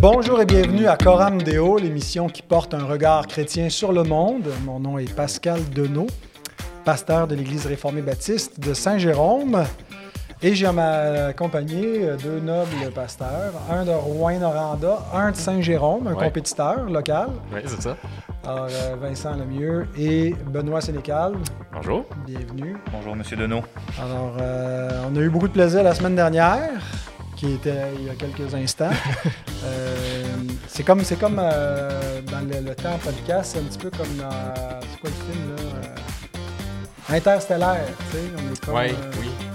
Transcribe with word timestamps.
Bonjour 0.00 0.40
et 0.40 0.46
bienvenue 0.46 0.86
à 0.86 0.96
Coram 0.96 1.42
Deo, 1.42 1.76
l'émission 1.78 2.28
qui 2.28 2.42
porte 2.42 2.72
un 2.74 2.84
regard 2.84 3.26
chrétien 3.26 3.68
sur 3.68 3.92
le 3.92 4.02
monde. 4.02 4.48
Mon 4.64 4.80
nom 4.80 4.98
est 4.98 5.12
Pascal 5.14 5.60
Denot, 5.74 6.06
pasteur 6.84 7.26
de 7.26 7.34
l'Église 7.34 7.66
réformée 7.66 8.00
baptiste 8.00 8.60
de 8.60 8.72
Saint-Jérôme. 8.72 9.64
Et 10.42 10.54
j'ai 10.54 10.64
à 10.66 10.72
ma 10.72 11.34
compagnie 11.34 11.98
deux 12.22 12.40
nobles 12.40 12.90
pasteurs, 12.94 13.52
un 13.70 13.84
de 13.84 13.90
Rouen-Noranda, 13.90 15.00
un 15.12 15.32
de 15.32 15.36
Saint-Jérôme, 15.36 16.06
un 16.06 16.14
Ouais. 16.14 16.24
compétiteur 16.24 16.88
local. 16.88 17.28
Oui, 17.52 17.60
c'est 17.66 17.82
ça. 17.82 17.96
Alors, 18.48 18.68
euh, 18.70 18.96
Vincent 19.02 19.36
Lemieux 19.36 19.86
et 19.98 20.34
Benoît 20.46 20.80
Sénécal, 20.80 21.34
Bonjour. 21.74 22.06
bienvenue. 22.26 22.74
Bonjour, 22.90 23.14
Monsieur 23.14 23.36
Deneau. 23.36 23.60
Alors, 24.02 24.34
euh, 24.40 25.02
on 25.12 25.16
a 25.16 25.20
eu 25.20 25.28
beaucoup 25.28 25.48
de 25.48 25.52
plaisir 25.52 25.82
la 25.82 25.94
semaine 25.94 26.16
dernière, 26.16 26.70
qui 27.40 27.54
était 27.54 27.94
il 27.98 28.04
y 28.04 28.10
a 28.10 28.14
quelques 28.14 28.54
instants. 28.54 28.90
Euh, 29.62 30.24
c'est 30.68 30.84
comme, 30.84 31.04
c'est 31.04 31.18
comme 31.18 31.38
euh, 31.38 32.22
dans 32.22 32.40
le, 32.40 32.66
le 32.66 32.74
temps 32.74 32.98
podcast, 33.04 33.52
c'est 33.52 33.58
un 33.58 33.64
petit 33.64 33.76
peu 33.76 33.90
comme 33.90 34.16
dans. 34.16 34.30
C'est 34.90 35.00
quoi 35.02 35.10
le 35.10 35.32
film, 35.34 35.54
là? 35.54 35.62
Euh, 37.12 37.16
Interstellaire, 37.16 37.84
tu 38.10 38.16
sais. 38.16 38.22
On 38.38 38.52
est 38.54 38.64
comme. 38.64 38.74
Ouais, 38.74 38.94
oui. 39.20 39.49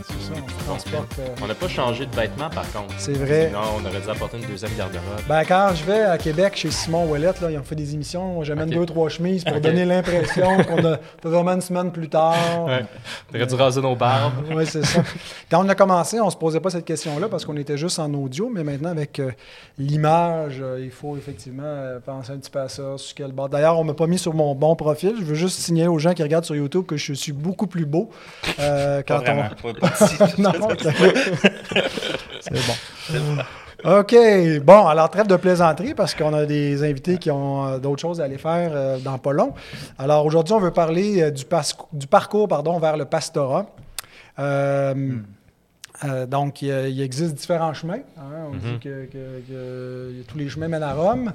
Transporte. 0.65 1.11
euh, 1.19 1.27
On 1.43 1.47
n'a 1.47 1.55
pas 1.55 1.67
changé 1.67 2.05
de 2.05 2.15
vêtements, 2.15 2.49
par 2.49 2.69
contre. 2.71 2.93
c'est 2.97 3.13
vrai. 3.13 3.47
Sinon, 3.47 3.59
on 3.77 3.85
aurait 3.85 4.01
dû 4.01 4.09
apporter 4.09 4.37
une 4.37 4.45
deuxième 4.47 4.71
garde-robe. 4.77 5.21
Ben, 5.27 5.43
quand 5.45 5.69
je 5.75 5.83
vais 5.83 6.01
à 6.01 6.17
Québec 6.17 6.53
chez 6.55 6.71
Simon 6.71 7.05
Ouellette, 7.09 7.41
là, 7.41 7.51
ils 7.51 7.57
ont 7.57 7.63
fait 7.63 7.75
des 7.75 7.93
émissions, 7.93 8.43
j'amène 8.43 8.69
Ok. 8.69 8.75
deux, 8.75 8.85
trois 8.85 9.09
chemises 9.09 9.43
pour 9.43 9.59
donner 9.61 9.85
l'impression 9.85 10.63
qu'on 10.63 10.83
a 10.85 10.97
fait 11.21 11.29
vraiment 11.29 11.51
une 11.53 11.61
semaine 11.61 11.91
plus 11.91 12.09
tard. 12.09 12.35
Ouais. 12.65 12.85
T'aurais 13.31 13.45
dû 13.47 13.55
raser 13.55 13.81
nos 13.81 13.95
barbes. 13.95 14.33
Oui, 14.55 14.65
c'est 14.65 14.85
ça. 14.85 15.03
Quand 15.51 15.65
on 15.65 15.69
a 15.69 15.75
commencé, 15.75 16.19
on 16.21 16.29
se 16.29 16.37
posait 16.37 16.59
pas 16.59 16.69
cette 16.69 16.85
question-là 16.85 17.27
parce 17.29 17.45
qu'on 17.45 17.57
était 17.57 17.77
juste 17.77 17.99
en 17.99 18.13
audio, 18.13 18.49
mais 18.53 18.63
maintenant, 18.63 18.89
avec 18.89 19.19
euh, 19.19 19.31
l'image, 19.77 20.57
euh, 20.61 20.79
il 20.83 20.91
faut 20.91 21.17
effectivement 21.17 21.63
euh, 21.65 21.99
penser 21.99 22.31
un 22.31 22.37
petit 22.37 22.49
peu 22.49 22.59
à 22.59 22.69
ça, 22.69 22.93
sur 22.97 23.15
quel 23.15 23.31
bord. 23.31 23.49
D'ailleurs, 23.49 23.77
on 23.79 23.83
m'a 23.83 23.93
pas 23.93 24.07
mis 24.07 24.17
sur 24.17 24.33
mon 24.33 24.55
bon 24.55 24.75
profil. 24.75 25.13
Je 25.19 25.23
veux 25.25 25.35
juste 25.35 25.59
signaler 25.59 25.87
aux 25.89 25.99
gens 25.99 26.13
qui 26.13 26.23
regardent 26.23 26.45
sur 26.45 26.55
YouTube 26.55 26.85
que 26.85 26.97
je 26.97 27.13
suis 27.13 27.31
beaucoup 27.33 27.67
plus 27.67 27.85
beau 27.85 28.09
euh, 28.59 29.01
quand 29.07 29.15
Pas 29.15 29.21
on... 29.21 29.23
vraiment. 29.23 29.49
Pas- 29.81 29.89
pas 29.89 30.07
si- 30.07 30.41
c'est 32.41 32.53
bon. 32.53 33.41
OK. 33.85 34.15
Bon, 34.63 34.87
alors 34.87 35.11
trêve 35.11 35.27
de 35.27 35.35
plaisanterie 35.35 35.93
parce 35.93 36.15
qu'on 36.15 36.33
a 36.33 36.45
des 36.45 36.83
invités 36.83 37.17
qui 37.17 37.29
ont 37.29 37.67
euh, 37.67 37.77
d'autres 37.77 38.01
choses 38.01 38.19
à 38.19 38.23
aller 38.23 38.39
faire 38.39 38.71
euh, 38.73 38.97
dans 38.97 39.19
pas 39.19 39.31
long. 39.31 39.53
Alors 39.99 40.25
aujourd'hui, 40.25 40.55
on 40.55 40.59
veut 40.59 40.71
parler 40.71 41.21
euh, 41.21 41.31
du, 41.31 42.07
parcours 42.07 42.47
pardon, 42.47 42.79
vers 42.79 42.97
le 42.97 43.05
pastorat. 43.05 43.67
Euh, 44.39 45.17
euh, 46.03 46.25
donc, 46.25 46.61
il, 46.61 46.71
a- 46.71 46.87
il 46.87 47.01
existe 47.01 47.35
différents 47.35 47.73
chemins. 47.73 47.99
hein. 48.17 48.47
On 48.49 48.53
Mhm. 48.53 48.59
dit 48.59 48.79
que, 48.79 49.05
que- 49.05 49.41
que 49.47 50.11
tous 50.27 50.37
les 50.37 50.49
chemins 50.49 50.67
mènent 50.67 50.83
à 50.83 50.93
Rome. 50.93 51.31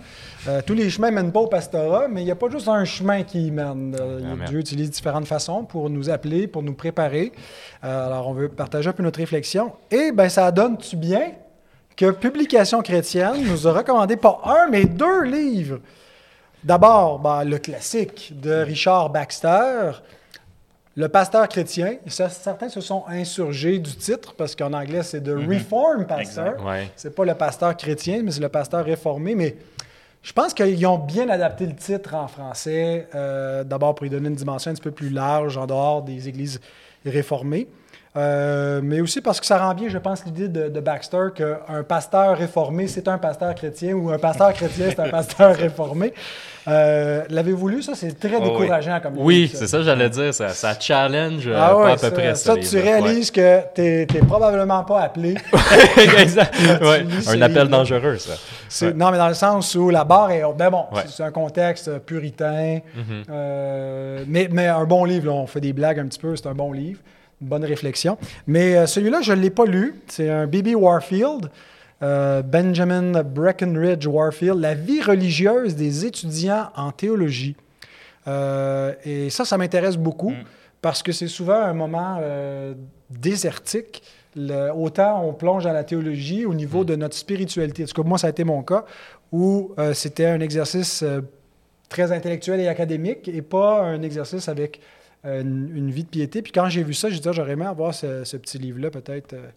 Euh, 0.48 0.60
tous 0.66 0.74
les 0.74 0.90
chemins 0.90 1.10
mènent 1.10 1.32
pas 1.32 1.40
au 1.40 1.46
pastorat, 1.46 2.08
mais 2.08 2.20
il 2.22 2.24
n'y 2.26 2.30
a 2.30 2.36
pas 2.36 2.48
juste 2.50 2.68
un 2.68 2.84
chemin 2.84 3.22
qui 3.22 3.46
y 3.46 3.50
mène. 3.50 3.96
Euh. 3.98 4.36
Dieu 4.46 4.58
utilise 4.58 4.90
différentes 4.90 5.26
façons 5.26 5.64
pour 5.64 5.88
nous 5.88 6.10
appeler, 6.10 6.46
pour 6.46 6.62
nous 6.62 6.74
préparer. 6.74 7.32
Euh, 7.84 8.06
alors, 8.06 8.28
on 8.28 8.32
veut 8.34 8.48
partager 8.48 8.88
un 8.90 8.92
peu 8.92 9.02
notre 9.02 9.18
réflexion. 9.20 9.72
Et 9.90 10.12
ben, 10.12 10.28
ça 10.28 10.50
donne-tu 10.52 10.96
bien 10.96 11.32
que 11.96 12.10
Publication 12.10 12.82
chrétienne 12.82 13.44
nous 13.46 13.66
a 13.66 13.72
recommandé 13.72 14.16
pas 14.16 14.40
un, 14.44 14.68
mais 14.70 14.84
deux 14.84 15.24
livres. 15.24 15.78
D'abord, 16.62 17.18
ben, 17.20 17.44
le 17.44 17.58
classique 17.58 18.34
de 18.38 18.52
Richard 18.52 19.08
Baxter, 19.10 19.92
Le 20.96 21.08
pasteur 21.08 21.48
chrétien. 21.48 21.96
Ça, 22.06 22.28
certains 22.28 22.68
se 22.68 22.80
sont 22.80 23.04
insurgés 23.08 23.78
du 23.78 23.94
titre 23.94 24.34
parce 24.36 24.56
qu'en 24.56 24.72
anglais, 24.72 25.02
c'est 25.02 25.20
de 25.20 25.32
Reform 25.32 26.04
Pastor. 26.06 26.46
Exact. 26.46 26.62
Ouais. 26.62 26.90
C'est 26.96 27.14
pas 27.14 27.24
le 27.24 27.34
pasteur 27.34 27.76
chrétien, 27.76 28.22
mais 28.24 28.32
c'est 28.32 28.40
le 28.40 28.48
pasteur 28.48 28.84
réformé. 28.84 29.34
Mais 29.34 29.56
je 30.22 30.32
pense 30.32 30.52
qu'ils 30.52 30.86
ont 30.86 30.98
bien 30.98 31.28
adapté 31.28 31.66
le 31.66 31.74
titre 31.74 32.14
en 32.14 32.28
français, 32.28 33.08
euh, 33.14 33.64
d'abord 33.64 33.94
pour 33.94 34.04
lui 34.04 34.10
donner 34.10 34.28
une 34.28 34.34
dimension 34.34 34.70
un 34.70 34.74
petit 34.74 34.82
peu 34.82 34.90
plus 34.90 35.10
large 35.10 35.56
en 35.56 35.66
dehors 35.66 36.02
des 36.02 36.28
églises 36.28 36.60
réformées. 37.06 37.68
Euh, 38.16 38.80
mais 38.82 39.00
aussi 39.00 39.20
parce 39.20 39.38
que 39.38 39.46
ça 39.46 39.56
rend 39.58 39.72
bien, 39.72 39.88
je 39.88 39.96
pense, 39.98 40.24
l'idée 40.24 40.48
de, 40.48 40.68
de 40.68 40.80
Baxter 40.80 41.28
qu'un 41.32 41.84
pasteur 41.86 42.36
réformé, 42.36 42.88
c'est 42.88 43.06
un 43.06 43.18
pasteur 43.18 43.54
chrétien 43.54 43.92
ou 43.94 44.10
un 44.10 44.18
pasteur 44.18 44.52
chrétien, 44.52 44.86
c'est 44.88 44.98
un 44.98 45.08
pasteur 45.10 45.54
réformé. 45.54 46.12
Euh, 46.66 47.22
L'avez-vous 47.30 47.68
lu, 47.68 47.82
ça? 47.82 47.92
C'est 47.94 48.18
très 48.18 48.36
Oh, 48.36 48.42
oui. 48.42 48.50
décourageant 48.50 48.98
comme 49.00 49.14
Oui, 49.16 49.34
livre, 49.42 49.52
ça. 49.52 49.58
c'est 49.60 49.66
ça 49.68 49.76
que 49.78 49.82
j'allais 49.84 50.10
dire. 50.10 50.34
Ça, 50.34 50.48
ça 50.48 50.74
challenge 50.78 51.46
euh, 51.46 51.54
Ah 51.56 51.68
pas 51.70 51.76
ouais, 51.84 51.90
à 51.92 51.94
peu 51.94 51.98
ça, 52.00 52.10
près 52.10 52.34
ça, 52.34 52.54
ça. 52.54 52.56
tu 52.60 52.78
réalises 52.80 53.30
que 53.30 53.60
tu 53.74 53.82
n'es 53.82 54.06
probablement 54.26 54.82
pas 54.82 55.02
appelé. 55.02 55.36
Exact. 56.18 56.52
Ouais. 56.82 57.04
Un 57.28 57.42
appel 57.42 57.68
dangereux, 57.68 58.18
ça. 58.68 58.90
Non, 58.92 59.10
mais 59.12 59.18
dans 59.18 59.28
le 59.28 59.34
sens 59.34 59.74
où 59.76 59.88
la 59.88 60.02
barre 60.04 60.32
est. 60.32 60.42
Ben 60.58 60.70
bon, 60.70 60.84
c'est- 61.06 61.22
un 61.22 61.30
contexte 61.30 61.98
puritain. 62.00 62.80
Mhm. 62.94 63.22
euh, 63.30 64.24
mais, 64.26 64.48
mais 64.50 64.66
un 64.66 64.84
bon 64.84 65.04
livre, 65.04 65.26
là, 65.26 65.32
on 65.32 65.46
fait 65.46 65.60
des 65.60 65.72
blagues 65.72 66.00
un 66.00 66.06
petit 66.06 66.18
peu, 66.18 66.34
c'est 66.34 66.48
un 66.48 66.54
bon 66.54 66.72
livre. 66.72 66.98
Bonne 67.40 67.64
réflexion. 67.64 68.18
Mais 68.46 68.76
euh, 68.76 68.86
celui-là, 68.86 69.20
je 69.22 69.32
ne 69.32 69.40
l'ai 69.40 69.50
pas 69.50 69.64
lu. 69.64 69.94
C'est 70.08 70.28
un 70.28 70.46
B.B. 70.46 70.74
Warfield, 70.74 71.50
euh, 72.02 72.42
Benjamin 72.42 73.22
Breckenridge 73.22 74.06
Warfield, 74.06 74.58
La 74.60 74.74
vie 74.74 75.00
religieuse 75.02 75.74
des 75.74 76.04
étudiants 76.04 76.68
en 76.76 76.92
théologie. 76.92 77.56
Euh, 78.28 78.92
et 79.04 79.30
ça, 79.30 79.44
ça 79.46 79.56
m'intéresse 79.56 79.96
beaucoup 79.96 80.30
Mm. 80.30 80.44
parce 80.82 81.02
que 81.02 81.12
c'est 81.12 81.28
souvent 81.28 81.60
un 81.62 81.72
moment 81.72 82.20
désertique. 83.08 84.02
Le- 84.36 84.70
autant 84.72 85.24
on 85.24 85.32
plonge 85.32 85.64
dans 85.64 85.72
la 85.72 85.82
théologie 85.84 86.44
au 86.44 86.54
niveau 86.54 86.84
de 86.84 86.94
notre 86.94 87.16
spiritualité. 87.16 87.82
En 87.82 87.86
tout 87.86 88.02
cas, 88.02 88.08
moi, 88.08 88.18
ça 88.18 88.28
a 88.28 88.30
été 88.30 88.44
mon 88.44 88.62
cas, 88.62 88.84
où 89.32 89.72
c'était 89.94 90.26
un 90.26 90.40
exercice 90.40 91.04
très 91.88 92.12
intellectuel 92.12 92.60
et 92.60 92.68
académique 92.68 93.28
et 93.28 93.42
pas 93.42 93.82
un 93.82 94.02
exercice 94.02 94.48
avec 94.48 94.80
une, 95.24 95.70
une 95.76 95.90
vie 95.90 96.04
de 96.04 96.08
piété. 96.08 96.42
Puis 96.42 96.52
quand 96.52 96.68
j'ai 96.68 96.82
vu 96.82 96.94
ça, 96.94 97.10
j'ai 97.10 97.18
dit, 97.20 97.28
Ah, 97.28 97.32
j'aurais 97.32 97.52
aimé 97.52 97.66
avoir 97.66 97.94
ce, 97.94 98.24
ce 98.24 98.36
petit 98.36 98.58
livre-là 98.58 98.90
peut-être 98.90 99.34
euh, 99.34 99.48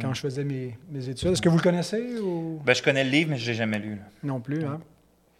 quand 0.00 0.14
je 0.14 0.20
faisais 0.20 0.44
mes, 0.44 0.76
mes 0.90 1.08
études. 1.08 1.30
Est-ce 1.30 1.42
que 1.42 1.48
vous 1.48 1.58
le 1.58 1.62
connaissez 1.62 2.18
ou? 2.20 2.60
Ben, 2.64 2.74
je 2.74 2.82
connais 2.82 3.04
le 3.04 3.10
livre, 3.10 3.30
mais 3.30 3.38
je 3.38 3.50
l'ai 3.50 3.56
jamais 3.56 3.78
lu. 3.78 3.90
là. 3.96 4.02
non 4.22 4.40
plus? 4.40 4.64
Hein? 4.64 4.80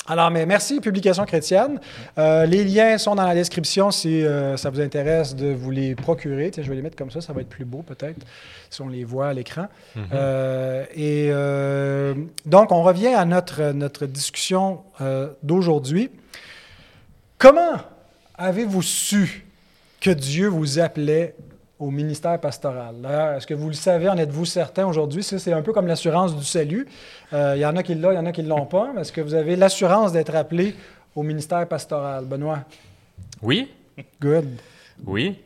Alors, 0.07 0.31
mais 0.31 0.45
merci, 0.45 0.81
Publication 0.81 1.25
chrétienne. 1.25 1.81
Euh, 2.19 2.45
les 2.45 2.63
liens 2.63 2.99
sont 2.99 3.15
dans 3.15 3.27
la 3.27 3.35
description 3.35 3.91
si 3.91 4.23
euh, 4.23 4.55
ça 4.59 4.69
vous 4.69 4.83
intéresse 4.83 5.35
de 5.35 5.47
vous 5.47 5.71
les 5.71 5.95
procurer. 5.95 6.51
Tiens, 6.51 6.63
je 6.63 6.69
vais 6.69 6.77
les 6.77 6.83
mettre 6.83 6.97
comme 6.97 7.11
ça, 7.11 7.23
ça 7.23 7.33
va 7.33 7.41
être 7.41 7.49
plus 7.49 7.65
beau 7.65 7.81
peut-être 7.81 8.19
si 8.69 8.83
on 8.83 8.89
les 8.89 9.03
voit 9.05 9.29
à 9.29 9.33
l'écran. 9.33 9.69
Mhm. 9.97 10.05
Euh, 10.13 10.85
et 10.95 11.29
euh, 11.31 12.15
donc, 12.45 12.71
on 12.71 12.83
revient 12.83 13.15
à 13.15 13.25
notre, 13.25 13.73
notre 13.73 14.05
discussion 14.05 14.83
euh, 15.01 15.31
d'aujourd'hui. 15.43 16.11
Comment 17.39 17.79
avez-vous 18.37 18.83
su 18.83 19.47
que 20.05 20.11
Dieu 20.11 20.49
vous 20.49 20.79
appelait 20.79 21.35
au 21.79 21.91
ministère 21.91 22.39
pastoral? 22.39 22.95
Est-ce 23.37 23.47
que 23.47 23.55
vous 23.55 23.69
le 23.69 23.75
savez, 23.75 24.07
en 24.11 24.19
êtes-vous 24.19 24.45
certain 24.45 24.87
aujourd'hui? 24.87 25.23
Ça, 25.23 25.39
c'est 25.39 25.53
un 25.55 25.63
peu 25.63 25.73
comme 25.73 25.87
l'assurance 25.87 26.37
du 26.37 26.45
salut. 26.45 26.87
Euh, 27.33 27.55
Il 27.57 27.61
y 27.61 27.65
en 27.67 27.75
a 27.75 27.83
qui 27.83 27.95
l'ont, 27.95 28.13
il 28.13 28.17
y 28.17 28.19
en 28.19 28.27
a 28.27 28.33
qui 28.33 28.43
ne 28.43 28.49
l'ont 28.51 28.67
pas. 28.67 28.93
Est-ce 28.99 29.11
que 29.11 29.23
vous 29.23 29.33
avez 29.33 29.57
l'assurance 29.57 30.13
d'être 30.13 30.35
appelé 30.37 30.75
au 31.17 31.23
ministère 31.23 31.67
pastoral? 31.67 32.27
Benoît? 32.27 32.61
Oui, 33.41 33.71
Good. 34.21 34.47
oui. 35.07 35.39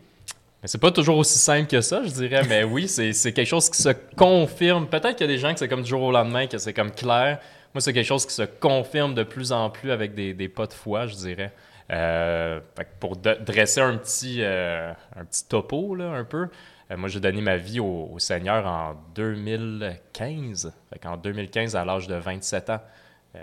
Mais 0.61 0.67
c'est 0.67 0.79
pas 0.79 0.91
toujours 0.91 1.19
aussi 1.19 1.39
simple 1.39 1.69
que 1.69 1.81
ça, 1.81 2.03
je 2.03 2.11
dirais. 2.11 2.43
Mais 2.49 2.65
oui, 2.65 2.89
c'est 2.89 3.13
c'est 3.13 3.33
quelque 3.33 3.47
chose 3.47 3.71
qui 3.71 3.81
se 3.81 3.91
confirme. 4.17 4.89
Peut-être 4.89 5.15
qu'il 5.15 5.27
y 5.29 5.31
a 5.31 5.33
des 5.33 5.39
gens 5.39 5.53
que 5.53 5.61
c'est 5.61 5.69
comme 5.69 5.83
du 5.83 5.89
jour 5.89 6.03
au 6.03 6.11
lendemain, 6.11 6.49
que 6.49 6.59
c'est 6.59 6.73
comme 6.75 6.91
clair. 6.91 7.39
Moi, 7.73 7.81
c'est 7.81 7.93
quelque 7.93 8.07
chose 8.07 8.27
qui 8.27 8.35
se 8.35 8.43
confirme 8.43 9.15
de 9.15 9.23
plus 9.23 9.53
en 9.53 9.71
plus 9.71 9.93
avec 9.93 10.17
des, 10.17 10.35
des 10.35 10.49
pas 10.49 10.67
de 10.67 10.73
foi, 10.73 11.07
je 11.07 11.15
dirais. 11.15 11.53
Euh, 11.91 12.61
pour 13.01 13.17
dresser 13.17 13.81
un 13.81 13.97
petit, 13.97 14.43
euh, 14.43 14.93
un 15.17 15.25
petit 15.25 15.47
topo, 15.49 15.95
là, 15.95 16.11
un 16.11 16.25
peu, 16.25 16.49
euh, 16.91 16.97
moi, 16.97 17.09
j'ai 17.09 17.21
donné 17.21 17.41
ma 17.41 17.57
vie 17.57 17.81
au, 17.81 18.11
au 18.13 18.19
Seigneur 18.19 18.67
en 18.67 18.95
2015. 19.15 20.73
Fait 20.91 20.99
qu'en 20.99 21.17
2015, 21.17 21.77
à 21.77 21.85
l'âge 21.85 22.07
de 22.07 22.15
27 22.15 22.71
ans, 22.71 22.81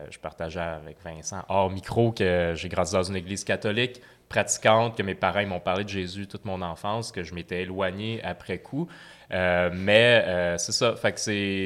je 0.09 0.19
partageais 0.19 0.59
avec 0.59 0.97
Vincent 1.05 1.41
hors 1.47 1.69
micro 1.69 2.11
que 2.11 2.51
j'ai 2.53 2.67
grandi 2.67 2.91
dans 2.91 3.03
une 3.03 3.15
église 3.15 3.45
catholique 3.45 4.01
pratiquante, 4.29 4.97
que 4.97 5.03
mes 5.03 5.15
parents 5.15 5.45
m'ont 5.45 5.59
parlé 5.59 5.83
de 5.83 5.89
Jésus 5.89 6.27
toute 6.27 6.45
mon 6.45 6.61
enfance, 6.61 7.11
que 7.11 7.23
je 7.23 7.33
m'étais 7.33 7.61
éloigné 7.61 8.21
après 8.23 8.59
coup. 8.59 8.87
Euh, 9.33 9.69
mais 9.73 10.23
euh, 10.25 10.57
c'est 10.57 10.71
ça, 10.71 10.95
fait 10.95 11.13
que 11.13 11.19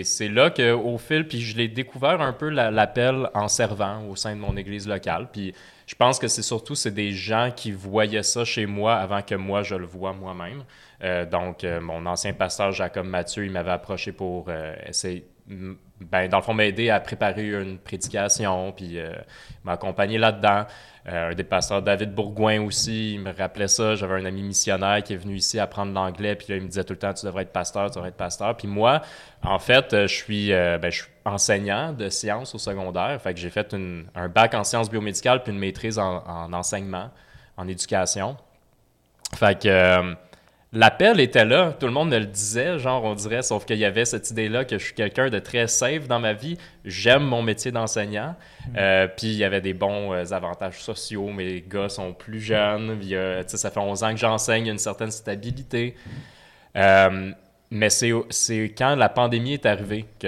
c'est, 0.03 0.27
là 0.29 0.49
qu'au 0.49 0.97
fil, 0.97 1.27
puis 1.27 1.41
je 1.41 1.57
l'ai 1.57 1.67
découvert 1.67 2.21
un 2.21 2.31
peu 2.33 2.49
la- 2.49 2.71
l'appel 2.71 3.29
en 3.33 3.47
servant 3.47 4.03
au 4.07 4.15
sein 4.15 4.35
de 4.35 4.39
mon 4.39 4.55
église 4.55 4.87
locale. 4.87 5.27
Puis 5.31 5.53
je 5.85 5.95
pense 5.95 6.19
que 6.19 6.27
c'est 6.27 6.41
surtout 6.41 6.75
c'est 6.75 6.93
des 6.93 7.11
gens 7.11 7.51
qui 7.53 7.71
voyaient 7.71 8.23
ça 8.23 8.45
chez 8.45 8.65
moi 8.65 8.95
avant 8.95 9.21
que 9.21 9.35
moi 9.35 9.63
je 9.63 9.75
le 9.75 9.85
vois 9.85 10.13
moi-même. 10.13 10.63
Euh, 11.03 11.25
donc 11.25 11.63
mon 11.81 12.05
ancien 12.05 12.33
pasteur 12.33 12.71
Jacob 12.71 13.05
Mathieu, 13.05 13.45
il 13.45 13.51
m'avait 13.51 13.71
approché 13.71 14.11
pour 14.11 14.49
essayer 14.85 15.25
ben, 15.49 16.27
dans 16.29 16.37
le 16.37 16.43
fond, 16.43 16.53
m'aider 16.53 16.89
à 16.89 16.99
préparer 16.99 17.47
une 17.49 17.77
prédication, 17.79 18.71
puis 18.71 18.99
euh, 18.99 19.11
m'a 19.63 19.73
accompagné 19.73 20.17
là-dedans. 20.17 20.65
Euh, 21.07 21.31
un 21.31 21.33
des 21.33 21.43
pasteurs, 21.43 21.81
David 21.81 22.13
Bourgoin 22.13 22.61
aussi, 22.61 23.15
il 23.15 23.21
me 23.21 23.33
rappelait 23.35 23.67
ça. 23.67 23.95
J'avais 23.95 24.15
un 24.21 24.25
ami 24.25 24.43
missionnaire 24.43 25.01
qui 25.01 25.13
est 25.13 25.17
venu 25.17 25.35
ici 25.35 25.59
apprendre 25.59 25.91
l'anglais, 25.93 26.35
puis 26.35 26.47
là, 26.49 26.57
il 26.57 26.61
me 26.61 26.67
disait 26.67 26.83
tout 26.83 26.93
le 26.93 26.99
temps, 26.99 27.13
tu 27.13 27.25
devrais 27.25 27.43
être 27.43 27.51
pasteur, 27.51 27.89
tu 27.89 27.99
vas 27.99 28.07
être 28.07 28.15
pasteur. 28.15 28.55
Puis 28.55 28.67
moi, 28.67 29.01
en 29.43 29.57
fait, 29.59 29.93
euh, 29.93 30.07
je 30.07 30.13
suis, 30.13 30.53
euh, 30.53 30.77
ben, 30.77 30.91
je 30.91 31.01
suis 31.03 31.11
enseignant 31.25 31.93
de 31.93 32.09
sciences 32.09 32.53
au 32.53 32.59
secondaire. 32.59 33.19
Fait 33.21 33.33
que 33.33 33.39
j'ai 33.39 33.49
fait 33.49 33.73
une- 33.73 34.05
un 34.13 34.27
bac 34.29 34.53
en 34.53 34.63
sciences 34.63 34.89
biomédicales 34.89 35.41
puis 35.41 35.51
une 35.51 35.59
maîtrise 35.59 35.97
en, 35.97 36.23
en 36.27 36.53
enseignement, 36.53 37.09
en 37.57 37.67
éducation. 37.67 38.37
Fait 39.35 39.59
que 39.59 40.15
l'appel 40.71 41.19
était 41.19 41.45
là, 41.45 41.73
tout 41.79 41.85
le 41.87 41.91
monde 41.91 42.09
me 42.09 42.19
le 42.19 42.25
disait, 42.25 42.77
genre 42.79 43.03
on 43.03 43.15
dirait, 43.15 43.41
sauf 43.41 43.65
qu'il 43.65 43.77
y 43.79 43.85
avait 43.85 44.05
cette 44.05 44.29
idée-là 44.29 44.65
que 44.65 44.77
je 44.77 44.83
suis 44.85 44.93
quelqu'un 44.93 45.29
de 45.29 45.39
très 45.39 45.67
safe 45.67 46.07
dans 46.07 46.19
ma 46.19 46.33
vie. 46.33 46.57
J'aime 46.85 47.23
mon 47.23 47.41
métier 47.41 47.71
d'enseignant. 47.71 48.35
Euh, 48.77 49.07
puis 49.07 49.27
il 49.27 49.37
y 49.37 49.43
avait 49.43 49.61
des 49.61 49.73
bons 49.73 50.13
euh, 50.13 50.31
avantages 50.31 50.79
sociaux. 50.81 51.29
Mes 51.29 51.61
gars 51.67 51.89
sont 51.89 52.13
plus 52.13 52.39
jeunes. 52.39 52.99
Il 53.01 53.07
y 53.07 53.15
a- 53.17 53.43
tu 53.43 53.51
sais, 53.51 53.57
ça 53.57 53.71
fait 53.71 53.79
11 53.79 54.03
ans 54.03 54.11
que 54.11 54.19
j'enseigne, 54.19 54.65
il 54.65 54.67
y 54.67 54.69
a 54.69 54.73
une 54.73 54.77
certaine 54.79 55.11
stabilité. 55.11 55.95
Euh, 56.75 57.31
mais 57.71 57.89
c'est 57.89 58.11
quand 58.77 58.95
la 58.95 59.09
pandémie 59.09 59.53
est 59.53 59.65
arrivée 59.65 60.05
que 60.19 60.27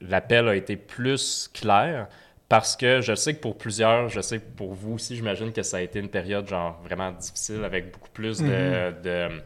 l'appel 0.00 0.48
a 0.48 0.54
été 0.56 0.76
plus 0.76 1.50
clair. 1.52 2.06
Parce 2.52 2.76
que 2.76 3.00
je 3.00 3.14
sais 3.14 3.32
que 3.32 3.40
pour 3.40 3.56
plusieurs, 3.56 4.10
je 4.10 4.20
sais 4.20 4.38
que 4.38 4.44
pour 4.44 4.74
vous 4.74 4.96
aussi, 4.96 5.16
j'imagine 5.16 5.54
que 5.54 5.62
ça 5.62 5.78
a 5.78 5.80
été 5.80 6.00
une 6.00 6.10
période 6.10 6.46
genre 6.46 6.78
vraiment 6.84 7.10
difficile 7.10 7.64
avec 7.64 7.90
beaucoup 7.90 8.10
plus 8.10 8.42
de, 8.42 8.92
de, 9.02 9.40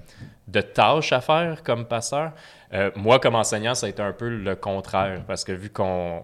de 0.48 0.60
tâches 0.60 1.12
à 1.12 1.20
faire 1.20 1.62
comme 1.62 1.84
pasteur. 1.84 2.32
Euh, 2.74 2.90
moi, 2.96 3.20
comme 3.20 3.36
enseignant, 3.36 3.76
ça 3.76 3.86
a 3.86 3.90
été 3.90 4.02
un 4.02 4.12
peu 4.12 4.28
le 4.28 4.56
contraire 4.56 5.22
parce 5.24 5.44
que 5.44 5.52
vu 5.52 5.70
qu'on, 5.70 6.20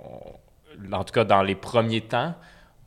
en 0.93 1.05
tout 1.05 1.13
cas 1.13 1.23
dans 1.23 1.45
les 1.45 1.55
premiers 1.55 2.01
temps, 2.01 2.35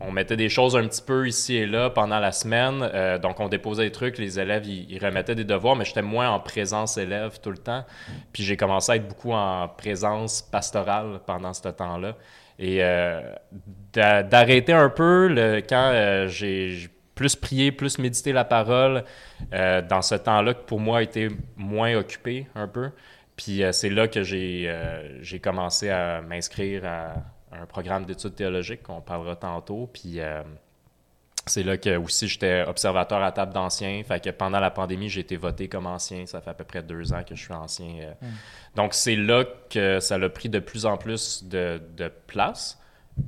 on 0.01 0.12
mettait 0.12 0.36
des 0.36 0.50
choses 0.50 0.75
un 0.75 0.86
petit 0.89 1.01
peu 1.01 1.25
ici 1.25 1.56
et 1.56 1.65
là 1.65 1.89
pendant 1.89 2.19
la 2.19 2.33
semaine. 2.33 2.81
euh, 2.94 3.18
donc, 3.18 3.39
on 3.39 3.48
déposait 3.48 3.86
des 3.86 3.94
trucs, 3.94 4.18
les 4.18 4.41
élèves, 4.41 4.65
ils, 4.65 4.91
ils 4.91 5.00
remettaient 5.01 5.36
des 5.36 5.45
devoirs, 5.45 5.77
mais 5.77 5.86
j'étais 5.86 6.01
moins 6.01 6.30
en 6.30 6.41
présence 6.41 6.98
élève 6.98 7.39
tout 7.39 7.50
le 7.50 7.59
temps. 7.59 7.86
Puis 8.33 8.44
j'ai 8.44 8.57
commencé 8.57 8.91
à 8.91 8.98
être 8.98 9.07
beaucoup 9.07 9.31
en 9.31 9.69
présence 9.69 10.41
pastorale 10.41 11.21
pendant 11.25 11.53
ce 11.53 11.69
temps-là. 11.69 12.18
Et 12.59 12.83
euh, 12.83 13.21
d'a- 13.93 14.23
d'arrêter 14.23 14.73
un 14.73 14.89
peu 14.89 15.27
le, 15.27 15.57
quand 15.61 15.91
euh, 15.93 16.27
j'ai 16.27 16.89
plus 17.15 17.35
prié, 17.35 17.71
plus 17.71 17.97
médité 17.99 18.33
la 18.33 18.45
parole, 18.45 19.03
euh, 19.53 19.81
dans 19.81 20.01
ce 20.01 20.15
temps-là 20.15 20.53
que 20.53 20.63
pour 20.63 20.79
moi 20.79 21.03
était 21.03 21.29
moins 21.55 21.95
occupé 21.95 22.47
un 22.55 22.67
peu. 22.67 22.91
Puis 23.37 23.63
c'est 23.73 23.89
là 23.89 24.07
que 24.07 24.23
j'ai 24.23 25.39
commencé 25.43 25.89
à 25.89 26.21
m'inscrire 26.21 26.85
à 26.85 27.13
un 27.51 27.65
programme 27.65 28.05
d'études 28.05 28.35
théologiques 28.35 28.83
qu'on 28.83 29.01
parlera 29.01 29.35
tantôt. 29.35 29.89
Puis 29.93 30.19
c'est 31.47 31.63
là 31.63 31.77
que 31.77 31.95
aussi 31.97 32.27
j'étais 32.27 32.63
observateur 32.68 33.21
à 33.24 33.31
table 33.31 33.53
d'anciens. 33.53 34.01
Fait 34.07 34.24
que 34.24 34.30
pendant 34.31 34.59
la 34.59 34.71
pandémie, 34.71 35.09
j'ai 35.09 35.21
été 35.21 35.38
voté 35.38 35.68
comme 35.68 35.86
ancien. 35.86 36.25
Ça 36.25 36.42
fait 36.42 36.50
à 36.50 36.53
peu 36.53 36.63
près 36.63 36.81
deux 36.83 37.13
ans 37.13 37.21
que 37.27 37.36
je 37.36 37.42
suis 37.44 37.53
ancien. 37.53 37.88
euh. 38.01 38.13
Donc 38.75 38.94
c'est 38.94 39.15
là 39.15 39.44
que 39.69 40.00
ça 40.00 40.15
a 40.15 40.30
pris 40.30 40.50
de 40.50 40.59
plus 40.59 40.86
en 40.86 40.97
plus 40.97 41.44
de, 41.44 41.81
de 41.95 42.12
place. 42.27 42.77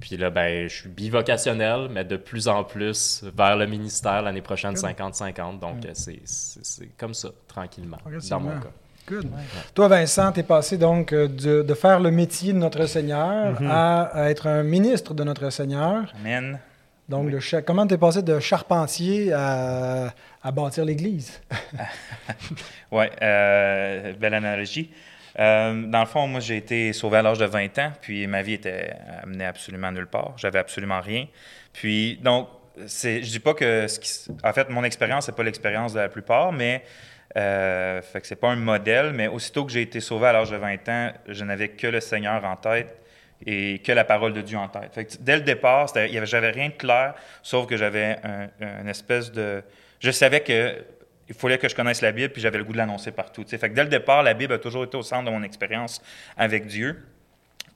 Puis 0.02 0.18
là, 0.18 0.30
ben, 0.30 0.68
je 0.68 0.75
suis 0.81 0.90
bivocationnel, 0.90 1.88
mais 1.90 2.04
de 2.04 2.18
plus 2.18 2.48
en 2.50 2.64
plus 2.66 3.24
vers 3.38 3.56
le 3.56 3.68
ministère 3.68 4.22
l'année 4.22 4.42
prochaine, 4.42 4.74
50-50. 4.74 5.60
Donc 5.60 5.86
euh, 5.86 5.92
c'est- 5.94 6.20
c'est 6.25 6.66
c'est 6.66 6.88
comme 6.98 7.13
ça, 7.13 7.30
tranquillement, 7.48 7.98
dans 8.30 8.40
mon 8.42 8.50
cas. 8.60 8.70
Good. 9.08 9.30
Toi, 9.74 9.88
Vincent, 9.88 10.34
tu 10.34 10.42
es 10.42 10.44
passé 10.44 10.78
donc 10.78 11.13
euh, 11.13 11.30
de, 11.30 11.62
de 11.62 11.74
faire 11.74 12.02
le 12.02 12.12
métier 12.12 12.52
de 12.52 12.58
notre 12.58 12.86
Seigneur 12.88 13.56
à, 13.72 14.02
à 14.24 14.30
être 14.30 14.48
un 14.48 14.63
ministre 14.63 15.13
de 15.13 15.24
notre 15.24 15.50
Seigneur. 15.50 16.12
Amen. 16.20 16.60
Donc, 17.09 17.30
le 17.31 17.39
cha- 17.39 17.62
comment 17.62 17.88
tu 17.88 17.94
es 17.94 17.98
passé 17.98 18.21
de 18.21 18.39
charpentier 18.39 19.31
à, 19.33 20.13
à 20.44 20.51
bâtir 20.51 20.86
l'Église? 20.86 21.42
Ouais, 22.92 23.12
euh, 23.21 24.13
belle 24.13 24.33
analogie. 24.33 24.92
Euh, 25.39 25.83
dans 25.88 26.00
le 26.00 26.06
fond, 26.06 26.25
moi, 26.27 26.39
j'ai 26.39 26.57
été 26.57 26.94
sauvé 26.94 27.18
à 27.18 27.21
l'âge 27.21 27.38
de 27.38 27.45
20 27.45 27.77
ans, 27.80 27.92
puis 28.01 28.25
ma 28.27 28.42
vie 28.42 28.54
était 28.54 28.94
amenée 29.21 29.45
absolument 29.45 29.92
nulle 29.92 30.07
part. 30.07 30.33
J'avais 30.38 30.59
absolument 30.59 31.01
rien. 31.01 31.27
Puis, 31.74 32.18
donc, 32.24 32.48
je 32.77 33.19
dis 33.19 33.39
pas 33.39 33.53
que, 33.53 33.88
ce 33.88 34.00
qui 34.00 34.31
en 34.44 34.53
fait, 34.53 34.69
mon 34.69 34.83
expérience, 34.83 35.25
c'est 35.25 35.36
pas 35.36 35.44
l'expérience 35.44 35.94
de 35.94 36.00
la 36.00 36.10
plupart, 36.10 36.51
mais 36.53 36.83
euh, 37.36 38.01
fait 38.01 38.21
que 38.21 38.27
c'est 38.27 38.36
pas 38.38 38.50
un 38.50 38.56
modèle. 38.56 39.12
Mais 39.13 39.27
aussitôt 39.27 39.65
que 39.65 39.71
j'ai 39.71 39.81
été 39.81 40.00
sauvé 40.00 40.27
à 40.27 40.33
l'âge 40.33 40.50
de 40.50 40.57
20 40.57 40.89
ans, 40.89 41.12
je 41.27 41.44
n'avais 41.44 41.69
que 41.69 41.88
le 41.88 42.00
Seigneur 42.00 42.44
en 42.45 42.56
tête 42.56 42.98
et 43.45 43.80
que 43.80 43.92
la 43.92 44.04
parole 44.04 44.34
de 44.34 44.42
Dieu 44.42 44.57
en 44.57 44.68
tête. 44.68 44.94
Fait 44.94 45.06
que, 45.06 45.13
dès 45.19 45.36
le 45.36 45.44
départ, 45.44 45.88
j'avais 45.95 46.51
rien 46.51 46.69
de 46.69 46.74
clair, 46.74 47.13
sauf 47.44 47.68
que 47.68 47.78
j'avais 47.78 48.18
un, 48.24 48.50
une 48.81 48.89
espèce 48.89 49.31
de... 49.31 49.63
Je 50.00 50.12
savais 50.12 50.42
que 50.42 50.75
il 51.30 51.36
fallait 51.36 51.57
que 51.57 51.68
je 51.68 51.75
connaisse 51.75 52.01
la 52.01 52.12
Bible, 52.12 52.31
puis 52.31 52.42
j'avais 52.42 52.57
le 52.57 52.63
goût 52.63 52.72
de 52.72 52.78
l'annoncer 52.78 53.12
partout. 53.12 53.44
Fait 53.45 53.57
que 53.57 53.75
dès 53.75 53.84
le 53.84 53.89
départ, 53.89 54.24
la 54.24 54.34
Bible 54.34 54.54
a 54.54 54.60
toujours 54.60 54.86
été 54.86 54.95
au 54.95 55.01
centre 55.01 55.25
de 55.25 55.30
mon 55.30 55.44
expérience 55.44 56.01
avec 56.38 56.68
Dieu. 56.68 57.04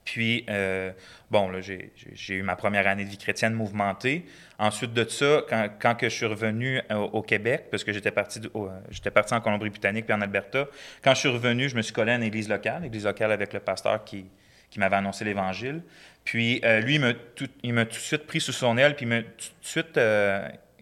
Puis, 0.04 0.46
euh, 0.50 0.92
bon, 1.30 1.52
j'ai 1.62 2.34
eu 2.34 2.42
ma 2.42 2.56
première 2.56 2.88
année 2.88 3.04
de 3.04 3.10
vie 3.10 3.18
chrétienne 3.18 3.54
mouvementée. 3.54 4.25
Ensuite 4.58 4.94
de 4.94 5.08
ça, 5.08 5.44
quand, 5.80 5.96
que 5.96 6.10
je 6.10 6.16
suis 6.16 6.25
revenu 6.25 6.81
au, 6.90 6.96
au 6.96 7.22
Québec, 7.22 7.66
parce 7.69 7.84
que 7.84 7.94
j'étais 7.94 8.12
parti, 8.12 8.40
euh, 8.56 8.68
j'étais 8.90 9.12
parti 9.12 9.34
en 9.34 9.42
Colombie-Britannique 9.42 10.06
puis 10.06 10.13
en 10.13 10.22
Alberta, 10.22 10.68
quand 11.04 11.13
je 11.13 11.19
suis 11.19 11.30
revenu, 11.30 11.69
je 11.69 11.75
me 11.75 11.81
suis 11.81 11.94
collé 11.94 12.13
à 12.13 12.16
une 12.16 12.24
église 12.24 12.50
locale, 12.50 12.86
église 12.86 13.06
locale 13.06 13.31
avec 13.31 13.54
le 13.54 13.60
pasteur 13.60 14.04
qui, 14.04 14.25
qui 14.72 14.80
m'avait 14.80 14.96
annoncé 14.96 15.24
l'Évangile. 15.24 15.84
Puis, 16.24 16.62
euh, 16.64 16.80
lui, 16.80 16.96
il 16.96 17.02
m'a 17.02 17.14
tout, 17.14 17.48
tout 17.48 17.70
de 17.70 17.94
suite 17.94 18.26
pris 18.26 18.42
sous 18.42 18.52
son 18.52 18.78
aile, 18.78 18.96
puis 18.96 19.06
il 19.06 19.10
m'a 19.10 19.22
tout 19.22 19.28
de 19.28 19.68
suite... 19.68 20.00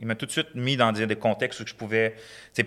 il 0.02 0.08
m'a 0.08 0.16
tout 0.16 0.26
de 0.26 0.32
suite 0.32 0.56
mis 0.56 0.78
dans 0.78 0.92
des, 0.92 1.06
des 1.08 1.16
contextes 1.16 1.60
où 1.60 1.68
je 1.68 1.74
pouvais 1.74 2.16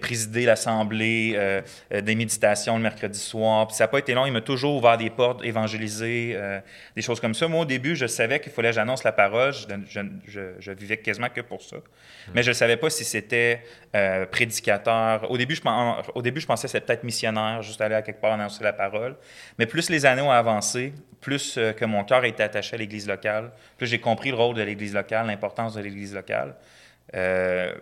présider 0.00 0.44
l'assemblée, 0.46 1.32
euh, 1.36 1.60
euh, 1.92 2.00
des 2.00 2.14
méditations 2.14 2.76
le 2.76 2.82
mercredi 2.82 3.18
soir. 3.18 3.66
Puis 3.66 3.76
ça 3.76 3.84
n'a 3.84 3.88
pas 3.88 3.98
été 3.98 4.14
long. 4.14 4.24
Il 4.26 4.32
m'a 4.32 4.40
toujours 4.40 4.76
ouvert 4.76 4.96
des 4.96 5.10
portes, 5.10 5.44
évangélisé, 5.44 6.32
euh, 6.34 6.60
des 6.96 7.02
choses 7.02 7.20
comme 7.20 7.34
ça. 7.34 7.46
Moi, 7.48 7.60
au 7.60 7.64
début, 7.66 7.94
je 7.96 8.06
savais 8.06 8.40
qu'il 8.40 8.52
fallait 8.52 8.70
que 8.70 8.74
j'annonce 8.76 9.04
la 9.04 9.12
parole. 9.12 9.52
Je, 9.52 9.66
je, 9.88 10.00
je- 10.26 10.40
je 10.58 10.72
vivais 10.72 10.96
quasiment 10.96 11.28
que 11.28 11.40
pour 11.42 11.60
ça. 11.62 11.76
Mais 12.34 12.42
je 12.42 12.48
ne 12.50 12.54
savais 12.54 12.76
pas 12.76 12.88
si 12.90 13.04
c'était 13.04 13.62
prédicateur. 14.30 15.30
Au 15.30 15.36
début, 15.36 15.54
je, 15.54 15.62
pen- 15.62 15.96
au 16.14 16.22
début, 16.22 16.40
je 16.40 16.46
pensais 16.46 16.66
que 16.66 16.70
c'était 16.72 16.86
peut-être 16.86 17.04
missionnaire, 17.04 17.62
juste 17.62 17.80
aller 17.80 17.94
à 17.94 18.02
quelque 18.02 18.20
part 18.20 18.32
annoncer 18.32 18.64
la 18.64 18.72
parole. 18.72 19.16
Mais 19.58 19.66
plus 19.66 19.90
les 19.90 20.06
années 20.06 20.22
ont 20.22 20.30
avancé, 20.30 20.92
plus 21.20 21.58
que 21.76 21.84
mon 21.84 22.04
cœur 22.04 22.24
était 22.24 22.42
attaché 22.42 22.74
à 22.74 22.78
l'Église 22.78 23.06
locale, 23.06 23.50
plus 23.76 23.86
j'ai 23.86 23.98
compris 24.00 24.30
le 24.30 24.36
rôle 24.36 24.56
de 24.56 24.62
l'Église 24.62 24.94
locale, 24.94 25.26
l'importance 25.26 25.74
de 25.74 25.80
l'Église 25.82 26.14
locale. 26.14 26.54
Euh, 27.14 27.74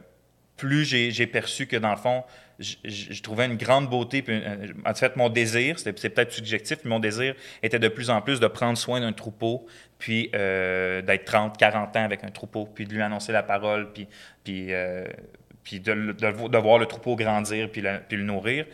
plus 0.56 0.84
j'ai 0.84 1.26
perçu 1.26 1.66
que, 1.66 1.76
dans 1.76 1.90
le 1.90 1.96
fond, 1.96 2.22
je, 2.58 3.22
trouvais 3.22 3.46
une 3.46 3.56
grande 3.56 3.88
beauté. 3.88 4.22
Euh, 4.28 4.66
en 4.84 4.94
fait, 4.94 5.16
mon 5.16 5.30
désir, 5.30 5.78
c'est 5.78 5.94
peut-être 5.94 6.32
subjectif, 6.32 6.78
mais 6.84 6.90
mon 6.90 6.98
désir 6.98 7.34
était 7.62 7.78
de 7.78 7.88
plus 7.88 8.10
en 8.10 8.20
plus 8.20 8.40
de 8.40 8.46
prendre 8.46 8.76
soin 8.76 9.00
d'un 9.00 9.14
troupeau, 9.14 9.66
puis 9.98 10.30
euh, 10.34 11.00
d'être 11.00 11.24
30, 11.24 11.56
40 11.56 11.96
ans 11.96 12.04
avec 12.04 12.24
un 12.24 12.30
troupeau, 12.30 12.66
puis 12.66 12.84
de 12.84 12.92
lui 12.92 13.00
annoncer 13.00 13.32
la 13.32 13.42
parole, 13.42 13.90
puis, 13.92 14.06
de, 14.46 16.58
voir 16.58 16.78
le 16.78 16.86
troupeau 16.86 17.16
grandir, 17.16 17.70
puis, 17.70 17.80
le- 17.80 18.22
nourrir 18.22 18.66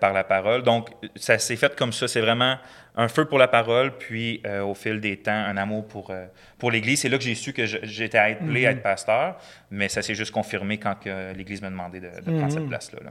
par 0.00 0.14
la 0.14 0.24
parole. 0.24 0.62
Donc, 0.62 0.88
ça 1.14 1.38
s'est 1.38 1.56
fait 1.56 1.76
comme 1.76 1.92
ça. 1.92 2.08
C'est 2.08 2.22
vraiment 2.22 2.56
un 2.96 3.08
feu 3.08 3.24
pour 3.24 3.38
la 3.38 3.48
parole, 3.48 3.96
puis 3.96 4.42
euh, 4.46 4.62
au 4.62 4.74
fil 4.74 5.00
des 5.00 5.16
temps, 5.16 5.32
un 5.32 5.56
amour 5.56 5.86
pour, 5.86 6.10
euh, 6.10 6.26
pour 6.58 6.70
l'Église. 6.70 7.00
C'est 7.00 7.08
là 7.08 7.16
que 7.18 7.24
j'ai 7.24 7.34
su 7.34 7.52
que 7.52 7.64
j'étais 7.64 8.18
appelé 8.18 8.66
à 8.66 8.72
être 8.72 8.82
pasteur, 8.82 9.36
mais 9.70 9.88
ça 9.88 10.02
s'est 10.02 10.14
juste 10.14 10.30
confirmé 10.32 10.78
quand 10.78 10.96
l'Église 11.36 11.62
m'a 11.62 11.70
demandé 11.70 12.00
de, 12.00 12.08
de 12.08 12.36
prendre 12.38 12.52
cette 12.52 12.68
place-là. 12.68 12.98
là. 13.04 13.10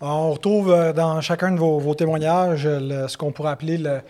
On 0.00 0.30
retrouve 0.32 0.72
euh, 0.72 0.92
dans 0.92 1.20
chacun 1.20 1.52
de 1.52 1.58
vos, 1.58 1.78
vos 1.78 1.94
témoignages 1.94 2.66
le- 2.66 3.08
ce 3.08 3.16
qu'on 3.16 3.32
pourrait 3.32 3.52
appeler 3.52 3.78
le- 3.78 4.00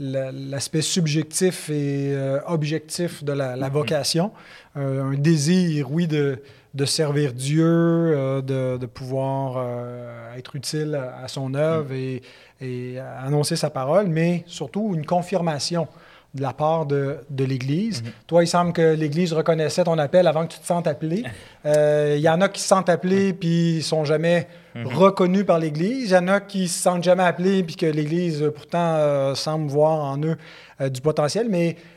le- 0.00 0.30
l'aspect 0.50 0.82
subjectif 0.82 1.70
et 1.70 2.14
objectif 2.46 3.22
de 3.24 3.32
la, 3.32 3.56
la 3.56 3.68
vocation. 3.68 4.32
Un 4.74 5.12
désir, 5.14 5.90
oui, 5.90 6.06
de, 6.06 6.42
de 6.76 6.84
servir 6.84 7.32
Dieu, 7.32 7.66
euh, 7.66 8.42
de, 8.42 8.76
de 8.76 8.86
pouvoir 8.86 9.54
euh, 9.56 10.36
être 10.36 10.54
utile 10.56 10.94
à, 10.94 11.24
à 11.24 11.28
son 11.28 11.54
œuvre 11.54 11.92
et, 11.92 12.22
et 12.60 12.98
annoncer 12.98 13.56
sa 13.56 13.70
parole, 13.70 14.08
mais 14.08 14.44
surtout 14.46 14.92
une 14.94 15.06
confirmation 15.06 15.88
de 16.34 16.42
la 16.42 16.52
part 16.52 16.84
de, 16.84 17.16
de 17.30 17.44
l'Église. 17.44 18.02
Toi, 18.26 18.44
il 18.44 18.46
semble 18.46 18.74
que 18.74 18.94
l'Église 18.94 19.32
reconnaissait 19.32 19.84
ton 19.84 19.96
appel 19.96 20.26
avant 20.26 20.46
que 20.46 20.52
tu 20.52 20.60
te 20.60 20.66
sentes 20.66 20.86
appelé. 20.86 21.24
Euh, 21.64 22.14
Il 22.16 22.22
y 22.22 22.28
en 22.28 22.40
a 22.42 22.48
qui 22.48 22.60
se 22.60 22.68
sentent 22.68 22.88
appelés 22.88 23.32
puis 23.32 23.78
ils 23.78 23.82
sont 23.82 24.04
jamais 24.04 24.46
reconnus 24.84 25.44
par 25.44 25.58
l'Église. 25.58 26.10
Il 26.10 26.14
y 26.14 26.16
en 26.16 26.28
a 26.28 26.38
qui 26.38 26.68
se 26.68 26.80
sentent 26.80 27.02
jamais 27.02 27.24
appelés 27.24 27.64
puis 27.64 27.74
que 27.74 27.86
l'Église, 27.86 28.40
euh, 28.40 28.52
pourtant, 28.52 28.94
euh, 28.94 29.34
semble 29.34 29.66
voir 29.68 30.04
en 30.04 30.22
eux 30.22 30.36
euh, 30.80 30.88
du 30.88 31.00
potentiel. 31.00 31.48
Mais 31.50 31.70
euh, 31.70 31.95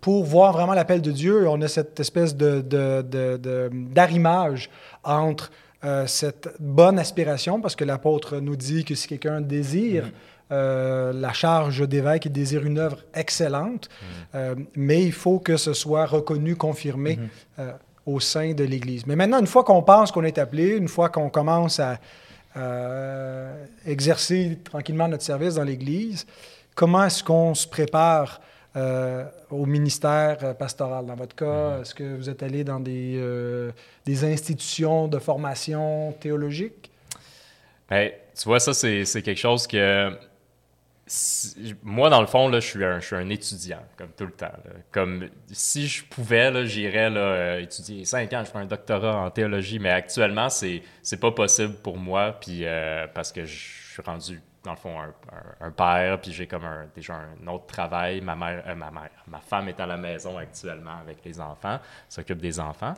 pour 0.00 0.24
voir 0.24 0.52
vraiment 0.52 0.74
l'appel 0.74 1.00
de 1.00 1.10
Dieu, 1.12 1.48
on 1.48 1.60
a 1.62 1.68
cette 1.68 1.98
espèce 2.00 2.36
de, 2.36 2.60
d'arrimage 3.70 4.70
entre 5.02 5.50
euh, 5.84 6.06
cette 6.06 6.48
bonne 6.60 6.98
aspiration, 6.98 7.60
parce 7.60 7.76
que 7.76 7.84
l'apôtre 7.84 8.38
nous 8.38 8.56
dit 8.56 8.84
que 8.84 8.94
si 8.94 9.06
quelqu'un 9.06 9.40
désire 9.40 10.04
euh, 10.52 11.12
la 11.12 11.32
charge 11.32 11.88
d'évêque, 11.88 12.26
il 12.26 12.32
désire 12.32 12.64
une 12.64 12.78
œuvre 12.78 12.98
excellente, 13.14 13.88
euh, 14.34 14.54
mais 14.76 15.02
il 15.02 15.12
faut 15.12 15.38
que 15.38 15.56
ce 15.56 15.72
soit 15.72 16.04
reconnu, 16.04 16.54
confirmé 16.54 17.18
euh, 17.58 17.72
au 18.04 18.20
sein 18.20 18.52
de 18.52 18.62
l'Église. 18.62 19.06
Mais 19.06 19.16
maintenant, 19.16 19.40
une 19.40 19.46
fois 19.46 19.64
qu'on 19.64 19.82
pense 19.82 20.12
qu'on 20.12 20.22
est 20.22 20.36
appelé, 20.36 20.76
une 20.76 20.88
fois 20.88 21.08
qu'on 21.08 21.30
commence 21.30 21.80
à, 21.80 21.98
exercer 23.84 24.60
tranquillement 24.62 25.08
notre 25.08 25.24
service 25.24 25.56
dans 25.56 25.64
l'Église. 25.64 26.24
Comment 26.76 27.06
est-ce 27.06 27.24
qu'on 27.24 27.52
se 27.52 27.66
prépare 27.66 28.40
au 28.74 29.66
ministère 29.66 30.56
pastoral? 30.56 31.06
Dans 31.06 31.14
votre 31.14 31.36
cas, 31.36 31.44
mm-hmm. 31.44 31.80
est-ce 31.82 31.94
que 31.94 32.16
vous 32.16 32.28
êtes 32.28 32.42
allé 32.42 32.64
dans 32.64 32.80
des, 32.80 33.22
des 34.04 34.24
institutions 34.24 35.08
de 35.08 35.18
formation 35.18 36.12
théologique? 36.20 36.90
Bien, 37.90 38.10
tu 38.36 38.44
vois, 38.44 38.60
ça, 38.60 38.74
c'est 38.74 39.22
quelque 39.22 39.38
chose 39.38 39.66
que 39.66 40.10
moi, 41.82 42.08
dans 42.08 42.20
le 42.20 42.26
fond, 42.26 42.48
là, 42.48 42.60
je, 42.60 42.66
suis 42.66 42.84
un, 42.84 42.98
je 42.98 43.06
suis 43.06 43.16
un 43.16 43.28
étudiant, 43.28 43.82
comme 43.96 44.10
tout 44.16 44.24
le 44.24 44.32
temps. 44.32 44.52
Comme 44.90 45.28
si 45.52 45.86
je 45.86 46.04
pouvais, 46.04 46.66
j'irais 46.66 47.10
euh, 47.10 47.60
étudier 47.60 48.04
cinq 48.04 48.32
ans, 48.32 48.42
je 48.44 48.50
ferais 48.50 48.62
un 48.62 48.66
doctorat 48.66 49.16
en 49.16 49.30
théologie, 49.30 49.78
mais 49.78 49.90
actuellement, 49.90 50.48
c'est, 50.48 50.82
c'est 51.02 51.20
pas 51.20 51.30
possible 51.30 51.74
pour 51.74 51.98
moi, 51.98 52.38
puis 52.40 52.60
euh, 52.62 53.06
parce 53.12 53.32
que 53.32 53.44
je 53.44 53.92
suis 53.92 54.02
rendu, 54.02 54.40
dans 54.64 54.70
le 54.70 54.76
fond, 54.76 54.94
un, 55.60 55.70
père, 55.70 56.18
puis 56.20 56.32
j'ai 56.32 56.46
comme 56.46 56.64
déjà 56.94 57.14
un 57.14 57.46
autre 57.48 57.66
travail. 57.66 58.18
Euh, 58.18 58.22
ma 58.22 58.34
mère, 58.34 58.62
ma 59.28 59.38
femme 59.40 59.68
est 59.68 59.78
à 59.78 59.86
la 59.86 59.98
maison 59.98 60.38
actuellement 60.38 60.98
avec 61.00 61.18
les 61.24 61.38
enfants, 61.38 61.78
s'occupe 62.08 62.38
des 62.38 62.58
enfants. 62.58 62.94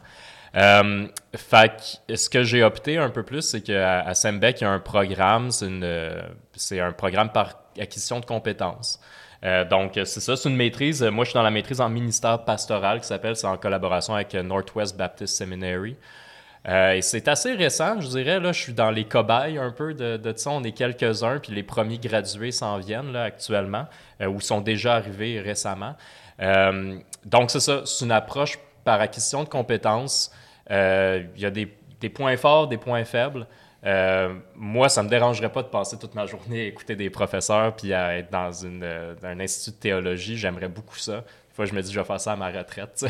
Euh, 0.54 1.08
fait 1.34 2.00
ce 2.14 2.30
que 2.30 2.44
j'ai 2.44 2.62
opté 2.62 2.98
un 2.98 3.10
peu 3.10 3.24
plus, 3.24 3.42
c'est 3.42 3.62
qu'à 3.62 4.14
Sembec, 4.14 4.60
il 4.60 4.64
y 4.64 4.66
a 4.66 4.70
un 4.70 4.78
programme, 4.78 5.50
c'est 5.50 6.80
un 6.80 6.92
programme 6.92 7.30
par 7.30 7.54
acquisition 7.78 8.20
de 8.20 8.26
compétences. 8.26 9.00
Euh, 9.44 9.64
donc, 9.64 9.92
c'est 9.94 10.20
ça, 10.20 10.36
c'est 10.36 10.48
une 10.48 10.56
maîtrise. 10.56 11.02
Moi, 11.02 11.24
je 11.24 11.30
suis 11.30 11.36
dans 11.36 11.42
la 11.42 11.50
maîtrise 11.50 11.80
en 11.80 11.88
ministère 11.88 12.44
pastoral 12.44 13.00
qui 13.00 13.06
s'appelle, 13.06 13.36
c'est 13.36 13.46
en 13.46 13.56
collaboration 13.56 14.14
avec 14.14 14.32
Northwest 14.34 14.96
Baptist 14.96 15.36
Seminary. 15.36 15.96
Euh, 16.66 16.98
c'est 17.00 17.28
assez 17.28 17.54
récent, 17.54 18.00
je 18.00 18.08
dirais. 18.08 18.40
Là, 18.40 18.52
je 18.52 18.60
suis 18.60 18.72
dans 18.72 18.90
les 18.90 19.04
cobayes 19.04 19.58
un 19.58 19.70
peu 19.70 19.94
de, 19.94 20.16
de 20.16 20.36
ça. 20.36 20.50
On 20.50 20.64
est 20.64 20.72
quelques-uns, 20.72 21.38
puis 21.38 21.52
les 21.52 21.62
premiers 21.62 21.98
gradués 21.98 22.50
s'en 22.50 22.78
viennent 22.78 23.12
là, 23.12 23.24
actuellement, 23.24 23.86
euh, 24.20 24.26
ou 24.26 24.40
sont 24.40 24.60
déjà 24.60 24.94
arrivés 24.94 25.40
récemment. 25.40 25.94
donc, 27.24 27.50
c'est 27.50 27.60
ça, 27.60 27.82
c'est 27.84 28.04
une 28.04 28.12
approche 28.12 28.58
par 28.84 29.00
acquisition 29.00 29.44
de 29.44 29.48
compétences. 29.48 30.30
Il 30.70 31.28
y 31.36 31.46
a 31.46 31.50
des, 31.50 31.66
points 32.08 32.36
forts, 32.36 32.68
des 32.68 32.78
points 32.78 33.04
faibles. 33.04 33.46
Euh, 33.86 34.34
moi, 34.56 34.88
ça 34.88 35.02
me 35.02 35.08
dérangerait 35.08 35.52
pas 35.52 35.62
de 35.62 35.68
passer 35.68 35.96
toute 35.98 36.14
ma 36.14 36.26
journée 36.26 36.62
à 36.62 36.64
écouter 36.64 36.96
des 36.96 37.08
professeurs 37.08 37.74
puis 37.76 37.92
à 37.94 38.18
être 38.18 38.30
dans 38.30 38.50
euh, 38.64 39.14
un 39.22 39.38
institut 39.38 39.76
de 39.76 39.80
théologie. 39.80 40.36
J'aimerais 40.36 40.68
beaucoup 40.68 40.96
ça. 40.96 41.22
Fois, 41.56 41.64
je 41.64 41.72
me 41.72 41.80
dis, 41.80 41.90
je 41.90 41.98
vais 41.98 42.04
faire 42.04 42.20
ça 42.20 42.32
à 42.32 42.36
ma 42.36 42.50
retraite. 42.50 43.06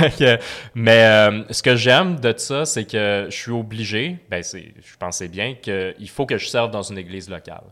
mais 0.74 1.04
euh, 1.04 1.44
ce 1.48 1.62
que 1.62 1.76
j'aime 1.76 2.18
de 2.18 2.34
ça, 2.36 2.64
c'est 2.64 2.84
que 2.84 3.28
je 3.30 3.36
suis 3.36 3.52
obligé, 3.52 4.18
ben 4.28 4.42
je 4.42 4.96
pensais 4.98 5.28
bien 5.28 5.54
qu'il 5.54 6.08
faut 6.08 6.26
que 6.26 6.38
je 6.38 6.48
serve 6.48 6.72
dans 6.72 6.82
une 6.82 6.98
église 6.98 7.30
locale. 7.30 7.62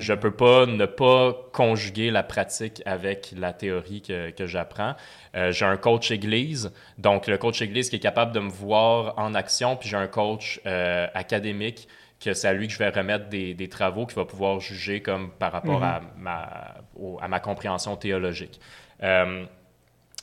Je 0.00 0.12
peux 0.14 0.32
pas 0.32 0.66
ne 0.66 0.84
pas 0.84 1.32
conjuguer 1.52 2.10
la 2.10 2.24
pratique 2.24 2.82
avec 2.86 3.32
la 3.36 3.52
théorie 3.52 4.02
que, 4.02 4.30
que 4.30 4.46
j'apprends. 4.48 4.96
Euh, 5.36 5.52
j'ai 5.52 5.64
un 5.64 5.76
coach 5.76 6.10
église, 6.10 6.72
donc 6.98 7.28
le 7.28 7.38
coach 7.38 7.62
église 7.62 7.88
qui 7.88 7.96
est 7.96 8.00
capable 8.00 8.32
de 8.32 8.40
me 8.40 8.50
voir 8.50 9.16
en 9.16 9.32
action, 9.32 9.76
puis 9.76 9.88
j'ai 9.88 9.96
un 9.96 10.08
coach 10.08 10.60
euh, 10.66 11.06
académique 11.14 11.86
que 12.18 12.34
c'est 12.34 12.48
à 12.48 12.52
lui 12.52 12.66
que 12.66 12.72
je 12.72 12.78
vais 12.78 12.88
remettre 12.88 13.28
des, 13.28 13.54
des, 13.54 13.68
travaux 13.68 14.06
qui 14.06 14.14
va 14.14 14.24
pouvoir 14.24 14.58
juger 14.58 15.02
comme 15.02 15.30
par 15.30 15.52
rapport 15.52 15.78
mhm. 15.78 15.84
à, 15.84 16.00
ma, 16.16 16.74
à 17.20 17.28
ma 17.28 17.38
compréhension 17.38 17.96
théologique. 17.96 18.60
Euh, 19.02 19.44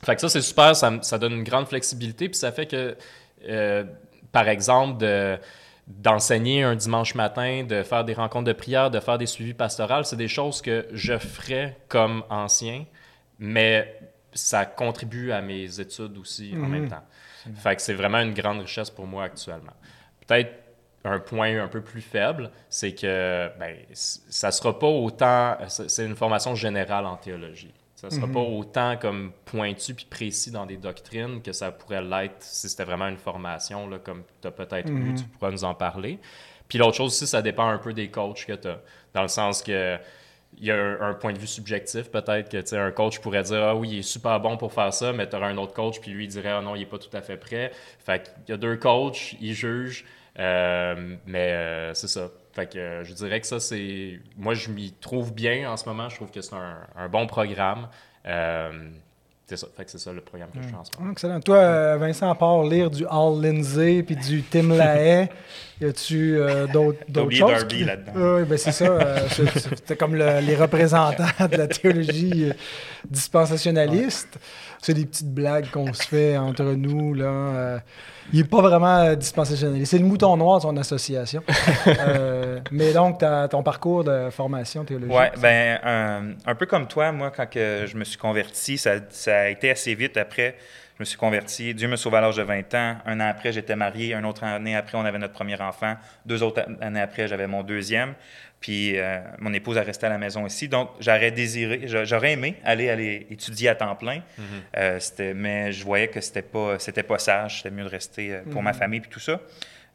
fait 0.03 0.15
que 0.15 0.21
ça, 0.21 0.29
c'est 0.29 0.41
super, 0.41 0.75
ça, 0.75 0.99
ça, 1.01 1.17
donne 1.17 1.33
une 1.33 1.43
grande 1.43 1.67
flexibilité, 1.67 2.29
puis 2.29 2.37
ça 2.37 2.51
fait 2.51 2.65
que, 2.65 2.95
par 4.31 4.47
exemple, 4.47 4.97
de 4.97 5.37
d'enseigner 5.89 6.61
un 6.61 6.75
dimanche 6.75 7.15
matin, 7.15 7.63
de 7.67 7.81
faire 7.81 8.05
des 8.05 8.13
rencontres 8.13 8.45
de 8.45 8.53
prière, 8.53 8.91
de 8.91 8.99
faire 8.99 9.17
des 9.17 9.25
suivis 9.25 9.55
pastoraux, 9.55 10.03
c'est 10.03 10.15
des 10.15 10.27
choses 10.27 10.61
que 10.61 10.87
je 10.93 11.17
ferais 11.17 11.77
comme 11.87 12.23
ancien, 12.29 12.85
mais 13.39 13.99
ça 14.31 14.65
contribue 14.65 15.31
à 15.31 15.41
mes 15.41 15.79
études 15.79 16.15
aussi 16.17 16.53
en 16.53 16.67
même 16.67 16.83
mhm. 16.83 16.89
temps. 16.89 17.03
Fait 17.55 17.75
que 17.75 17.81
c'est 17.81 17.95
vraiment 17.95 18.19
une 18.19 18.35
grande 18.35 18.59
richesse 18.59 18.91
pour 18.91 19.07
moi 19.07 19.23
actuellement. 19.23 19.73
Peut-être 20.27 20.51
un 21.03 21.19
point 21.19 21.63
un 21.63 21.67
peu 21.67 21.81
plus 21.81 22.01
faible, 22.01 22.51
c'est 22.69 22.93
que 22.93 23.49
ben, 23.57 23.75
ça 23.93 24.51
sera 24.51 24.77
pas 24.77 24.87
autant... 24.87 25.57
C'est 25.67 26.05
une 26.05 26.15
formation 26.15 26.53
générale 26.53 27.05
en 27.05 27.15
théologie. 27.15 27.73
Ça 27.99 28.07
ne 28.07 28.13
sera 28.13 28.27
mhm. 28.27 28.33
pas 28.33 28.39
autant 28.39 28.95
comme 28.95 29.33
pointu 29.43 29.93
puis 29.93 30.07
précis 30.09 30.51
dans 30.51 30.65
des 30.65 30.77
doctrines 30.77 31.41
que 31.41 31.51
ça 31.51 31.69
pourrait 31.69 32.01
l'être 32.01 32.37
si 32.39 32.69
c'était 32.69 32.85
vraiment 32.85 33.09
une 33.09 33.17
formation, 33.17 33.89
là, 33.89 33.99
comme 33.99 34.23
tu 34.41 34.47
as 34.47 34.51
peut-être 34.51 34.89
mhm. 34.89 35.15
tu 35.15 35.25
pourras 35.25 35.51
nous 35.51 35.65
en 35.65 35.73
parler. 35.73 36.17
Puis 36.69 36.77
l'autre 36.77 36.95
chose 36.95 37.11
aussi, 37.11 37.27
ça 37.27 37.41
dépend 37.41 37.67
un 37.67 37.77
peu 37.77 37.91
des 37.91 38.09
coachs 38.09 38.45
que 38.45 38.53
tu 38.53 38.69
as, 38.69 38.79
dans 39.13 39.23
le 39.23 39.27
sens 39.27 39.61
que 39.61 39.97
il 40.57 40.65
y 40.65 40.71
a 40.71 40.75
un, 41.01 41.13
point 41.13 41.33
de 41.33 41.37
vue 41.37 41.45
subjectif 41.45 42.09
peut-être 42.09 42.49
que 42.49 42.75
un 42.75 42.91
coach 42.91 43.19
pourrait 43.19 43.43
dire 43.43 43.61
ah 43.61 43.75
oui 43.75 43.89
il 43.91 43.99
est 43.99 44.01
super 44.01 44.39
bon 44.39 44.57
pour 44.57 44.73
faire 44.73 44.91
ça 44.91 45.13
mais 45.13 45.29
tu 45.29 45.35
auras 45.35 45.47
un 45.47 45.57
autre 45.57 45.73
coach 45.73 45.99
puis 45.99 46.09
lui 46.09 46.23
il 46.23 46.27
dirait 46.27 46.49
ah 46.49 46.61
non 46.61 46.75
il 46.75 46.81
est 46.81 46.87
pas 46.87 46.97
tout 46.97 47.15
à 47.15 47.21
fait 47.21 47.37
prêt 47.37 47.71
fait 47.99 48.23
qu'il 48.23 48.49
y 48.49 48.51
a 48.53 48.57
deux 48.57 48.75
coachs 48.77 49.35
ils 49.39 49.53
jugent 49.53 50.05
euh, 50.39 51.15
mais 51.27 51.51
euh, 51.51 51.93
c'est 51.93 52.07
ça 52.07 52.31
fait 52.53 52.73
que 52.73 52.79
euh, 52.79 53.03
je 53.03 53.13
dirais 53.13 53.39
que 53.39 53.47
ça, 53.47 53.59
c'est. 53.59 54.19
Moi, 54.37 54.53
je 54.53 54.69
m'y 54.69 54.91
trouve 54.91 55.33
bien 55.33 55.71
en 55.71 55.77
ce 55.77 55.87
moment. 55.87 56.09
Je 56.09 56.15
trouve 56.15 56.31
que 56.31 56.41
c'est 56.41 56.55
un, 56.55 57.09
bon 57.09 57.27
programme. 57.27 57.87
Euh, 58.25 58.89
c'est 59.45 59.57
ça. 59.57 59.67
Fait 59.75 59.85
que 59.85 59.91
c'est 59.91 59.99
ça 59.99 60.11
le 60.11 60.21
programme 60.21 60.49
que 60.51 60.61
je 60.61 60.67
fais 60.67 60.75
en 60.75 60.83
ce 60.83 60.91
moment. 60.97 61.11
Excellent. 61.11 61.39
Toi, 61.41 61.57
euh, 61.57 61.97
Vincent, 61.97 62.29
à 62.29 62.35
part 62.35 62.63
lire 62.63 62.89
du 62.89 63.05
Al 63.09 63.41
Lindsay 63.41 64.03
puis 64.03 64.15
du 64.15 64.43
Tim 64.43 64.69
LaHaye, 64.69 65.29
y 65.81 65.85
a-tu 65.85 66.39
d'autres, 66.73 66.99
d'autres 67.07 67.31
choses? 67.31 67.51
Darby 67.51 67.83
là-dedans. 67.83 68.11
Oui, 68.15 68.43
ben 68.43 68.57
c'est 68.57 68.71
ça. 68.71 69.27
c'était 69.29 69.95
comme 69.95 70.15
les 70.15 70.55
représentants 70.55 71.47
de 71.51 71.57
la 71.57 71.67
théologie 71.67 72.51
dispensationaliste. 73.09 74.37
C'est 74.81 74.93
des 74.93 75.05
petites 75.05 75.33
blagues 75.33 75.69
qu'on 75.71 75.93
se 75.93 76.03
fait 76.03 76.37
entre 76.37 76.63
nous, 76.63 77.13
là 77.13 77.81
il 78.31 78.39
n'est 78.39 78.47
pas 78.47 78.61
vraiment 78.61 78.99
euh, 78.99 79.15
dispensationaliste. 79.15 79.91
C'est 79.91 79.97
le 79.97 80.05
mouton 80.05 80.35
noir 80.37 80.57
de 80.57 80.63
son 80.63 80.77
association. 80.77 81.43
Euh, 81.99 82.59
mais 82.71 82.93
donc, 82.93 83.23
ton 83.49 83.63
parcours 83.63 84.03
de 84.03 84.29
formation 84.29 84.83
théologique. 84.83 85.15
Oui, 85.15 85.25
ben, 85.41 86.35
un, 86.45 86.55
peu 86.55 86.65
comme 86.65 86.87
toi, 86.87 87.11
moi, 87.11 87.31
quand 87.35 87.47
que 87.47 87.85
je 87.87 87.97
me 87.97 88.03
suis 88.03 88.17
converti, 88.17 88.77
ça, 88.77 88.95
ça, 89.09 89.39
a 89.39 89.47
été 89.49 89.71
assez 89.71 89.95
vite 89.95 90.17
après. 90.17 90.55
Je 90.99 91.03
me 91.03 91.05
suis 91.05 91.17
converti. 91.17 91.73
Dieu 91.73 91.87
me 91.87 91.95
sauvé 91.95 92.17
à 92.17 92.21
l'âge 92.21 92.35
de 92.35 92.43
20 92.43 92.73
ans. 92.73 92.97
Un 93.05 93.21
an 93.21 93.29
après, 93.29 93.53
j'étais 93.53 93.77
marié. 93.77 94.13
Une 94.13 94.25
autre 94.25 94.43
année 94.43 94.75
après, 94.75 94.97
on 94.97 95.05
avait 95.05 95.17
notre 95.17 95.31
premier 95.31 95.55
enfant. 95.61 95.95
Deux 96.25 96.43
autres 96.43 96.61
années 96.81 96.99
après, 96.99 97.29
j'avais 97.29 97.47
mon 97.47 97.63
deuxième. 97.63 98.15
Puis 98.59 98.99
euh, 98.99 99.21
mon 99.37 99.53
épouse 99.53 99.77
a 99.77 99.83
resté 99.83 100.07
à 100.07 100.09
la 100.09 100.17
maison 100.17 100.45
ici. 100.45 100.67
Donc, 100.67 100.89
j'aurais 100.99 101.31
désiré, 101.31 101.83
j'aurais 101.85 102.33
aimé 102.33 102.57
aller, 102.65 102.89
aller 102.89 103.27
étudier 103.29 103.69
à 103.69 103.75
temps 103.75 103.95
plein. 103.95 104.17
Mm-hmm. 104.17 104.99
Euh, 105.21 105.33
mais 105.35 105.71
je 105.71 105.85
voyais 105.85 106.09
que 106.09 106.19
c'était 106.19 106.41
pas, 106.41 106.77
c'était 106.79 107.03
pas 107.03 107.17
sage. 107.17 107.59
C'était 107.59 107.73
mieux 107.73 107.85
de 107.85 107.89
rester 107.89 108.33
euh, 108.33 108.41
pour 108.51 108.61
ma 108.61 108.71
mm-hmm. 108.71 108.75
famille 108.75 108.99
puis 108.99 109.09
tout 109.09 109.21
ça. 109.21 109.39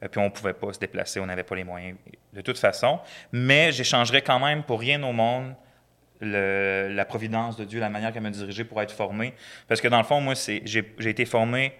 puis 0.09 0.19
on 0.19 0.31
pouvait 0.31 0.53
pas 0.53 0.73
se 0.73 0.79
déplacer, 0.79 1.19
on 1.19 1.27
n'avait 1.27 1.43
pas 1.43 1.55
les 1.55 1.63
moyens 1.63 1.97
de 2.33 2.41
toute 2.41 2.57
façon. 2.57 2.99
Mais 3.31 3.71
j'échangerais 3.71 4.23
quand 4.23 4.39
même 4.39 4.63
pour 4.63 4.79
rien 4.79 5.03
au 5.03 5.13
monde 5.13 5.53
la 6.21 7.05
providence 7.05 7.57
de 7.57 7.65
Dieu, 7.65 7.79
la 7.79 7.89
manière 7.89 8.11
qu'elle 8.13 8.23
m'a 8.23 8.29
dirigé 8.29 8.63
pour 8.63 8.81
être 8.81 8.91
formé. 8.91 9.33
Parce 9.67 9.81
que 9.81 9.87
dans 9.87 9.97
le 9.97 10.03
fond, 10.03 10.21
moi, 10.21 10.33
j'ai 10.35 11.09
été 11.09 11.25
formé 11.25 11.73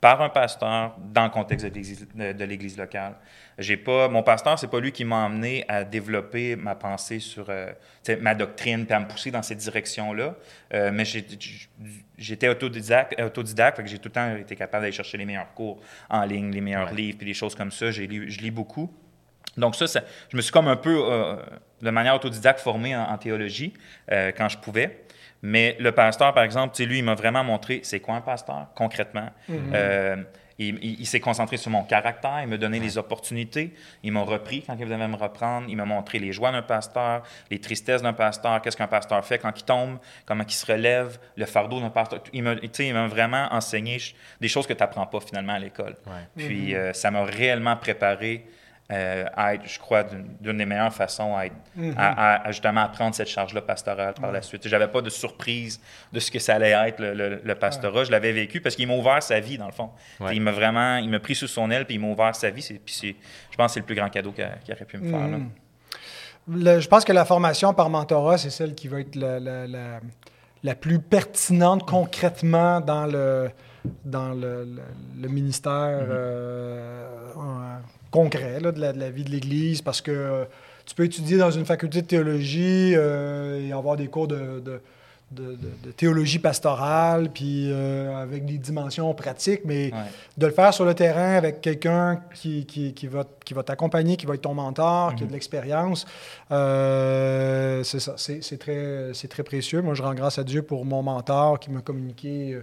par 0.00 0.22
un 0.22 0.30
pasteur 0.30 0.96
dans 0.98 1.24
le 1.24 1.30
contexte 1.30 1.66
de 1.66 2.44
l'Église 2.44 2.78
locale. 2.78 3.16
J'ai 3.58 3.76
pas, 3.76 4.08
mon 4.08 4.22
pasteur, 4.22 4.58
c'est 4.58 4.70
pas 4.70 4.80
lui 4.80 4.92
qui 4.92 5.04
m'a 5.04 5.26
amené 5.26 5.64
à 5.68 5.84
développer 5.84 6.56
ma 6.56 6.74
pensée 6.74 7.18
sur 7.18 7.50
euh, 7.50 7.70
ma 8.20 8.34
doctrine, 8.34 8.86
puis 8.86 8.94
à 8.94 9.00
me 9.00 9.06
pousser 9.06 9.30
dans 9.30 9.42
cette 9.42 9.58
direction-là. 9.58 10.34
Euh, 10.72 10.90
mais 10.90 11.04
j'étais 12.16 12.48
autodidacte, 12.48 13.20
autodidacte 13.20 13.82
que 13.82 13.86
j'ai 13.86 13.98
tout 13.98 14.08
le 14.08 14.12
temps 14.12 14.36
été 14.36 14.56
capable 14.56 14.84
d'aller 14.84 14.92
chercher 14.92 15.18
les 15.18 15.26
meilleurs 15.26 15.52
cours 15.52 15.82
en 16.08 16.24
ligne, 16.24 16.50
les 16.50 16.62
meilleurs 16.62 16.94
livres, 16.94 17.18
puis 17.18 17.26
des 17.26 17.34
choses 17.34 17.54
comme 17.54 17.70
ça. 17.70 17.90
je 17.90 18.02
lis 18.02 18.50
beaucoup. 18.50 18.90
Donc 19.56 19.76
ça, 19.76 19.86
je 20.28 20.36
me 20.36 20.42
suis 20.42 20.52
comme 20.52 20.68
un 20.68 20.76
peu, 20.76 20.96
euh, 21.04 21.36
de 21.82 21.90
manière 21.90 22.14
autodidacte, 22.14 22.60
formé 22.60 22.96
en 22.96 23.16
théologie 23.18 23.72
quand 24.08 24.48
je 24.48 24.58
pouvais. 24.58 25.04
Mais 25.42 25.76
le 25.80 25.92
pasteur, 25.92 26.34
par 26.34 26.44
exemple, 26.44 26.80
lui, 26.82 26.98
il 26.98 27.04
m'a 27.04 27.14
vraiment 27.14 27.44
montré 27.44 27.80
c'est 27.82 28.00
quoi 28.00 28.14
un 28.14 28.20
pasteur, 28.20 28.68
concrètement. 28.74 29.30
Mhm. 29.48 29.72
Euh, 29.74 30.16
il, 30.62 31.06
s'est 31.06 31.20
concentré 31.20 31.56
sur 31.56 31.70
mon 31.70 31.84
caractère, 31.84 32.40
il 32.42 32.46
m'a 32.46 32.58
donné 32.58 32.80
les 32.80 32.98
opportunités, 32.98 33.72
il 34.02 34.12
m'a 34.12 34.20
repris 34.20 34.62
quand 34.66 34.76
il 34.78 34.86
devait 34.86 35.08
me 35.08 35.16
reprendre, 35.16 35.66
il 35.70 35.76
m'a 35.78 35.86
montré 35.86 36.18
les 36.18 36.32
joies 36.32 36.52
d'un 36.52 36.60
pasteur, 36.60 37.22
les 37.50 37.58
tristesses 37.58 38.02
d'un 38.02 38.12
pasteur, 38.12 38.60
qu'est-ce 38.60 38.76
qu'un 38.76 38.86
pasteur 38.86 39.24
fait 39.24 39.38
quand 39.38 39.58
il 39.58 39.64
tombe, 39.64 39.98
comment 40.26 40.44
il 40.46 40.52
se 40.52 40.70
relève, 40.70 41.18
le 41.36 41.46
fardeau 41.46 41.80
d'un 41.80 41.88
pasteur. 41.88 42.22
Il 42.34 42.42
m'a 42.42 43.06
vraiment 43.06 43.48
enseigné 43.52 43.96
des 44.38 44.48
choses 44.48 44.66
que 44.66 44.74
tu 44.74 44.80
n'apprends 44.80 45.06
pas 45.06 45.20
finalement 45.20 45.54
à 45.54 45.58
l'école. 45.58 45.94
Puis 46.36 46.74
mhm. 46.74 46.76
euh, 46.76 46.92
ça 46.92 47.10
m'a 47.10 47.24
réellement 47.24 47.76
préparé 47.76 48.44
euh, 48.90 49.24
à 49.36 49.54
être, 49.54 49.62
je 49.66 49.78
crois, 49.78 50.02
d'une 50.04 50.56
des 50.58 50.66
meilleures 50.66 50.92
façons 50.92 51.36
à, 51.36 51.46
être, 51.46 51.54
Mhm. 51.76 51.94
à, 51.96 52.42
à- 52.46 52.50
justement 52.50 52.80
apprendre 52.82 53.14
cette 53.14 53.28
charge-là 53.28 53.62
pastorale 53.62 54.14
par 54.20 54.32
la 54.32 54.42
suite. 54.42 54.66
J'avais 54.66 54.88
pas 54.88 55.00
de 55.00 55.10
surprise 55.10 55.80
de 56.12 56.18
ce 56.18 56.30
que 56.30 56.38
ça 56.38 56.54
allait 56.56 56.70
être 56.88 56.98
le, 57.00 57.14
le- 57.14 57.40
le 57.44 57.54
pastorat. 57.54 58.04
Je 58.04 58.10
l'avais 58.10 58.32
vécu 58.32 58.60
parce 58.60 58.74
qu'il 58.74 58.88
m'a 58.88 58.94
ouvert 58.94 59.22
sa 59.22 59.38
vie, 59.40 59.58
dans 59.58 59.66
le 59.66 59.72
fond. 59.72 59.90
Ouais. 60.18 60.34
Il 60.34 60.42
m'a 60.42 60.50
vraiment, 60.52 60.96
il 60.96 61.08
m'a 61.08 61.20
pris 61.20 61.34
sous 61.34 61.46
son 61.46 61.70
aile 61.70 61.84
puis 61.86 61.94
il 61.94 62.00
m'a 62.00 62.08
ouvert 62.08 62.34
sa 62.34 62.50
vie. 62.50 62.62
C'est- 62.62 62.80
Puis 62.84 63.16
je 63.50 63.56
pense 63.56 63.66
que 63.68 63.74
c'est 63.74 63.80
le 63.80 63.86
plus 63.86 63.94
grand 63.94 64.08
cadeau 64.08 64.32
qu'il 64.32 64.48
qu'il 64.64 64.74
aurait 64.74 64.84
pu 64.84 64.98
me 64.98 65.08
faire. 65.08 65.20
là. 65.28 65.38
Mhm. 65.38 65.50
Le- 66.48 66.80
je 66.80 66.88
pense 66.88 67.04
que 67.04 67.12
la 67.12 67.24
formation 67.24 67.72
par 67.74 67.90
mentorat, 67.90 68.38
c'est 68.38 68.50
celle 68.50 68.74
qui 68.74 68.88
va 68.88 69.00
être 69.00 69.14
la, 69.14 69.38
la- 69.38 69.66
la- 69.66 70.00
la 70.64 70.74
plus 70.74 70.98
pertinente 70.98 71.86
concrètement 71.86 72.80
dans 72.80 73.06
le, 73.06 73.50
dans 74.04 74.30
le, 74.30 74.64
le- 74.64 74.82
le 75.22 75.28
ministère 75.28 76.00
euh, 76.08 77.06
euh, 77.36 77.78
concret 78.10 78.60
là, 78.60 78.72
de, 78.72 78.80
la, 78.80 78.92
de 78.92 78.98
la 79.00 79.10
vie 79.10 79.24
de 79.24 79.30
l'Église 79.30 79.82
parce 79.82 80.00
que 80.00 80.10
euh, 80.10 80.44
tu 80.90 80.96
peux 80.96 81.04
étudier 81.04 81.38
dans 81.38 81.52
une 81.52 81.64
faculté 81.64 82.02
de 82.02 82.06
théologie 82.06 82.94
euh, 82.96 83.64
et 83.64 83.72
avoir 83.72 83.96
des 83.96 84.08
cours 84.08 84.26
de, 84.26 84.60
théologie 85.96 86.40
pastorale, 86.40 87.30
puis 87.32 87.70
euh, 87.70 88.20
avec 88.20 88.44
des 88.44 88.58
dimensions 88.58 89.14
pratiques, 89.14 89.60
mais 89.64 89.92
Ouais. 89.92 89.98
de 90.36 90.46
le 90.46 90.52
faire 90.52 90.74
sur 90.74 90.84
le 90.84 90.94
terrain 90.94 91.34
avec 91.36 91.60
quelqu'un 91.60 92.20
qui, 92.34 92.66
qui, 92.66 92.92
qui 92.92 93.06
va, 93.06 93.22
qui 93.44 93.54
va 93.54 93.62
t'accompagner, 93.62 94.16
qui 94.16 94.26
va 94.26 94.34
être 94.34 94.40
ton 94.40 94.54
mentor, 94.54 95.14
qui 95.14 95.22
a 95.22 95.26
de 95.28 95.32
l'expérience, 95.32 96.04
euh, 96.50 97.84
c'est 97.84 98.00
ça, 98.00 98.14
c'est 98.16 98.58
très, 98.58 99.10
c'est 99.14 99.28
très 99.28 99.44
précieux. 99.44 99.82
Moi, 99.82 99.94
je 99.94 100.02
rends 100.02 100.14
grâce 100.14 100.40
à 100.40 100.42
Dieu 100.42 100.62
pour 100.62 100.84
mon 100.84 101.04
mentor 101.04 101.60
qui 101.60 101.70
m'a 101.70 101.82
communiqué 101.82 102.58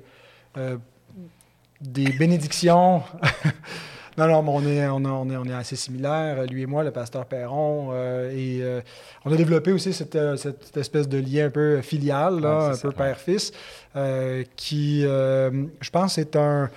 des 1.79 2.09
bénédictions. 2.09 3.03
non, 4.17 4.27
non, 4.27 4.41
mais 4.43 4.49
on 4.51 4.61
est, 4.67 4.87
on, 4.87 5.05
a- 5.05 5.09
on 5.09 5.29
est, 5.29 5.37
on 5.37 5.45
est 5.45 5.53
assez 5.53 5.75
similaires, 5.75 6.43
lui 6.47 6.63
et 6.63 6.65
moi, 6.65 6.83
le 6.83 6.91
pasteur 6.91 7.25
Perron. 7.25 7.89
euh, 7.91 8.31
et 8.31 8.59
euh, 8.63 8.81
on 9.25 9.31
a 9.31 9.35
développé 9.35 9.71
aussi 9.71 9.93
cette, 9.93 10.15
euh, 10.15 10.35
cette 10.37 10.75
espèce 10.75 11.07
de 11.07 11.19
lien 11.19 11.45
un 11.45 11.49
peu 11.51 11.81
filial, 11.81 12.39
là, 12.39 12.69
Ouais, 12.69 12.73
un 12.73 12.77
peu 12.77 12.91
père-fils, 12.91 13.51
euh, 13.95 14.43
qui, 14.55 15.01
je 15.01 15.89
pense, 15.91 16.17
est 16.17 16.35
un, 16.35 16.69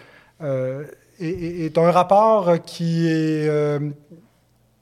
est, 0.42 0.84
est- 1.20 1.64
est 1.66 1.78
un 1.78 1.90
rapport 1.90 2.60
qui 2.62 3.06
est, 3.08 3.48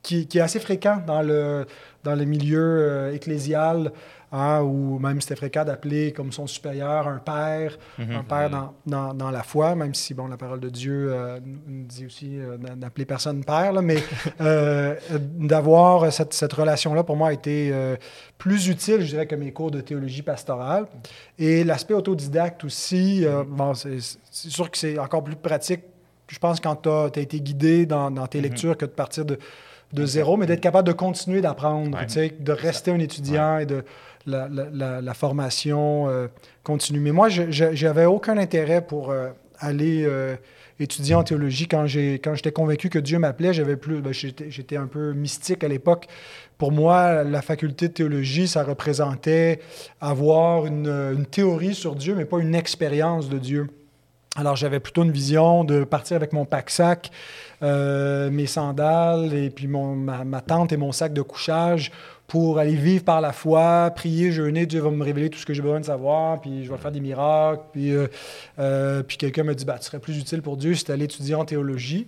qui, 0.03 0.27
qui 0.27 0.39
est 0.39 0.43
assez 0.43 0.61
fréquent 0.61 1.03
dans 1.07 1.23
le, 1.23 1.67
dans 2.05 2.15
le 2.15 2.25
milieu 2.25 3.11
ecclésial, 3.13 3.93
hein, 4.33 4.61
où 4.63 4.99
même 4.99 5.21
c'était 5.21 5.37
fréquent 5.37 5.65
d'appeler 5.65 6.13
comme 6.13 6.33
son 6.33 6.47
supérieur 6.47 7.09
un 7.09 7.19
père, 7.19 7.79
Mhm. 7.99 8.17
un 8.17 8.23
père 8.25 8.51
dans, 8.51 8.75
dans, 8.87 9.15
dans 9.15 9.31
la 9.31 9.43
foi, 9.43 9.75
même 9.75 9.95
si 9.95 10.15
bon, 10.15 10.27
la 10.29 10.37
parole 10.37 10.61
de 10.61 10.69
Dieu 10.69 11.13
euh, 11.13 11.39
nous 11.67 11.85
dit 11.85 12.07
aussi 12.07 12.39
euh, 12.39 12.57
d'a- 12.59 12.75
d'appeler 12.75 13.05
personne 13.07 13.43
père, 13.45 13.73
là, 13.73 13.83
mais 13.83 13.97
euh, 14.41 14.95
d'avoir 15.39 16.13
cette, 16.13 16.35
cette 16.35 16.53
relation-là, 16.53 17.05
pour 17.05 17.17
moi, 17.17 17.29
a 17.29 17.33
été 17.33 17.71
euh, 17.73 17.97
plus 18.39 18.69
utile, 18.69 19.01
je 19.01 19.07
dirais, 19.07 19.27
que 19.27 19.35
mes 19.35 19.53
cours 19.53 19.71
de 19.71 19.81
théologie 19.81 20.23
pastorale. 20.23 20.87
Et 21.39 21.65
l'aspect 21.65 21.95
autodidacte 21.95 22.65
aussi, 22.65 23.25
bon, 23.49 23.75
c'est 23.75 23.99
c'est 24.31 24.51
sûr 24.51 24.71
que 24.71 24.79
c'est 24.79 24.99
encore 24.99 25.25
plus 25.25 25.37
pratique, 25.37 25.81
je 26.29 26.39
pense, 26.39 26.61
quand 26.61 26.77
tu 26.77 26.89
as, 26.89 27.11
été 27.23 27.41
guidé 27.41 27.87
dans, 27.87 28.11
dans 28.11 28.27
tes 28.27 28.39
Mhm. 28.39 28.45
lectures 28.45 28.77
que 28.77 28.85
de 28.85 28.91
partir 28.91 29.25
de, 29.25 29.39
de 29.93 30.05
zéro, 30.07 30.37
mais 30.37 30.47
d'être 30.47 30.61
capable 30.61 30.87
de 30.87 30.93
continuer 30.93 31.41
d'apprendre, 31.41 31.97
Ouais. 31.99 32.35
de 32.39 32.53
rester 32.53 32.91
un 32.91 32.99
étudiant 32.99 33.59
et 33.59 33.67
de 33.67 33.85
la, 34.29 35.15
formation 35.15 36.09
euh, 36.09 36.29
continue. 36.63 37.01
Mais 37.01 37.13
moi, 37.13 37.29
j'avais 37.29 38.05
aucun 38.05 38.39
intérêt 38.39 38.81
pour 38.81 39.11
euh, 39.11 39.31
aller 39.59 40.05
euh, 40.07 40.37
étudier 40.79 41.15
en 41.15 41.25
théologie 41.25 41.67
quand 41.69 41.87
j'étais 41.87 42.53
convaincu 42.53 42.89
que 42.89 42.99
Dieu 42.99 43.19
m'appelait. 43.19 43.53
J'avais 43.53 43.77
plus, 43.77 44.01
ben, 44.01 44.13
j'étais 44.13 44.77
un 44.77 44.87
peu 44.87 45.13
mystique 45.13 45.65
à 45.65 45.69
l'époque. 45.69 46.07
Pour 46.57 46.73
moi, 46.73 47.25
la 47.25 47.43
faculté 47.43 47.89
de 47.89 47.93
théologie, 47.93 48.49
ça 48.49 48.65
représentait 48.65 49.61
avoir 50.01 50.67
une, 50.67 51.25
théorie 51.31 51.75
sur 51.75 51.95
Dieu, 51.95 52.15
mais 52.15 52.25
pas 52.25 52.39
une 52.39 52.55
expérience 52.55 53.29
de 53.29 53.39
Dieu. 53.39 53.69
Alors, 54.37 54.57
j'avais 54.57 54.79
plutôt 54.79 55.03
une 55.03 55.11
vision 55.11 55.65
de 55.65 55.85
partir 55.85 56.17
avec 56.17 56.33
mon 56.33 56.45
pack-sac, 56.45 57.11
mes 57.61 58.47
sandales, 58.47 59.35
et 59.35 59.51
puis 59.51 59.67
mon, 59.67 59.97
ma, 59.97 60.25
ma 60.25 60.41
tente 60.41 60.73
et 60.73 60.77
mon 60.77 60.93
sac 60.93 61.13
de 61.13 61.23
couchage 61.23 61.91
pour 62.29 62.59
aller 62.59 62.75
vivre 62.75 63.05
par 63.05 63.23
la 63.23 63.33
foi, 63.33 63.91
prier, 63.97 64.31
jeûner. 64.31 64.67
Dieu 64.67 64.83
va 64.83 64.91
me 64.91 65.03
révéler 65.03 65.31
tout 65.31 65.39
ce 65.39 65.47
que 65.47 65.55
j'ai 65.55 65.63
besoin 65.63 65.81
de 65.81 65.87
savoir, 65.87 66.39
puis 66.43 66.63
je 66.63 66.71
vais 66.71 66.77
faire 66.77 66.93
des 66.93 67.01
miracles. 67.01 67.63
Puis, 67.73 67.91
euh, 67.91 68.07
euh, 68.59 69.03
puis 69.03 69.17
quelqu'un 69.17 69.45
me 69.45 69.55
dit 69.55 69.65
bah, 69.65 69.79
Tu 69.79 69.87
serais 69.87 69.99
plus 69.99 70.19
utile 70.19 70.43
pour 70.43 70.59
Dieu 70.59 70.75
si 70.75 70.85
tu 70.85 70.93
allais 70.93 71.07
étudier 71.07 71.35
en 71.35 71.47
théologie. 71.47 72.07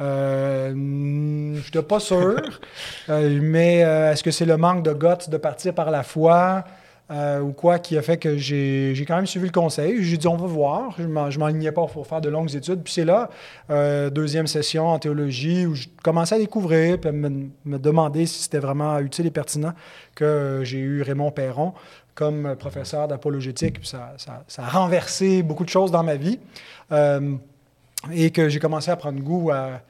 Euh, 0.00 0.72
je 0.74 1.64
n'étais 1.66 1.82
pas 1.82 2.00
sûr, 2.00 2.60
mais 3.08 3.78
est-ce 3.78 4.24
que 4.24 4.32
c'est 4.32 4.44
le 4.44 4.56
manque 4.56 4.82
de 4.82 4.92
guts 4.92 5.30
de 5.30 5.36
partir 5.36 5.72
par 5.72 5.92
la 5.92 6.02
foi? 6.02 6.64
Euh, 7.10 7.40
ou 7.40 7.52
quoi 7.52 7.78
qui 7.78 7.98
a 7.98 8.02
fait 8.02 8.16
que 8.16 8.36
j'ai 8.38 8.94
quand 9.06 9.16
même 9.16 9.26
suivi 9.26 9.46
le 9.46 9.52
conseil. 9.52 10.02
J'ai 10.02 10.16
dit 10.16 10.26
on 10.26 10.36
va 10.36 10.46
voir. 10.46 10.94
Je 10.98 11.06
m'en- 11.06 11.30
je 11.30 11.38
m'enlignais 11.38 11.70
pas 11.72 11.86
pour 11.86 12.06
faire 12.06 12.20
de 12.22 12.30
longues 12.30 12.54
études. 12.54 12.82
Puis 12.82 12.94
c'est 12.94 13.04
là, 13.04 13.28
euh, 13.70 14.08
deuxième 14.10 14.46
session 14.46 14.88
en 14.88 14.98
théologie, 14.98 15.66
où 15.66 15.74
je 15.74 15.86
commençais 16.02 16.36
à 16.36 16.38
découvrir, 16.38 16.98
puis 16.98 17.08
à 17.10 17.12
me, 17.12 17.50
demander 17.78 18.24
si 18.26 18.42
c'était 18.44 18.58
vraiment 18.58 18.98
utile 19.00 19.26
et 19.26 19.30
pertinent 19.30 19.74
que 20.14 20.60
j'ai 20.64 20.78
eu 20.78 21.02
Raymond 21.02 21.30
Perron 21.30 21.74
comme 22.14 22.54
professeur 22.56 23.06
d'apologétique. 23.08 23.80
Ça, 23.82 24.14
ça- 24.16 24.44
ça 24.48 24.62
a 24.64 24.68
renversé 24.68 25.42
beaucoup 25.42 25.64
de 25.64 25.68
choses 25.70 25.90
dans 25.90 26.02
ma 26.04 26.16
vie. 26.16 26.38
Euh, 26.92 27.34
et 28.12 28.30
que 28.30 28.48
j'ai 28.50 28.58
commencé 28.60 28.90
à 28.90 28.96
prendre 28.96 29.18
goût 29.20 29.50
à, 29.50 29.80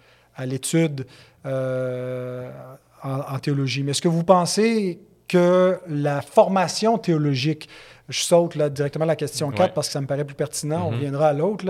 l'étude 0.47 1.07
en, 1.45 3.09
en 3.35 3.39
théologie. 3.39 3.83
Mais 3.83 3.91
est-ce 3.93 4.03
que 4.03 4.09
vous 4.09 4.25
pensez 4.25 4.99
que 5.29 5.79
la 5.89 6.21
formation 6.23 6.99
théologique, 6.99 7.69
je 8.09 8.21
saute 8.21 8.55
là, 8.57 8.69
directement 8.69 9.05
à 9.05 9.09
la 9.09 9.17
question 9.17 9.51
4 9.51 9.61
Ouais. 9.61 9.69
parce 9.75 9.87
que 9.89 9.93
ça 9.95 10.01
me 10.01 10.07
paraît 10.07 10.25
plus 10.25 10.35
pertinent, 10.35 10.87
on 10.87 10.91
Mhm. 10.91 10.95
reviendra 10.97 11.29
à 11.29 11.33
l'autre, 11.33 11.65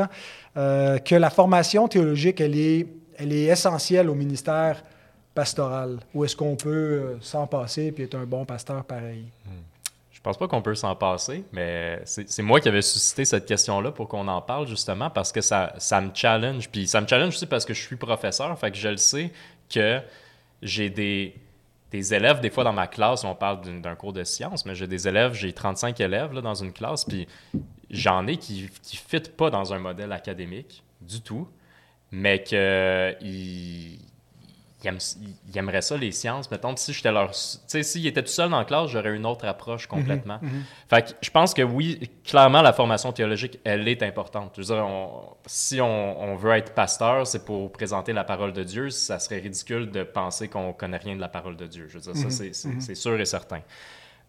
euh, 0.56 0.98
que 0.98 1.14
la 1.14 1.30
formation 1.30 1.86
théologique, 1.88 2.40
elle 2.40 2.58
est, 2.58 2.86
elle 3.16 3.32
est 3.32 3.44
essentielle 3.44 4.10
au 4.10 4.14
ministère 4.14 4.82
pastoral, 5.34 5.98
ou 6.14 6.24
est-ce 6.24 6.36
qu'on 6.36 6.56
peut 6.56 6.70
euh, 6.70 7.16
s'en 7.20 7.46
passer 7.46 7.92
puis 7.92 8.04
être 8.04 8.14
un 8.16 8.24
bon 8.24 8.44
pasteur 8.44 8.84
pareil? 8.84 9.24
Je 10.12 10.20
pense 10.20 10.38
pas 10.38 10.48
qu'on 10.48 10.62
peut 10.62 10.74
s'en 10.74 10.96
passer, 10.96 11.44
mais 11.52 12.00
c'est 12.06 12.30
c'est 12.30 12.42
moi 12.42 12.58
qui 12.58 12.68
avais 12.68 12.80
suscité 12.80 13.26
cette 13.26 13.44
question-là 13.44 13.92
pour 13.92 14.08
qu'on 14.08 14.26
en 14.26 14.40
parle 14.40 14.66
justement 14.66 15.10
parce 15.10 15.30
que 15.32 15.42
ça, 15.42 15.74
ça 15.76 16.00
me 16.00 16.10
challenge. 16.14 16.70
Puis 16.70 16.86
ça 16.88 17.00
me 17.02 17.06
challenge 17.06 17.34
aussi 17.34 17.44
parce 17.46 17.66
que 17.66 17.74
je 17.74 17.82
suis 17.82 17.96
professeur, 17.96 18.58
fait 18.58 18.70
que 18.70 18.76
je 18.78 18.88
le 18.88 18.96
sais 18.96 19.30
que 19.72 20.00
j'ai 20.62 20.88
des, 20.88 21.34
des 21.94 22.12
élèves, 22.12 22.40
des 22.40 22.50
fois 22.50 22.64
dans 22.64 22.72
ma 22.72 22.88
classe, 22.88 23.22
on 23.22 23.37
parle 23.37 23.80
d'un 23.80 23.94
cours 23.94 24.12
de 24.12 24.24
sciences, 24.24 24.66
mais 24.66 24.74
j'ai 24.74 24.88
des 24.88 25.07
élèves, 25.07 25.35
j'ai 25.35 25.52
35 25.52 26.00
élèves 26.00 26.33
là, 26.33 26.40
dans 26.40 26.57
une 26.57 26.72
classe, 26.72 27.04
puis 27.04 27.28
j'en 27.88 28.26
ai 28.26 28.37
qui 28.37 28.62
ne 28.62 28.96
fitent 28.96 29.37
pas 29.37 29.48
dans 29.48 29.72
un 29.72 29.78
modèle 29.78 30.11
académique 30.11 30.83
du 31.00 31.20
tout, 31.20 31.46
mais 32.11 32.42
qu'ils 32.42 34.00
ils 34.85 34.88
aiment- 34.88 34.99
ils 35.49 35.59
aimeraient 35.59 35.83
ça, 35.83 35.97
les 35.97 36.12
sciences. 36.12 36.51
Mettons, 36.51 36.77
si 36.77 36.92
j'étais 36.92 37.11
leur. 37.11 37.31
Tu 37.33 37.37
sais, 37.66 37.83
s'ils 37.83 38.07
étaient 38.07 38.23
tout 38.23 38.29
seuls 38.29 38.51
dans 38.51 38.59
la 38.59 38.64
classe, 38.64 38.90
j'aurais 38.90 39.14
une 39.16 39.27
autre 39.27 39.47
approche 39.47 39.87
complètement. 39.87 40.38
Fait 40.88 41.03
que 41.03 41.11
je 41.20 41.31
pense 41.31 41.55
que 41.55 41.62
oui, 41.62 42.11
clairement, 42.25 42.62
la 42.62 42.73
formation 42.73 43.12
théologique, 43.12 43.59
elle 43.64 43.88
est 43.88 44.03
importante. 44.03 44.53
Je 44.57 44.61
veux 44.62 44.75
dire, 44.75 44.85
on- 44.87 45.35
si 45.47 45.81
on, 45.81 46.23
on 46.23 46.37
veut 46.37 46.53
être 46.53 46.73
pasteur, 46.75 47.27
c'est 47.27 47.44
pour 47.44 47.73
présenter 47.73 48.12
la 48.12 48.25
parole 48.25 48.53
de 48.53 48.62
Dieu. 48.62 48.90
Ça 48.90 49.18
serait 49.18 49.38
ridicule 49.40 49.90
de 49.90 50.03
penser 50.03 50.49
qu'on 50.49 50.73
connaît 50.73 50.99
rien 50.99 51.16
de 51.16 51.20
la 51.20 51.29
parole 51.29 51.57
de 51.57 51.66
Dieu. 51.66 51.87
Je 51.88 51.94
veux 51.99 52.12
dire, 52.12 52.16
ça, 52.16 52.31
c'est- 52.31 52.53
c'est 52.53 52.81
c'est 52.81 52.94
sûr 52.94 53.18
et 53.20 53.25
certain. 53.25 53.61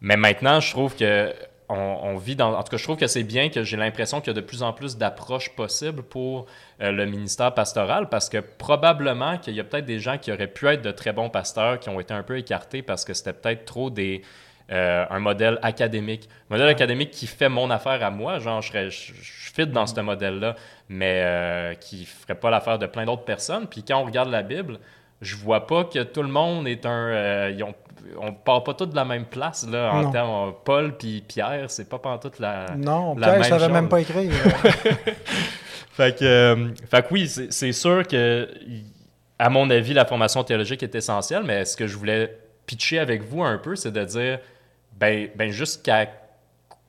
Mais 0.00 0.16
maintenant, 0.16 0.60
je 0.60 0.70
trouve 0.70 0.94
que 0.96 1.32
on, 1.68 1.74
on 1.76 2.16
vit 2.16 2.36
dans. 2.36 2.54
En 2.54 2.62
tout 2.62 2.70
cas, 2.70 2.76
je 2.76 2.84
trouve 2.84 2.96
que 2.96 3.06
c'est 3.06 3.24
bien 3.24 3.48
que 3.48 3.62
j'ai 3.64 3.76
l'impression 3.76 4.20
qu'il 4.20 4.28
y 4.28 4.36
a 4.36 4.40
de 4.40 4.46
plus 4.46 4.62
en 4.62 4.72
plus 4.72 4.96
d'approches 4.96 5.50
possibles 5.56 6.02
pour 6.02 6.46
euh, 6.80 6.92
le 6.92 7.06
ministère 7.06 7.52
pastoral 7.54 8.08
parce 8.08 8.28
que 8.28 8.38
probablement 8.38 9.38
qu'il 9.38 9.54
y 9.54 9.60
a 9.60 9.64
peut-être 9.64 9.84
des 9.86 9.98
gens 9.98 10.18
qui 10.18 10.30
auraient 10.32 10.46
pu 10.46 10.66
être 10.68 10.82
de 10.82 10.90
très 10.92 11.12
bons 11.12 11.30
pasteurs 11.30 11.80
qui 11.80 11.88
ont 11.88 11.98
été 12.00 12.14
un 12.14 12.22
peu 12.22 12.38
écartés 12.38 12.82
parce 12.82 13.04
que 13.04 13.14
c'était 13.14 13.32
peut-être 13.32 13.64
trop 13.64 13.90
des. 13.90 14.22
euh, 14.70 15.04
un 15.10 15.18
modèle 15.20 15.58
académique. 15.62 16.28
Un 16.50 16.54
modèle 16.54 16.68
académique 16.68 17.10
qui 17.10 17.26
fait 17.26 17.48
mon 17.48 17.70
affaire 17.70 18.02
à 18.04 18.10
moi, 18.10 18.38
genre 18.38 18.60
je, 18.62 18.68
serais, 18.68 18.90
je, 18.90 19.12
je 19.14 19.52
fit 19.52 19.66
dans 19.66 19.86
ce 19.86 20.00
modèle-là, 20.00 20.54
mais 20.88 21.22
euh, 21.24 21.74
qui 21.74 22.04
ferait 22.04 22.34
pas 22.34 22.50
l'affaire 22.50 22.78
de 22.78 22.86
plein 22.86 23.04
d'autres 23.04 23.24
personnes. 23.24 23.66
Puis 23.68 23.82
quand 23.84 24.00
on 24.00 24.04
regarde 24.04 24.28
la 24.30 24.42
Bible, 24.42 24.78
je 25.20 25.36
vois 25.36 25.66
pas 25.66 25.84
que 25.84 26.02
tout 26.02 26.22
le 26.22 26.28
monde 26.28 26.68
est 26.68 26.84
un. 26.86 26.90
euh, 27.08 27.52
ils 27.56 27.62
ont- 27.64 27.74
on 28.20 28.32
part 28.32 28.64
pas 28.64 28.74
tous 28.74 28.86
de 28.86 28.96
la 28.96 29.04
même 29.04 29.24
place 29.24 29.66
là, 29.68 29.92
en 29.92 30.10
termes. 30.10 30.54
Paul 30.64 30.96
puis 30.96 31.22
Pierre, 31.26 31.70
c'est 31.70 31.88
pas 31.88 31.98
toute 32.18 32.38
la. 32.38 32.76
Non, 32.76 33.16
la 33.16 33.34
Pierre, 33.34 33.44
je 33.44 33.50
même 33.50 33.60
savais 33.60 33.72
même 33.72 33.88
pas 33.88 34.00
écrire. 34.00 34.32
Fait 35.96 36.14
que, 36.14 36.24
euh, 36.26 36.74
fait 36.90 37.08
que 37.08 37.14
oui, 37.14 37.26
c'est 37.26 37.50
c'est 37.50 37.72
sûr 37.72 38.06
que, 38.06 38.46
à 39.38 39.48
mon 39.48 39.70
avis, 39.70 39.94
la 39.94 40.04
formation 40.04 40.44
théologique 40.44 40.82
est 40.82 40.94
essentielle, 40.94 41.42
mais 41.42 41.64
ce 41.64 41.74
que 41.74 41.86
je 41.86 41.96
voulais 41.96 42.36
pitcher 42.66 42.98
avec 42.98 43.22
vous 43.22 43.42
un 43.42 43.56
peu, 43.56 43.76
c'est 43.76 43.92
de 43.92 44.04
dire, 44.04 44.38
ben, 44.92 45.30
ben 45.34 45.50
jusqu'à 45.50 46.06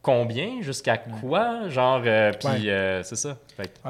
combien, 0.01 0.61
jusqu'à 0.61 0.97
quoi, 0.97 1.69
genre, 1.69 2.01
euh, 2.05 2.33
puis 2.33 2.69
euh, 2.69 3.01
c'est 3.03 3.15
ça. 3.15 3.37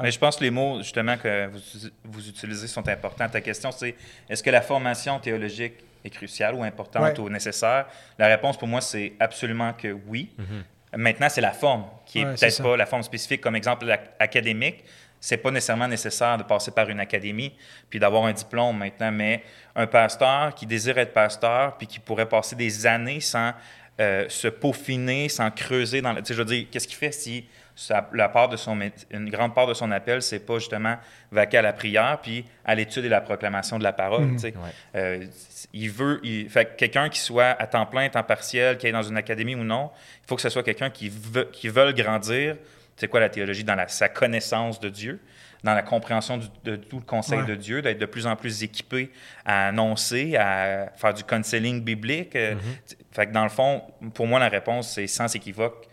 Mais 0.00 0.12
je 0.12 0.18
pense 0.20 0.36
que 0.36 0.44
les 0.44 0.50
mots, 0.50 0.78
justement, 0.78 1.16
que 1.16 1.48
vous, 1.48 1.88
vous 2.04 2.28
utilisez 2.28 2.68
sont 2.68 2.86
importants. 2.88 3.28
Ta 3.28 3.40
question, 3.40 3.72
c'est 3.72 3.96
est-ce 4.30 4.42
que 4.42 4.50
la 4.50 4.62
formation 4.62 5.18
théologique 5.18 5.74
est 6.04 6.10
cruciale 6.10 6.54
ou 6.54 6.62
importante 6.62 7.18
ou 7.18 7.28
nécessaire? 7.28 7.86
La 8.18 8.26
réponse 8.26 8.56
pour 8.56 8.68
moi, 8.68 8.80
c'est 8.80 9.14
absolument 9.20 9.72
que 9.72 9.96
oui. 10.06 10.30
Mm-hmm. 10.38 10.96
Maintenant, 10.98 11.28
c'est 11.28 11.40
la 11.40 11.52
forme 11.52 11.84
qui 12.06 12.20
est 12.20 12.24
peut-être 12.24 12.62
pas 12.62 12.76
la 12.76 12.86
forme 12.86 13.02
spécifique, 13.02 13.40
comme 13.40 13.56
exemple 13.56 13.86
académique. 14.18 14.84
C'est 15.20 15.36
pas 15.36 15.50
nécessairement 15.50 15.88
nécessaire 15.88 16.38
de 16.38 16.44
passer 16.44 16.70
par 16.70 16.88
une 16.88 17.00
académie 17.00 17.52
puis 17.90 17.98
d'avoir 17.98 18.24
un 18.24 18.32
diplôme 18.32 18.78
maintenant, 18.78 19.10
mais 19.10 19.42
un 19.74 19.86
pasteur 19.86 20.54
qui 20.54 20.64
désire 20.64 20.96
être 20.98 21.12
pasteur 21.12 21.76
puis 21.76 21.86
qui 21.88 21.98
pourrait 21.98 22.28
passer 22.28 22.54
des 22.54 22.86
années 22.86 23.20
sans 23.20 23.52
euh, 24.00 24.26
se 24.28 24.46
peaufiner, 24.46 25.28
sans 25.28 25.50
creuser 25.50 26.00
dans 26.00 26.12
le. 26.12 26.22
Tu 26.22 26.28
sais, 26.28 26.34
je 26.34 26.38
veux 26.38 26.44
dire, 26.44 26.66
qu'est-ce 26.70 26.86
qu'il 26.86 26.96
fait 26.96 27.10
si 27.10 27.44
la 28.12 28.28
part 28.28 28.48
de 28.48 28.56
son, 28.56 28.78
une 29.10 29.30
grande 29.30 29.54
part 29.54 29.66
de 29.66 29.74
son 29.74 29.90
appel, 29.90 30.22
c'est 30.22 30.40
pas 30.40 30.58
justement 30.58 30.96
vaquer 31.30 31.58
à 31.58 31.62
la 31.62 31.72
prière 31.72 32.18
puis 32.22 32.44
à 32.64 32.74
l'étude 32.74 33.04
et 33.04 33.08
la 33.08 33.20
proclamation 33.20 33.78
de 33.78 33.84
la 33.84 33.92
parole. 33.92 34.32
Tu 34.32 34.38
sais. 34.38 34.54
Euh, 34.96 35.24
il 35.72 35.90
veut. 35.90 36.20
Il, 36.24 36.48
fait 36.50 36.76
quelqu'un 36.76 37.08
qui 37.08 37.20
soit 37.20 37.56
à 37.58 37.66
temps 37.66 37.86
plein, 37.86 38.08
temps 38.08 38.22
partiel, 38.22 38.78
qui 38.78 38.86
est 38.86 38.92
dans 38.92 39.02
une 39.02 39.16
académie 39.16 39.54
ou 39.54 39.64
non, 39.64 39.90
il 40.24 40.28
faut 40.28 40.36
que 40.36 40.42
ce 40.42 40.48
soit 40.48 40.62
quelqu'un 40.62 40.90
qui 40.90 41.08
veut, 41.08 41.48
qui 41.52 41.68
veut 41.68 41.92
grandir. 41.92 42.56
C'est 42.96 43.08
quoi 43.08 43.20
la 43.20 43.28
théologie 43.28 43.62
dans 43.62 43.76
la, 43.76 43.86
sa 43.86 44.08
connaissance 44.08 44.80
de 44.80 44.88
Dieu? 44.88 45.20
dans 45.64 45.74
la 45.74 45.82
compréhension 45.82 46.38
de 46.64 46.76
tout 46.76 46.98
le 46.98 47.04
conseil 47.04 47.44
de 47.44 47.54
Dieu, 47.56 47.82
d'être 47.82 47.98
de 47.98 48.06
plus 48.06 48.26
en 48.26 48.36
plus 48.36 48.62
équipé 48.62 49.10
à 49.44 49.68
annoncer, 49.68 50.36
à 50.36 50.92
faire 50.94 51.12
du 51.12 51.24
counseling 51.24 51.82
biblique. 51.82 52.36
Euh, 52.36 52.54
mm-hmm. 52.54 52.96
Fait 53.10 53.26
que 53.26 53.32
dans 53.32 53.42
le 53.42 53.48
fond, 53.48 53.82
pour 54.14 54.28
moi, 54.28 54.38
la 54.38 54.48
réponse, 54.48 54.92
c'est 54.92 55.08
sans 55.08 55.34
équivoque 55.34 55.87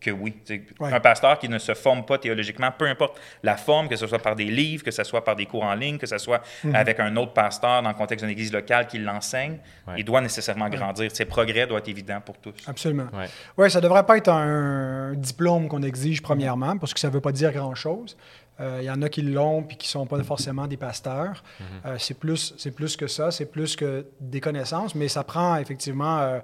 que 0.00 0.10
oui. 0.10 0.34
Un 0.80 1.00
pasteur 1.00 1.38
qui 1.38 1.48
ne 1.48 1.58
se 1.58 1.74
forme 1.74 2.04
pas 2.04 2.18
théologiquement, 2.18 2.70
peu 2.76 2.86
importe 2.86 3.20
la 3.42 3.56
forme, 3.56 3.88
que 3.88 3.96
ce 3.96 4.06
soit 4.06 4.18
par 4.18 4.34
des 4.34 4.44
livres, 4.44 4.82
que 4.82 4.90
ce 4.90 5.04
soit 5.04 5.22
par 5.24 5.36
des 5.36 5.46
cours 5.46 5.64
en 5.64 5.74
ligne, 5.74 5.98
que 5.98 6.06
ce 6.06 6.18
soit 6.18 6.42
mm-hmm. 6.64 6.74
avec 6.74 7.00
un 7.00 7.14
autre 7.16 7.32
pasteur 7.32 7.82
dans 7.82 7.90
le 7.90 7.94
contexte 7.94 8.24
d'une 8.24 8.32
église 8.32 8.52
locale 8.52 8.86
qui 8.86 8.98
l'enseigne, 8.98 9.58
il 9.96 10.04
doit 10.04 10.20
nécessairement 10.20 10.68
grandir. 10.68 11.10
Ses 11.12 11.24
progrès 11.24 11.66
doivent 11.66 11.80
être 11.80 11.88
évidents 11.88 12.20
pour 12.20 12.38
tous. 12.38 12.54
Absolument. 12.66 13.06
Oui, 13.12 13.24
ouais, 13.58 13.70
ça 13.70 13.78
ne 13.78 13.82
devrait 13.84 14.04
pas 14.04 14.16
être 14.16 14.30
un 14.30 15.14
diplôme 15.14 15.68
qu'on 15.68 15.82
exige 15.82 16.22
premièrement, 16.22 16.76
parce 16.78 16.94
que 16.94 17.00
ça 17.00 17.08
ne 17.08 17.12
veut 17.12 17.20
pas 17.20 17.32
dire 17.32 17.52
grand-chose. 17.52 18.16
Euh, 18.60 18.78
il 18.82 18.84
y 18.84 18.90
en 18.90 19.00
a 19.00 19.08
qui 19.08 19.22
l'ont 19.22 19.62
puis 19.62 19.76
qui 19.76 19.86
ne 19.86 19.90
sont 19.90 20.06
pas 20.06 20.22
forcément 20.22 20.66
des 20.66 20.76
pasteurs. 20.76 21.42
Mhm. 21.58 21.66
Euh, 21.86 21.96
c'est 21.98 22.18
plus, 22.18 22.54
plus 22.74 22.96
que 22.96 23.06
ça, 23.06 23.30
c'est 23.30 23.46
plus 23.46 23.74
que 23.74 24.06
des 24.20 24.40
connaissances, 24.40 24.94
mais 24.94 25.08
ça 25.08 25.24
prend 25.24 25.56
effectivement 25.56 26.18
euh, 26.18 26.40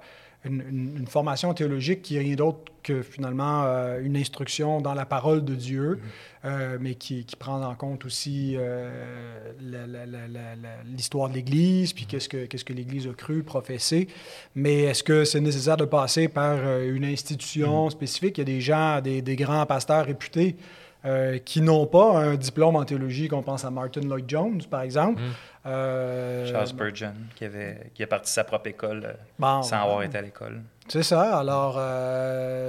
une, 0.47 1.05
formation 1.07 1.53
théologique 1.53 2.01
qui 2.01 2.15
n'est 2.15 2.21
rien 2.21 2.35
d'autre 2.35 2.59
que 2.83 3.01
finalement 3.01 3.63
une 4.01 4.17
instruction 4.17 4.81
dans 4.81 4.93
la 4.93 5.05
parole 5.05 5.43
de 5.43 5.55
Dieu, 5.55 5.99
mhm. 6.43 6.77
mais 6.79 6.95
qui, 6.95 7.25
prend 7.37 7.61
en 7.61 7.75
compte 7.75 8.05
aussi 8.05 8.57
l'histoire 10.85 11.29
de 11.29 11.33
l'Église, 11.35 11.93
puis 11.93 12.03
mhm. 12.03 12.09
qu'est-ce 12.09 12.29
que, 12.29 12.45
qu'est-ce 12.45 12.65
que 12.65 12.73
l'Église 12.73 13.07
a 13.07 13.13
cru, 13.13 13.43
professé. 13.43 14.07
Mais 14.55 14.83
est-ce 14.83 15.03
que 15.03 15.25
c'est 15.25 15.41
nécessaire 15.41 15.77
de 15.77 15.85
passer 15.85 16.27
par 16.27 16.57
une 16.81 17.05
institution 17.05 17.89
spécifique? 17.89 18.37
Il 18.37 18.41
y 18.41 18.43
a 18.43 18.45
des 18.45 18.61
gens, 18.61 19.01
des, 19.01 19.21
des 19.21 19.35
grands 19.35 19.65
pasteurs 19.65 20.05
réputés 20.05 20.55
euh, 21.05 21.37
qui 21.37 21.61
n'ont 21.61 21.85
pas 21.85 22.17
un 22.17 22.35
diplôme 22.35 22.75
en 22.75 22.83
théologie, 22.83 23.27
qu'on 23.27 23.43
pense 23.43 23.63
à 23.63 23.69
Martin 23.69 24.01
Lloyd 24.01 24.25
Jones, 24.27 24.61
par 24.69 24.81
exemple. 24.81 25.21
Euh, 25.67 26.49
Charles 26.49 26.67
Spurgeon, 26.67 27.13
qui, 27.35 27.45
avait, 27.45 27.91
qui 27.93 28.03
a 28.03 28.07
parti 28.07 28.31
sa 28.31 28.43
propre 28.43 28.67
école 28.67 29.03
euh, 29.05 29.61
sans 29.63 29.73
avoir 29.73 30.03
été 30.03 30.17
à 30.17 30.21
l'école. 30.21 30.61
C'est 30.87 31.03
ça. 31.03 31.37
Alors, 31.37 31.73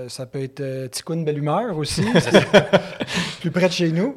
ça 0.08 0.26
peut 0.26 0.42
être 0.42 0.88
Ticoune 0.88 1.24
Bellumeur 1.24 1.76
aussi, 1.76 2.04
plus 3.40 3.50
près 3.52 3.68
de 3.68 3.72
chez 3.72 3.92
nous, 3.92 4.16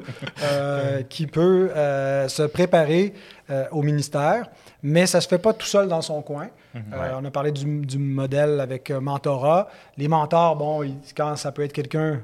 qui 1.08 1.28
peut 1.28 1.70
se 1.74 2.42
préparer 2.48 3.14
au 3.70 3.82
ministère, 3.82 4.46
mais 4.82 5.06
ça 5.06 5.18
ne 5.18 5.22
se 5.22 5.28
fait 5.28 5.38
pas 5.38 5.52
tout 5.52 5.66
seul 5.66 5.86
dans 5.86 6.02
son 6.02 6.20
coin. 6.20 6.48
Mhm. 6.74 6.82
On 7.20 7.24
a 7.24 7.30
parlé 7.30 7.52
du, 7.52 7.86
du 7.86 7.98
modèle 7.98 8.58
avec 8.60 8.90
mentorat. 8.90 9.68
Les 9.96 10.08
mentors, 10.08 10.56
bon, 10.56 10.82
quand 11.16 11.36
ça 11.36 11.52
peut 11.52 11.62
être 11.62 11.72
quelqu'un 11.72 12.22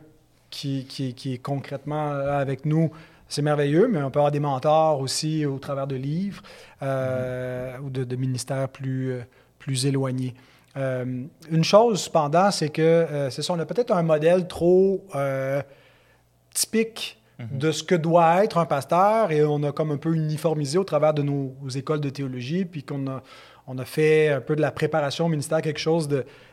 qui, 0.51 0.85
qui, 0.87 1.35
est 1.35 1.39
concrètement 1.39 2.11
avec 2.11 2.65
nous, 2.65 2.91
c'est 3.29 3.43
merveilleux, 3.43 3.89
mais 3.89 4.03
on 4.03 4.11
peut 4.11 4.21
avoir 4.21 4.33
des 4.33 4.41
mentors 4.41 5.01
aussi 5.01 5.45
au 5.45 5.59
travers 5.59 5.87
de 5.87 5.97
livres 5.97 6.43
euh, 6.83 7.77
ou 7.79 7.91
de, 7.91 8.17
ministères 8.17 8.69
plus, 8.69 9.21
plus 9.59 9.87
éloignés. 9.87 10.35
Euh, 10.77 11.25
une 11.51 11.65
chose, 11.65 12.03
cependant, 12.03 12.51
c'est 12.51 12.71
que 12.71 12.83
euh, 12.83 13.31
c'est 13.31 13.43
ça, 13.43 13.53
on 13.53 13.59
a 13.59 13.67
peut-être 13.67 13.93
un 13.93 14.03
modèle 14.03 14.49
trop 14.49 15.05
typique 16.55 17.21
mhm. 17.39 17.59
de 17.59 17.71
ce 17.71 17.83
que 17.83 17.95
doit 17.95 18.43
être 18.43 18.59
un 18.59 18.67
pasteur 18.67 19.31
et 19.31 19.45
on 19.45 19.63
a 19.63 19.73
comme 19.73 19.91
un 19.91 19.99
peu 19.99 20.15
uniformisé 20.15 20.79
au 20.79 20.85
travers 20.85 21.13
de 21.13 21.23
nos 21.23 21.55
écoles 21.75 22.01
de 22.01 22.11
théologie, 22.11 22.65
puis 22.65 22.83
qu'on 22.83 23.07
a, 23.09 23.23
on 23.69 23.77
a 23.77 23.85
fait 23.85 24.31
un 24.31 24.41
peu 24.41 24.57
de 24.57 24.63
la 24.63 24.73
préparation 24.73 25.27
au 25.27 25.29
ministère, 25.29 25.61
quelque 25.61 25.79
chose 25.79 26.09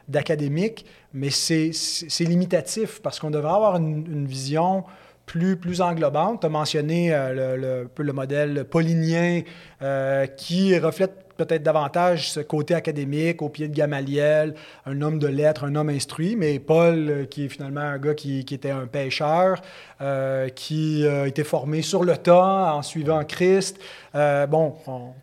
d'académique, 0.09 0.85
mais 1.13 1.29
c'est 1.29 1.71
limitatif 2.19 3.01
parce 3.01 3.19
qu'on 3.19 3.31
devrait 3.31 3.53
avoir 3.53 3.77
une, 3.77 4.27
vision 4.27 4.83
plus, 5.25 5.55
plus 5.55 5.79
englobante. 5.79 6.41
Tu 6.41 6.45
as 6.45 6.49
mentionné 6.49 7.13
euh, 7.13 7.55
le, 7.55 7.89
le, 7.97 8.13
modèle 8.13 8.65
paulinien 8.65 9.41
euh, 9.81 10.27
qui 10.27 10.77
reflète 10.77 11.24
peut-être 11.37 11.63
davantage 11.63 12.29
ce 12.29 12.39
côté 12.39 12.73
académique 12.73 13.41
au 13.41 13.49
pied 13.49 13.67
de 13.67 13.73
Gamaliel, 13.73 14.55
un 14.85 15.01
homme 15.01 15.19
de 15.19 15.27
lettres, 15.27 15.65
un 15.65 15.75
homme 15.75 15.89
instruit, 15.89 16.35
mais 16.35 16.59
Paul, 16.59 17.09
euh, 17.09 17.25
qui 17.25 17.45
est 17.45 17.49
finalement 17.49 17.81
un 17.81 17.97
gars 17.97 18.13
qui, 18.13 18.39
était 18.39 18.69
un 18.69 18.87
pêcheur, 18.87 19.61
euh, 20.01 20.49
qui 20.49 21.05
a 21.07 21.27
été 21.27 21.43
formé 21.43 21.81
sur 21.81 22.03
le 22.03 22.15
tas 22.17 22.75
en 22.75 22.81
suivant 22.81 23.23
Christ. 23.23 23.79
Euh, 24.15 24.47
bon, 24.47 24.75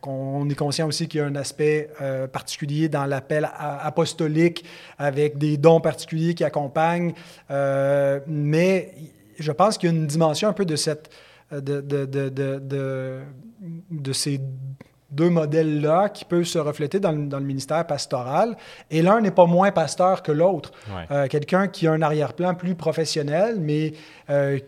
on, 0.02 0.48
est 0.48 0.54
conscient 0.54 0.86
aussi 0.86 1.08
qu'il 1.08 1.20
y 1.20 1.22
a 1.22 1.26
un 1.26 1.36
aspect 1.36 1.88
particulier 2.32 2.88
dans 2.88 3.06
l'appel 3.06 3.48
apostolique 3.58 4.64
avec 4.98 5.38
des 5.38 5.56
dons 5.56 5.80
particuliers 5.80 6.34
qui 6.34 6.44
accompagnent, 6.44 7.14
mais 8.26 8.94
je 9.38 9.52
pense 9.52 9.78
qu'il 9.78 9.90
y 9.90 9.92
a 9.92 9.96
une 9.96 10.06
dimension 10.06 10.48
un 10.48 10.52
peu 10.52 10.64
de 10.64 10.76
cette... 10.76 11.10
de, 11.50 11.80
de, 11.80 12.04
de, 12.04 13.20
de 13.90 14.12
ces 14.12 14.40
deux 15.12 15.30
modèles-là 15.30 16.08
qui 16.08 16.24
peuvent 16.24 16.44
se 16.44 16.58
refléter 16.58 16.98
dans 16.98 17.12
le, 17.12 17.40
ministère 17.40 17.86
pastoral. 17.86 18.56
Et 18.90 19.02
l'un 19.02 19.20
n'est 19.20 19.30
pas 19.30 19.46
moins 19.46 19.70
pasteur 19.70 20.22
que 20.22 20.32
l'autre. 20.32 20.72
Euh, 21.10 21.28
quelqu'un 21.28 21.68
qui 21.68 21.86
a 21.86 21.92
un 21.92 22.02
arrière-plan 22.02 22.54
plus 22.54 22.74
professionnel, 22.74 23.56
mais 23.60 23.92
euh, 24.30 24.58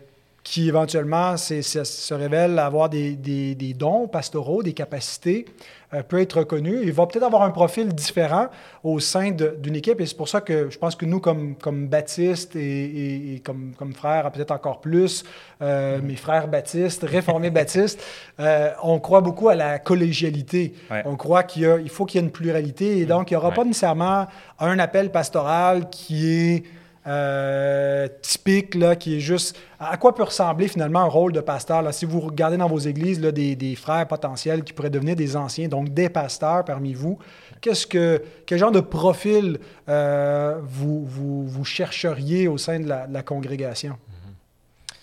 qui 0.45 0.69
éventuellement 0.69 1.37
se 1.37 2.13
révèle 2.13 2.59
avoir 2.59 2.87
des, 2.87 3.15
des, 3.15 3.55
des, 3.55 3.73
dons 3.73 4.07
pastoraux, 4.07 4.61
des 4.61 4.73
capacités, 4.73 5.45
euh, 5.91 6.03
peut 6.03 6.21
être 6.21 6.37
reconnu. 6.37 6.81
Il 6.83 6.93
va 6.93 7.07
peut-être 7.07 7.23
avoir 7.23 7.41
un 7.41 7.49
profil 7.49 7.87
différent 7.87 8.49
au 8.83 8.99
sein 8.99 9.31
d'une 9.31 9.75
équipe. 9.75 9.99
Et 9.99 10.05
c'est 10.05 10.15
pour 10.15 10.29
ça 10.29 10.41
que 10.41 10.69
je 10.69 10.77
pense 10.77 10.95
que 10.95 11.05
nous, 11.07 11.19
comme, 11.19 11.55
comme 11.55 11.87
baptistes 11.87 12.55
et, 12.55 13.41
comme, 13.43 13.73
comme 13.75 13.93
frères, 13.93 14.31
peut-être 14.31 14.51
encore 14.51 14.81
plus, 14.81 15.23
euh, 15.63 15.99
mes 16.03 16.15
frères 16.15 16.47
baptistes, 16.47 17.03
réformés 17.03 17.49
baptistes, 17.49 18.03
euh, 18.39 18.69
on 18.83 18.99
croit 18.99 19.21
beaucoup 19.21 19.49
à 19.49 19.55
la 19.55 19.79
collégialité. 19.79 20.75
On 21.05 21.15
croit 21.15 21.41
qu'il 21.41 21.81
il 21.81 21.89
faut 21.89 22.05
qu'il 22.05 22.21
y 22.21 22.23
ait 22.23 22.27
une 22.27 22.31
pluralité. 22.31 22.99
Et 22.99 23.07
donc, 23.07 23.31
il 23.31 23.33
n'y 23.33 23.37
aura 23.37 23.51
pas 23.51 23.63
nécessairement 23.63 24.27
un 24.59 24.77
appel 24.77 25.11
pastoral 25.11 25.89
qui 25.89 26.29
est 26.29 26.63
euh, 27.07 28.07
typique, 28.21 28.73
là, 28.73 28.95
qui 28.95 29.17
est 29.17 29.19
juste 29.19 29.55
à 29.79 29.95
quoi 29.97 30.15
peut 30.15 30.23
ressembler 30.23 30.67
finalement 30.67 31.01
un 31.01 31.07
rôle 31.07 31.33
de 31.33 31.39
pasteur. 31.39 31.83
Là? 31.83 31.91
Si 31.91 32.05
vous 32.05 32.19
regardez 32.19 32.57
dans 32.57 32.67
vos 32.67 32.79
églises 32.79 33.21
là, 33.21 33.31
des, 33.31 33.55
des, 33.55 33.75
frères 33.75 34.07
potentiels 34.07 34.63
qui 34.63 34.73
pourraient 34.73 34.89
devenir 34.89 35.15
des 35.15 35.35
anciens, 35.35 35.67
donc 35.67 35.93
des 35.93 36.09
pasteurs 36.09 36.65
parmi 36.65 36.93
vous, 36.93 37.19
qu'est-ce 37.61 37.85
que, 37.85 38.23
quel 38.47 38.57
genre 38.57 38.71
de 38.71 38.79
profil 38.79 39.59
euh, 39.87 40.59
vous, 40.63 41.05
vous, 41.05 41.65
chercheriez 41.65 42.47
au 42.47 42.57
sein 42.57 42.79
de 42.79 42.87
la, 42.87 43.21
congrégation? 43.21 43.93
Mm-hmm. 43.93 44.93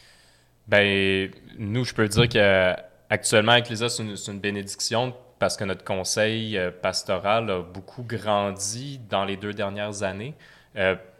Ben, 0.66 1.30
nous, 1.58 1.84
je 1.84 1.94
peux 1.94 2.08
dire 2.08 2.28
qu'actuellement, 2.28 3.54
Ecclesia, 3.54 3.88
c'est 3.88 4.02
une, 4.02 4.40
bénédiction 4.40 5.14
parce 5.38 5.56
que 5.56 5.62
notre 5.62 5.84
conseil 5.84 6.58
euh, 6.58 6.72
pastoral 6.72 7.48
a 7.48 7.62
beaucoup 7.62 8.02
grandi 8.02 9.00
dans 9.08 9.24
les 9.24 9.36
deux 9.36 9.52
dernières 9.52 10.02
années. 10.02 10.34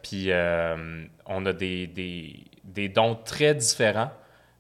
Puis 0.03 0.27
euh, 0.31 1.05
on 1.27 1.47
a 1.47 1.53
des, 1.53 1.87
des, 1.87 2.45
des, 2.65 2.89
dons 2.89 3.15
très 3.15 3.55
différents. 3.55 4.11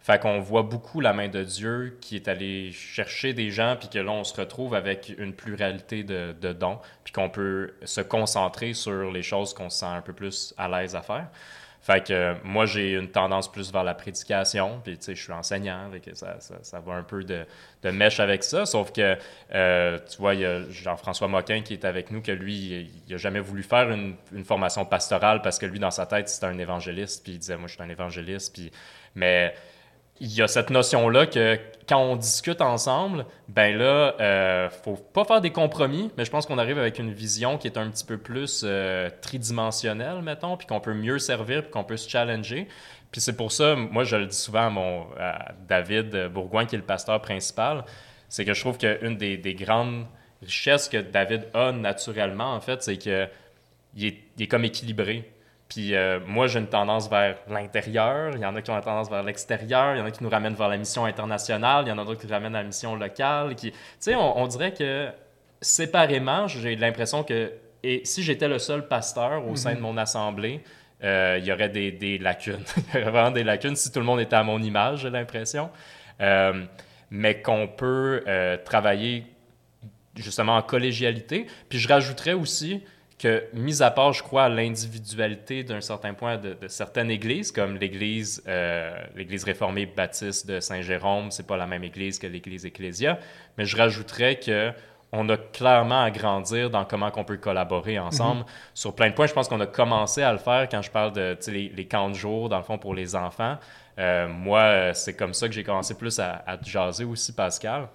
Fait 0.02 0.20
qu'on 0.20 0.40
voit 0.40 0.64
beaucoup 0.64 1.00
la 1.00 1.12
main 1.12 1.28
de 1.28 1.44
Dieu 1.44 1.96
qui 2.00 2.16
est 2.16 2.26
allé 2.26 2.72
chercher 2.72 3.34
des 3.34 3.50
gens, 3.50 3.76
puis 3.78 3.88
que 3.88 4.00
là, 4.00 4.10
on 4.10 4.24
se 4.24 4.34
retrouve 4.34 4.74
avec 4.74 5.14
une 5.16 5.32
pluralité 5.32 6.02
de, 6.02 6.34
de 6.40 6.52
dons, 6.52 6.80
puis 7.04 7.12
qu'on 7.12 7.30
peut 7.30 7.74
se 7.84 8.00
concentrer 8.00 8.74
sur 8.74 9.12
les 9.12 9.22
choses 9.22 9.54
qu'on 9.54 9.70
se 9.70 9.78
sent 9.78 9.86
un 9.86 10.00
peu 10.00 10.12
plus 10.12 10.54
à 10.58 10.68
l'aise 10.68 10.96
à 10.96 11.02
faire. 11.02 11.28
Fait 11.82 12.04
que 12.04 12.34
moi, 12.44 12.64
j'ai 12.66 12.92
une 12.92 13.10
tendance 13.10 13.50
plus 13.50 13.72
vers 13.72 13.82
la 13.82 13.94
prédication, 13.94 14.80
puis 14.84 14.98
tu 14.98 15.04
sais, 15.04 15.14
je 15.16 15.22
suis 15.22 15.32
enseignant, 15.32 15.88
fait 15.90 16.16
ça, 16.16 16.40
ça, 16.40 16.54
ça, 16.62 16.80
va 16.80 16.94
un 16.94 17.02
peu 17.02 17.24
de, 17.24 17.44
de 17.82 17.90
mèche 17.90 18.20
avec 18.20 18.44
ça, 18.44 18.66
sauf 18.66 18.92
que, 18.92 19.16
euh, 19.52 19.98
tu 20.08 20.18
vois, 20.18 20.34
il 20.34 20.40
y 20.42 20.44
a 20.44 20.68
Jean-François 20.70 21.26
Moquin 21.26 21.62
qui 21.62 21.72
est 21.72 21.84
avec 21.84 22.12
nous, 22.12 22.22
que 22.22 22.30
lui, 22.30 22.88
il 23.06 23.12
n'a 23.12 23.16
jamais 23.18 23.40
voulu 23.40 23.64
faire 23.64 23.90
une, 23.90 24.14
une, 24.32 24.44
formation 24.44 24.84
pastorale 24.84 25.42
parce 25.42 25.58
que 25.58 25.66
lui, 25.66 25.80
dans 25.80 25.90
sa 25.90 26.06
tête, 26.06 26.28
c'était 26.28 26.46
un 26.46 26.58
évangéliste, 26.58 27.24
puis 27.24 27.32
il 27.32 27.38
disait, 27.40 27.56
moi, 27.56 27.66
je 27.68 27.74
suis 27.74 27.82
un 27.82 27.88
évangéliste, 27.88 28.54
puis... 28.54 28.70
Mais 29.14 29.52
il 30.22 30.32
y 30.32 30.40
a 30.40 30.46
cette 30.46 30.70
notion-là 30.70 31.26
que 31.26 31.58
quand 31.88 31.98
on 31.98 32.14
discute 32.14 32.61
ensemble, 32.61 33.26
ben 33.48 33.76
là, 33.76 34.14
euh, 34.20 34.70
faut 34.70 34.94
pas 34.94 35.24
faire 35.24 35.40
des 35.40 35.50
compromis, 35.50 36.12
mais 36.16 36.24
je 36.24 36.30
pense 36.30 36.46
qu'on 36.46 36.58
arrive 36.58 36.78
avec 36.78 37.00
une 37.00 37.12
vision 37.12 37.58
qui 37.58 37.66
est 37.66 37.76
un 37.76 37.90
petit 37.90 38.04
peu 38.04 38.18
plus 38.18 38.62
euh, 38.64 39.11
tridimensionnelle, 39.20 40.22
mettons, 40.22 40.56
puis 40.56 40.68
qu'on 40.68 40.78
peut 40.78 40.94
mieux 40.94 41.18
servir, 41.18 41.62
puis 41.62 41.72
qu'on 41.72 41.82
peut 41.82 41.96
se 41.96 42.08
challenger. 42.08 42.68
Puis 43.11 43.20
c'est 43.20 43.37
pour 43.37 43.50
ça, 43.50 43.74
moi, 43.74 44.04
je 44.04 44.14
le 44.14 44.26
dis 44.26 44.37
souvent 44.37 44.66
à, 44.66 44.70
mon, 44.70 45.06
David 45.66 46.28
Bourgoin, 46.28 46.66
qui 46.66 46.76
est 46.76 46.78
le 46.78 46.85
pasteur 46.85 47.20
principal, 47.20 47.85
c'est 48.28 48.44
que 48.44 48.54
je 48.54 48.61
trouve 48.61 48.78
qu'une 48.78 49.16
des, 49.16 49.37
des, 49.37 49.54
grandes 49.54 50.06
richesses 50.40 50.88
que 50.88 50.98
David 50.98 51.48
a 51.52 51.72
naturellement, 51.72 52.54
en 52.54 52.61
fait, 52.61 52.80
c'est 52.85 52.96
qu'il 52.96 53.12
est, 54.00 54.22
est 54.38 54.46
comme 54.46 54.64
équilibré. 54.64 55.32
Puis 55.72 55.94
euh, 55.94 56.20
moi, 56.26 56.48
j'ai 56.48 56.58
une 56.58 56.66
tendance 56.66 57.08
vers 57.08 57.37
l'intérieur. 57.48 58.32
Il 58.35 58.40
y 58.40 58.44
en 58.44 58.54
a 58.54 58.61
qui 58.61 58.70
ont 58.70 58.76
une 58.76 58.82
tendance 58.82 59.08
vers 59.08 59.22
l'extérieur. 59.22 59.94
Il 59.94 60.00
y 60.00 60.02
en 60.02 60.04
a 60.04 60.11
qui 60.11 60.22
nous 60.22 60.28
ramènent 60.28 60.54
vers 60.54 60.68
la 60.68 60.76
mission 60.76 61.06
internationale. 61.06 61.85
Il 61.87 61.88
y 61.88 61.92
en 61.92 61.98
a 61.98 62.04
d'autres 62.04 62.20
qui 62.20 62.26
nous 62.26 62.32
ramènent 62.32 62.54
à 62.54 62.61
la 62.61 62.66
mission 62.66 62.94
locale. 62.94 63.54
Qui... 63.54 63.70
Tu 63.70 63.78
sais, 63.98 64.14
on, 64.14 64.46
dirait 64.48 64.74
que 64.74 65.08
séparément, 65.62 66.46
j'ai 66.46 66.76
l'impression 66.76 67.22
que 67.24 67.52
et 67.82 68.02
si 68.04 68.22
j'étais 68.22 68.48
le 68.48 68.58
seul 68.58 68.87
pasteur 68.87 69.48
au 69.48 69.56
sein 69.56 69.70
de 69.72 69.76
mhm. 69.76 69.82
mon 69.82 69.96
assemblée, 69.96 70.62
euh, 71.02 71.38
il 71.40 71.46
y 71.46 71.52
aurait 71.52 71.70
des, 71.70 71.90
des 71.90 72.18
lacunes. 72.18 72.64
il 72.94 73.00
y 73.00 73.02
aurait 73.02 73.11
vraiment 73.11 73.30
des 73.30 73.42
lacunes 73.42 73.74
si 73.74 73.90
tout 73.90 73.98
le 73.98 74.04
monde 74.04 74.20
était 74.20 74.37
à 74.37 74.42
mon 74.42 74.62
image, 74.62 75.00
j'ai 75.00 75.11
l'impression. 75.11 75.70
Euh, 76.20 76.64
mais 77.11 77.40
qu'on 77.40 77.66
peut 77.66 78.24
travailler 78.64 79.24
justement 80.16 80.56
en 80.56 80.62
collégialité. 80.62 81.46
Puis 81.68 81.78
je 81.78 81.88
rajouterais 81.88 82.35
aussi 82.35 82.82
que, 83.22 83.44
mis 83.52 83.82
à 83.85 83.90
part, 83.92 84.12
je 84.12 84.22
crois, 84.22 84.48
l'individualité 84.48 85.62
d'un 85.62 85.80
certain 85.80 86.12
point 86.12 86.38
de, 86.38 86.56
certaines 86.66 87.11
églises, 87.11 87.52
comme 87.52 87.76
l'église 87.76 88.42
euh, 88.48 88.96
l'église 89.14 89.44
réformée 89.44 89.87
baptiste 89.87 90.48
de 90.48 90.58
Saint-Jérôme, 90.58 91.30
c'est 91.30 91.46
pas 91.46 91.56
la 91.56 91.68
même 91.68 91.85
église 91.85 92.18
que 92.18 92.26
l'église 92.26 92.66
Ecclésia, 92.66 93.20
mais 93.56 93.64
je 93.64 93.76
rajouterais 93.76 94.40
que 94.40 94.72
on 95.12 95.28
a 95.28 95.37
clairement 95.37 96.02
à 96.02 96.11
grandir 96.11 96.70
dans 96.70 96.85
comment 96.85 97.12
on 97.14 97.22
peut 97.22 97.37
collaborer 97.37 97.98
ensemble. 97.98 98.40
Mhm. 98.40 98.46
Sur 98.74 98.94
plein 98.96 99.11
de 99.11 99.14
points, 99.14 99.26
je 99.26 99.35
pense 99.35 99.46
qu'on 99.46 99.61
a 99.61 99.66
commencé 99.66 100.22
à 100.22 100.32
le 100.32 100.38
faire 100.38 100.68
quand 100.68 100.82
je 100.82 100.90
parle 100.90 101.12
de 101.12 101.37
les, 101.48 101.68
les 101.68 101.87
camps 101.87 102.08
de 102.08 102.14
jour, 102.14 102.48
dans 102.48 102.56
le 102.56 102.64
fond, 102.64 102.78
pour 102.78 102.94
les 102.94 103.14
enfants. 103.14 103.56
Euh, 103.98 104.26
moi, 104.26 104.94
c'est 104.94 105.14
comme 105.14 105.35
ça 105.35 105.48
que 105.48 105.54
j'ai 105.54 105.64
commencé 105.64 105.94
plus 105.94 106.18
à, 106.18 106.42
à 106.46 106.61
jaser 106.61 107.04
aussi, 107.04 107.35
Pascal. 107.35 107.88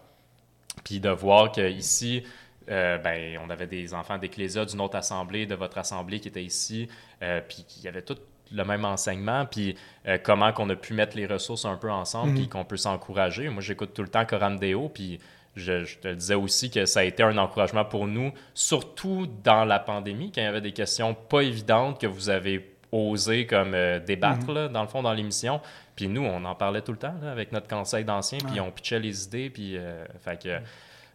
Puis 0.84 1.00
de 1.00 1.10
voir 1.10 1.52
qu'ici, 1.52 2.24
euh, 2.70 2.98
ben, 2.98 3.40
on 3.46 3.50
avait 3.50 3.68
des 3.68 3.94
enfants 3.94 4.18
d'Ecclésia 4.18 4.66
d'une 4.66 4.82
autre 4.82 4.98
assemblée, 4.98 5.46
de 5.46 5.56
votre 5.56 5.78
assemblée 5.78 6.20
qui 6.20 6.28
était 6.28 6.44
ici, 6.44 6.88
euh, 7.22 7.42
puis 7.48 7.66
qui 7.68 7.88
avaient 7.88 8.02
tout 8.02 8.18
le 8.52 8.64
même 8.64 8.86
enseignement, 8.86 9.46
puis 9.46 9.76
euh, 10.08 10.18
comment 10.22 10.54
qu'on 10.54 10.70
a 10.70 10.76
pu 10.76 10.94
mettre 10.94 11.18
les 11.18 11.26
ressources 11.26 11.66
un 11.66 11.76
peu 11.76 11.92
ensemble, 11.92 12.34
puis 12.34 12.44
mhm. 12.44 12.50
qu'on 12.50 12.66
peut 12.66 12.78
s'encourager. 12.78 13.50
Moi, 13.50 13.62
j'écoute 13.62 13.94
tout 13.94 14.02
le 14.02 14.08
temps 14.08 14.26
Coram 14.26 14.58
Deo, 14.58 14.90
puis 14.90 15.20
je, 15.56 15.86
je, 15.86 15.98
te 15.98 16.14
disais 16.14 16.36
aussi 16.36 16.70
que 16.70 16.86
ça 16.86 17.02
a 17.02 17.04
été 17.04 17.24
un 17.24 17.38
encouragement 17.38 17.84
pour 17.84 18.08
nous, 18.08 18.32
surtout 18.54 19.28
dans 19.44 19.66
la 19.66 19.80
pandémie, 19.80 20.32
quand 20.32 20.42
il 20.42 20.46
y 20.46 20.48
avait 20.48 20.62
des 20.62 20.72
questions 20.72 21.14
pas 21.14 21.42
évidentes 21.42 22.00
que 22.00 22.08
vous 22.08 22.30
avez 22.30 22.74
osé 22.92 23.46
comme 23.46 23.76
débattre, 24.06 24.50
mhm. 24.50 24.70
dans 24.70 24.82
le 24.82 24.88
fond, 24.88 25.04
dans 25.04 25.14
l'émission. 25.14 25.60
Puis 25.96 26.08
nous, 26.08 26.24
on 26.24 26.46
en 26.46 26.56
parlait 26.56 26.82
tout 26.82 26.94
le 26.94 26.98
temps 26.98 27.16
avec 27.30 27.52
notre 27.52 27.68
conseil 27.68 28.06
d'anciens, 28.06 28.40
puis 28.40 28.62
on 28.62 28.72
pitchait 28.72 29.00
les 29.00 29.26
idées, 29.26 29.50
puis... 29.50 29.78
fait 30.20 30.42
que... 30.42 30.60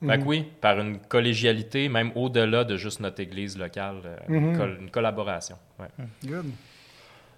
Fait 0.06 0.18
que 0.18 0.22
mhm. 0.22 0.26
oui, 0.26 0.46
par 0.60 0.80
une 0.80 0.98
collégialité, 0.98 1.88
même 1.88 2.10
au-delà 2.16 2.64
de 2.64 2.76
juste 2.76 3.00
notre 3.00 3.20
église 3.20 3.56
locale, 3.56 3.96
euh, 4.04 4.16
mhm. 4.28 4.78
une, 4.80 4.90
collaboration. 4.90 5.56
Ouais. 5.78 5.86
Good. 6.24 6.46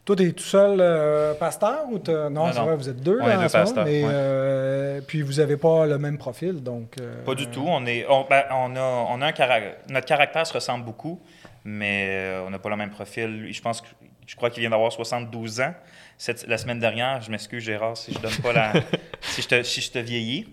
Toi, 0.05 0.17
tu 0.17 0.23
es 0.23 0.33
tout 0.33 0.45
seul 0.45 0.79
euh, 0.81 1.35
pasteur 1.35 1.85
ou 1.91 1.99
Non, 2.31 2.53
c'est 2.53 2.61
vrai, 2.61 2.77
vous 2.77 2.89
êtes 2.89 3.03
deux, 3.03 3.19
là, 3.19 3.49
pasteurs, 3.49 3.85
mais 3.85 4.03
euh, 4.05 5.01
puis 5.07 5.23
vous 5.23 5.35
n'avez 5.35 5.57
pas 5.57 5.87
le 5.87 5.99
même 5.99 6.19
profil, 6.19 6.63
donc... 6.63 6.97
Pas 7.25 7.35
du 7.35 7.47
tout. 7.49 7.65
On, 7.67 7.85
est, 7.87 8.07
on, 8.09 8.27
ben, 8.29 8.45
on, 8.51 8.77
a, 8.77 9.07
on 9.11 9.21
a 9.23 9.27
un 9.27 9.33
caractère... 9.33 9.77
Notre 9.89 10.07
caractère 10.07 10.47
se 10.47 10.53
ressemble 10.53 10.85
beaucoup, 10.85 11.21
mais 11.65 12.35
on 12.47 12.51
n'a 12.51 12.59
pas 12.59 12.69
le 12.69 12.77
même 12.77 12.91
profil. 12.91 13.49
Je 13.51 13.61
pense 13.63 13.81
que... 13.81 13.87
Je 14.27 14.37
crois 14.37 14.49
qu'il 14.49 14.63
vient 14.63 14.71
d'avoir 14.71 14.91
72 14.91 15.61
ans. 15.61 15.75
Cette, 16.17 16.47
la 16.47 16.57
semaine 16.57 16.79
dernière, 16.79 17.21
je 17.21 17.31
m'excuse, 17.31 17.63
Gérard, 17.63 17.97
si 17.97 18.13
je 18.13 18.19
donne 18.19 18.37
pas 18.43 18.53
la... 18.53 18.73
si, 19.21 19.43
je 19.43 19.49
te, 19.49 19.63
si 19.63 19.81
je 19.83 19.91
te 19.91 19.99
vieillis. 19.99 20.47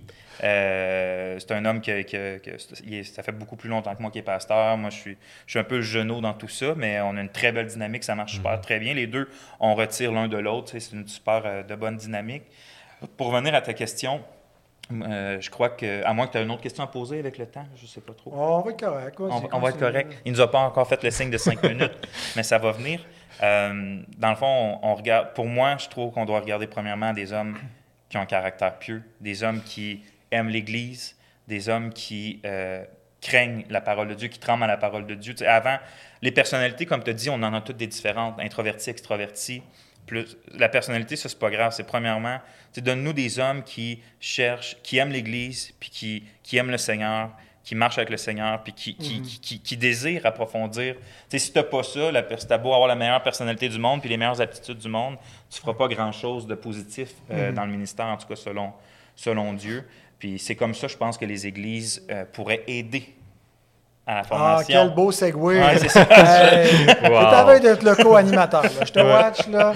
Euh, 0.43 1.37
c'est 1.39 1.51
un 1.51 1.65
homme 1.65 1.81
qui, 1.81 1.91
ça 3.03 3.23
fait 3.23 3.31
beaucoup 3.31 3.55
plus 3.55 3.69
longtemps 3.69 3.93
que 3.95 4.01
moi 4.01 4.11
qui 4.11 4.19
est 4.19 4.23
pasteur. 4.23 4.77
Moi, 4.77 4.89
je 4.89 4.97
suis, 4.97 5.17
je 5.45 5.51
suis 5.51 5.59
un 5.59 5.63
peu 5.63 5.77
le 5.77 5.81
genou 5.81 6.21
dans 6.21 6.33
tout 6.33 6.47
ça, 6.47 6.73
mais 6.75 6.99
on 7.01 7.15
a 7.15 7.21
une 7.21 7.29
très 7.29 7.51
belle 7.51 7.67
dynamique. 7.67 8.03
Ça 8.03 8.15
marche 8.15 8.33
super 8.33 8.53
mhm. 8.53 8.61
très 8.61 8.79
bien. 8.79 8.93
Les 8.93 9.07
deux, 9.07 9.29
on 9.59 9.75
retire 9.75 10.11
l'un 10.11 10.27
de 10.27 10.37
l'autre. 10.37 10.71
C'est 10.77 10.93
une 10.93 11.07
super 11.07 11.43
euh, 11.45 11.63
de 11.63 11.75
bonne 11.75 11.97
dynamique. 11.97 12.43
Pour 13.17 13.27
revenir 13.27 13.53
à 13.53 13.61
ta 13.61 13.73
question, 13.73 14.21
euh, 14.91 15.39
je 15.39 15.49
crois 15.49 15.69
que, 15.69 16.03
à 16.05 16.13
moins 16.13 16.27
que 16.27 16.33
tu 16.33 16.37
aies 16.37 16.43
une 16.43 16.51
autre 16.51 16.61
question 16.61 16.83
à 16.83 16.87
poser 16.87 17.19
avec 17.19 17.37
le 17.37 17.45
temps, 17.45 17.65
je 17.75 17.83
ne 17.83 17.87
sais 17.87 18.01
pas 18.01 18.13
trop. 18.13 18.31
on 18.33 18.61
va 18.61 18.71
être 18.71 18.79
correct. 18.79 19.19
on, 19.19 19.59
va 19.59 19.69
être 19.69 19.79
correct. 19.79 20.21
Il 20.25 20.31
ne 20.31 20.37
nous 20.37 20.43
a 20.43 20.49
pas 20.49 20.59
encore 20.59 20.87
fait 20.87 21.01
le 21.03 21.11
signe 21.11 21.29
de 21.29 21.37
cinq 21.37 21.63
minutes, 21.63 22.07
mais 22.35 22.43
ça 22.43 22.57
va 22.57 22.71
venir. 22.71 22.99
dans 23.39 24.29
le 24.29 24.35
fond, 24.35 24.79
on, 24.81 24.95
regarde. 24.95 25.33
Pour 25.33 25.45
moi, 25.45 25.77
je 25.77 25.87
trouve 25.87 26.11
qu'on 26.11 26.25
doit 26.25 26.39
regarder 26.39 26.67
premièrement 26.67 27.13
des 27.13 27.31
hommes 27.31 27.57
qui 28.09 28.17
ont 28.17 28.21
un 28.21 28.25
caractère 28.25 28.77
pieux, 28.77 29.01
des 29.19 29.43
hommes 29.43 29.61
qui 29.63 30.03
aiment 30.31 30.49
l'Église, 30.49 31.17
des 31.47 31.69
hommes 31.69 31.91
qui 31.93 32.41
euh, 32.45 32.83
craignent 33.21 33.65
la 33.69 33.81
parole 33.81 34.07
de 34.07 34.13
Dieu, 34.15 34.27
qui 34.27 34.39
tremblent 34.39 34.63
à 34.63 34.67
la 34.67 34.77
parole 34.77 35.05
de 35.05 35.15
Dieu. 35.15 35.35
avant, 35.47 35.77
les 36.21 36.31
personnalités, 36.31 36.85
comme 36.85 37.03
tu 37.03 37.11
as 37.11 37.13
dit, 37.13 37.29
on 37.29 37.35
en 37.35 37.53
a 37.53 37.61
toutes 37.61 37.77
des 37.77 37.87
différentes, 37.87 38.39
introvertis, 38.39 38.89
extrovertis. 38.89 39.61
Plus, 40.07 40.37
la 40.53 40.67
personnalité, 40.67 41.15
ça, 41.15 41.29
c'est 41.29 41.39
pas 41.39 41.51
grave. 41.51 41.73
C'est 41.73 41.85
premièrement, 41.85 42.39
donne-nous 42.75 43.13
des 43.13 43.39
hommes 43.39 43.63
qui 43.63 44.01
cherchent, 44.19 44.77
qui 44.81 44.97
aiment 44.97 45.11
l'Église, 45.11 45.73
puis 45.79 45.89
qui, 45.89 46.23
qui 46.43 46.57
aiment 46.57 46.71
le 46.71 46.77
Seigneur, 46.77 47.31
qui 47.63 47.75
marchent 47.75 47.99
avec 47.99 48.09
le 48.09 48.17
Seigneur, 48.17 48.63
puis 48.63 48.73
qui, 48.73 48.95
qui, 48.95 49.19
mhm. 49.19 49.59
qui, 49.59 49.77
désirent 49.77 50.25
approfondir. 50.25 50.95
sais, 51.29 51.37
si 51.37 51.51
tu 51.51 51.57
n'as 51.59 51.63
pas 51.63 51.83
ça, 51.83 52.11
la, 52.11 52.23
tu 52.23 52.35
as 52.49 52.57
beau 52.57 52.73
avoir 52.73 52.87
la 52.87 52.95
meilleure 52.95 53.21
personnalité 53.21 53.69
du 53.69 53.77
monde, 53.77 54.01
puis 54.01 54.09
les 54.09 54.17
meilleures 54.17 54.41
aptitudes 54.41 54.79
du 54.79 54.89
monde, 54.89 55.17
tu 55.49 55.57
ne 55.57 55.61
feras 55.61 55.75
pas 55.75 55.87
grand-chose 55.87 56.47
de 56.47 56.55
positif 56.55 57.13
euh, 57.29 57.49
mhm. 57.49 57.55
dans 57.55 57.65
le 57.65 57.71
ministère, 57.71 58.07
en 58.07 58.17
tout 58.17 58.27
cas 58.27 58.35
selon, 58.35 58.73
selon 59.15 59.53
Dieu. 59.53 59.87
Puis 60.21 60.37
c'est 60.37 60.53
comme 60.53 60.75
ça, 60.75 60.87
je 60.87 60.95
pense 60.95 61.17
que 61.17 61.25
les 61.25 61.47
églises 61.47 62.05
euh, 62.11 62.25
pourraient 62.31 62.61
aider 62.67 63.11
à 64.05 64.17
la 64.17 64.23
formation. 64.23 64.75
Ah, 64.77 64.83
quel 64.83 64.93
beau 64.93 65.11
segway! 65.11 65.59
Ouais, 65.59 65.79
c'est 65.79 65.89
ça. 65.89 66.01
hey, 66.11 66.85
wow. 67.09 67.59
d'être 67.59 67.81
le 67.83 67.95
co-animateur. 67.95 68.65
Je 68.85 68.91
te 68.91 68.99
watch, 68.99 69.47
là. 69.47 69.73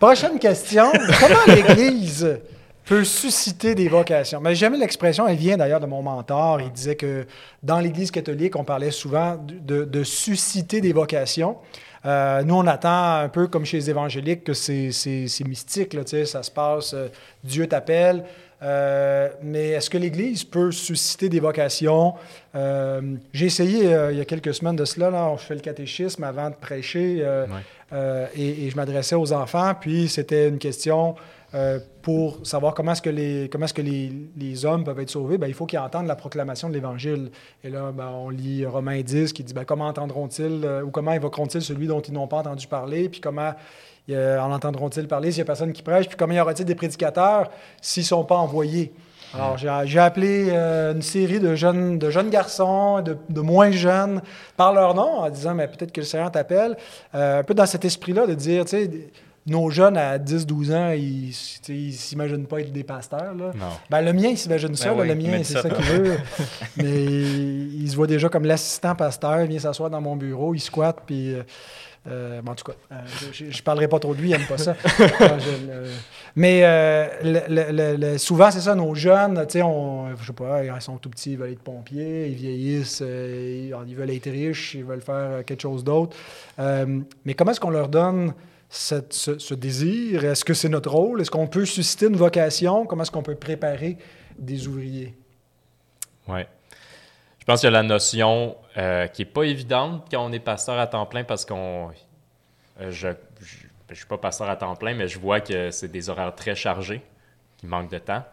Prochaine 0.00 0.40
question. 0.40 0.90
Comment 1.20 1.54
l'Église 1.54 2.40
peut 2.84 3.04
susciter 3.04 3.76
des 3.76 3.88
vocations? 3.88 4.40
Mais 4.40 4.56
jamais 4.56 4.78
l'expression, 4.78 5.28
elle 5.28 5.36
vient 5.36 5.56
d'ailleurs 5.56 5.78
de 5.78 5.86
mon 5.86 6.02
mentor. 6.02 6.60
Il 6.60 6.72
disait 6.72 6.96
que 6.96 7.24
dans 7.62 7.78
l'Église 7.78 8.10
catholique, 8.10 8.56
on 8.56 8.64
parlait 8.64 8.90
souvent 8.90 9.36
de, 9.36 9.84
de 9.84 10.02
susciter 10.02 10.80
des 10.80 10.92
vocations. 10.92 11.56
Euh, 12.04 12.42
nous, 12.42 12.56
on 12.56 12.66
attend 12.66 13.18
un 13.20 13.28
peu 13.28 13.46
comme 13.46 13.64
chez 13.64 13.76
les 13.76 13.90
évangéliques 13.90 14.42
que 14.42 14.54
c'est 14.54 14.90
mystique, 15.46 15.94
là, 15.94 16.02
ça 16.26 16.42
se 16.42 16.50
passe, 16.50 16.94
euh, 16.94 17.08
Dieu 17.44 17.68
t'appelle, 17.68 18.24
euh, 18.62 19.28
mais 19.42 19.70
est-ce 19.70 19.90
que 19.90 19.98
l'Église 19.98 20.44
peut 20.44 20.70
susciter 20.70 21.28
des 21.28 21.40
vocations? 21.40 22.14
Euh, 22.54 23.16
j'ai 23.32 23.46
essayé 23.46 23.92
euh, 23.92 24.12
il 24.12 24.18
y 24.18 24.20
a 24.20 24.24
quelques 24.24 24.54
semaines 24.54 24.76
de 24.76 24.84
cela, 24.84 25.10
là, 25.10 25.34
je 25.36 25.42
fais 25.42 25.54
le 25.54 25.60
catéchisme 25.60 26.22
avant 26.22 26.50
de 26.50 26.54
prêcher 26.54 27.26
et, 28.36 28.70
je 28.70 28.76
m'adressais 28.76 29.16
aux 29.16 29.32
enfants, 29.32 29.72
puis 29.78 30.08
c'était 30.08 30.48
une 30.48 30.58
question 30.58 31.16
pour 32.00 32.46
savoir 32.46 32.72
comment 32.72 32.92
est-ce 32.92 33.02
que, 33.02 33.10
les, 33.10 33.50
comment 33.52 33.66
est-ce 33.66 33.74
que 33.74 33.82
les, 33.82 34.64
hommes 34.64 34.84
peuvent 34.84 35.00
être 35.00 35.10
sauvés. 35.10 35.36
Bien, 35.36 35.48
il 35.48 35.54
faut 35.54 35.66
qu'ils 35.66 35.78
entendent 35.78 36.06
la 36.06 36.16
proclamation 36.16 36.70
de 36.70 36.74
l'Évangile. 36.74 37.30
Et 37.62 37.68
là, 37.68 37.92
ben, 37.92 38.08
on 38.08 38.30
lit 38.30 38.64
Romains 38.64 39.02
10 39.02 39.34
qui 39.34 39.44
dit 39.44 39.52
bien, 39.52 39.64
comment 39.64 39.86
entendront-ils 39.86 40.66
ou 40.82 40.90
comment 40.90 41.12
évoqueront-ils 41.12 41.60
celui 41.60 41.88
dont 41.88 42.00
ils 42.00 42.14
n'ont 42.14 42.26
pas 42.26 42.38
entendu 42.38 42.66
parler, 42.66 43.10
puis 43.10 43.20
comment 43.20 43.52
en 44.10 44.52
entendront-ils 44.52 45.08
parler 45.08 45.30
s'il 45.30 45.40
n'y 45.40 45.42
a 45.42 45.46
personne 45.46 45.72
qui 45.72 45.82
prêche? 45.82 46.08
Puis 46.08 46.16
combien 46.16 46.38
y 46.38 46.40
aura-t-il 46.40 46.66
des 46.66 46.74
prédicateurs 46.74 47.50
s'ils 47.80 48.02
ne 48.02 48.08
sont 48.08 48.24
pas 48.24 48.36
envoyés? 48.36 48.92
Alors, 49.34 49.56
j'ai 49.56 49.98
appelé 49.98 50.48
euh, 50.50 50.92
une 50.92 51.02
série 51.02 51.40
de 51.40 51.54
jeunes, 51.54 51.98
de 51.98 52.10
jeunes 52.10 52.28
garçons, 52.28 53.00
de, 53.00 53.16
de, 53.28 53.40
moins 53.40 53.70
jeunes, 53.70 54.20
par 54.56 54.74
leur 54.74 54.94
nom, 54.94 55.20
en 55.20 55.30
disant, 55.30 55.54
mais 55.54 55.68
peut-être 55.68 55.92
que 55.92 56.00
le 56.00 56.06
Seigneur 56.06 56.30
t'appelle. 56.30 56.76
Euh, 57.14 57.40
un 57.40 57.42
peu 57.42 57.54
dans 57.54 57.66
cet 57.66 57.84
esprit-là, 57.84 58.26
de 58.26 58.34
dire, 58.34 58.64
tu 58.64 58.70
sais, 58.70 58.90
nos 59.46 59.70
jeunes 59.70 59.96
à 59.96 60.18
10-12 60.18 60.74
ans, 60.74 60.90
ils 60.90 61.28
ne 61.68 61.90
s'imaginent 61.92 62.46
pas 62.46 62.60
être 62.60 62.72
des 62.72 62.84
pasteurs. 62.84 63.34
Là. 63.34 63.52
Ben, 63.90 64.02
le 64.02 64.12
mien, 64.12 64.28
il 64.28 64.38
s'imagine 64.38 64.76
ça. 64.76 64.92
Ben 64.94 65.08
le 65.08 65.14
mien, 65.14 65.40
c'est 65.42 65.60
ça, 65.60 65.68
qu'il 65.68 65.84
veut. 65.84 66.18
mais 66.76 67.04
il 67.04 67.90
se 67.90 67.96
voit 67.96 68.06
déjà 68.06 68.28
comme 68.28 68.44
l'assistant 68.44 68.94
pasteur. 68.94 69.40
Il 69.40 69.48
vient 69.48 69.58
s'asseoir 69.58 69.90
dans 69.90 70.00
mon 70.00 70.16
bureau, 70.16 70.54
il 70.54 70.60
squatte, 70.60 70.98
puis... 71.06 71.34
Euh, 71.34 71.42
Euh, 72.08 72.40
en 72.44 72.54
tout 72.56 72.64
cas, 72.64 72.72
euh, 72.90 72.96
je 73.32 73.44
ne 73.44 73.62
parlerai 73.62 73.86
pas 73.86 74.00
trop 74.00 74.12
de 74.12 74.20
lui, 74.20 74.30
il 74.30 74.32
n'aime 74.32 74.46
pas 74.46 74.58
ça. 74.58 74.74
mais 76.36 76.58
souvent, 78.18 78.50
c'est 78.50 78.60
ça, 78.60 78.74
nos 78.74 78.94
jeunes, 78.94 79.46
tu 79.46 79.60
sais, 79.60 79.64
je 80.20 80.26
sais 80.26 80.32
pas, 80.32 80.64
ils 80.64 80.82
sont 80.82 80.96
tout 80.98 81.10
petits, 81.10 81.32
ils 81.32 81.38
veulent 81.38 81.52
être 81.52 81.62
pompiers, 81.62 82.26
ils 82.26 82.34
vieillissent, 82.34 83.00
ils, 83.00 83.94
veulent 83.94 84.10
être 84.10 84.30
riches, 84.30 84.74
ils 84.74 84.84
veulent 84.84 85.00
faire 85.00 85.44
quelque 85.44 85.62
chose 85.62 85.84
d'autre. 85.84 86.16
mais 86.58 87.34
comment 87.34 87.52
est-ce 87.52 87.60
qu'on 87.60 87.70
leur 87.70 87.88
donne 87.88 88.34
ce, 88.68 89.54
désir? 89.54 90.24
Est-ce 90.24 90.44
que 90.44 90.54
c'est 90.54 90.68
notre 90.68 90.90
rôle? 90.90 91.20
Est-ce 91.20 91.30
qu'on 91.30 91.46
peut 91.46 91.66
susciter 91.66 92.06
une 92.06 92.16
vocation? 92.16 92.84
Comment 92.84 93.02
est-ce 93.02 93.12
qu'on 93.12 93.22
peut 93.22 93.36
préparer 93.36 93.96
des 94.38 94.66
ouvriers? 94.66 95.14
Oui. 96.26 96.40
Je 97.38 97.44
pense 97.44 97.60
qu'il 97.60 97.66
y 97.66 97.72
a 97.72 97.72
la 97.72 97.82
notion 97.82 98.56
euh, 98.76 99.06
qui 99.06 99.22
n'est 99.22 99.30
pas 99.30 99.42
évidente 99.42 100.06
quand 100.10 100.24
on 100.24 100.32
est 100.32 100.40
pasteur 100.40 100.78
à 100.78 100.86
temps 100.86 101.06
plein 101.06 101.24
parce 101.24 101.44
qu'on. 101.44 101.90
Euh, 102.80 102.90
je 102.90 103.08
ne 103.08 103.94
suis 103.94 104.06
pas 104.06 104.18
pasteur 104.18 104.48
à 104.48 104.56
temps 104.56 104.74
plein, 104.76 104.94
mais 104.94 105.08
je 105.08 105.18
vois 105.18 105.40
que 105.40 105.70
c'est 105.70 105.88
des 105.88 106.08
horaires 106.08 106.34
très 106.34 106.54
chargés, 106.54 107.02
qui 107.58 107.66
manquent 107.66 107.90
de 107.90 107.98
temps. 107.98 108.24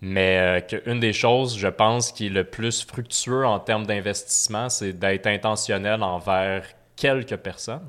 Mais 0.00 0.38
euh, 0.38 0.60
qu'une 0.60 1.00
des 1.00 1.12
choses, 1.12 1.58
je 1.58 1.68
pense, 1.68 2.12
qui 2.12 2.26
est 2.26 2.30
le 2.30 2.44
plus 2.44 2.84
fructueux 2.84 3.46
en 3.46 3.58
termes 3.58 3.86
d'investissement, 3.86 4.68
c'est 4.68 4.92
d'être 4.92 5.26
intentionnel 5.26 6.02
envers 6.02 6.64
quelques 6.94 7.36
personnes. 7.36 7.86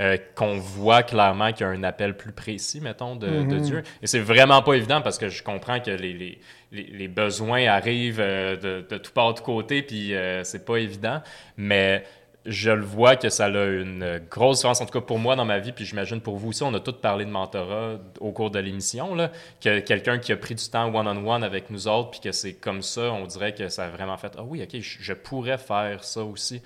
Euh, 0.00 0.16
qu'on 0.34 0.56
voit 0.56 1.02
clairement 1.02 1.52
qu'il 1.52 1.66
y 1.66 1.68
a 1.68 1.68
un 1.68 1.82
appel 1.82 2.16
plus 2.16 2.32
précis, 2.32 2.80
mettons, 2.80 3.14
de, 3.14 3.28
mhm. 3.28 3.60
Dieu. 3.60 3.82
Et 4.00 4.06
c'est 4.06 4.20
vraiment 4.20 4.62
pas 4.62 4.72
évident 4.72 5.02
parce 5.02 5.18
que 5.18 5.28
je 5.28 5.42
comprends 5.42 5.80
que 5.80 5.90
les, 5.90 6.38
les, 6.72 7.08
besoins 7.08 7.66
arrivent 7.66 8.18
euh, 8.18 8.56
de, 8.56 8.86
de, 8.88 8.96
tout 8.96 9.12
part 9.12 9.34
de 9.34 9.40
côté, 9.40 9.82
puis 9.82 10.14
euh, 10.14 10.44
c'est 10.44 10.64
pas 10.64 10.78
évident. 10.78 11.20
Mais 11.58 12.04
je 12.44 12.70
le 12.70 12.82
vois 12.82 13.16
que 13.16 13.28
ça 13.28 13.46
a 13.46 13.66
une 13.66 14.20
grosse 14.30 14.58
différence, 14.58 14.80
en 14.80 14.86
tout 14.86 14.98
cas 14.98 15.04
pour 15.04 15.18
moi 15.18 15.36
dans 15.36 15.44
ma 15.44 15.58
vie, 15.58 15.72
puis 15.72 15.84
j'imagine 15.84 16.20
pour 16.20 16.36
vous 16.36 16.48
aussi. 16.48 16.62
On 16.62 16.74
a 16.74 16.80
tous 16.80 16.92
parlé 16.92 17.24
de 17.24 17.30
mentorat 17.30 17.98
au 18.20 18.32
cours 18.32 18.50
de 18.50 18.58
l'émission, 18.58 19.14
là, 19.14 19.30
que 19.60 19.80
quelqu'un 19.80 20.18
qui 20.18 20.32
a 20.32 20.36
pris 20.36 20.54
du 20.54 20.68
temps 20.68 20.92
one-on-one 20.94 21.44
avec 21.44 21.70
nous 21.70 21.88
autres, 21.88 22.10
puis 22.10 22.20
que 22.20 22.32
c'est 22.32 22.54
comme 22.54 22.82
ça, 22.82 23.12
on 23.12 23.26
dirait 23.26 23.54
que 23.54 23.68
ça 23.68 23.84
a 23.84 23.88
vraiment 23.88 24.16
fait 24.16 24.34
Ah 24.36 24.42
oui, 24.44 24.62
ok, 24.62 24.80
je 24.80 25.12
pourrais 25.12 25.58
faire 25.58 26.02
ça 26.04 26.22
aussi. 26.24 26.62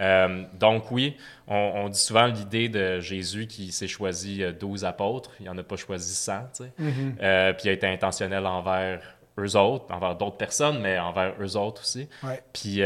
Euh, 0.00 0.44
donc 0.58 0.90
oui, 0.90 1.16
on, 1.46 1.88
dit 1.88 1.98
souvent 1.98 2.26
l'idée 2.26 2.68
de 2.68 3.00
Jésus 3.00 3.46
qui 3.46 3.70
s'est 3.70 3.88
choisi 3.88 4.42
12 4.58 4.84
euh, 4.84 4.86
apôtres, 4.86 5.30
il 5.40 5.46
n'en 5.46 5.58
a 5.58 5.62
pas 5.62 5.76
choisi 5.76 6.14
100, 6.14 6.32
tu 6.32 6.64
sais. 6.64 6.72
Mm-hmm. 6.80 7.14
Euh, 7.22 7.52
puis 7.52 7.66
il 7.66 7.68
a 7.68 7.72
été 7.72 7.86
intentionnel 7.86 8.46
envers 8.46 9.02
eux 9.40 9.56
autres, 9.56 9.86
envers 9.90 10.16
d'autres 10.16 10.36
personnes, 10.36 10.80
mais 10.80 10.98
envers 10.98 11.34
eux 11.40 11.56
autres 11.56 11.82
aussi. 11.82 12.08
Puis 12.52 12.82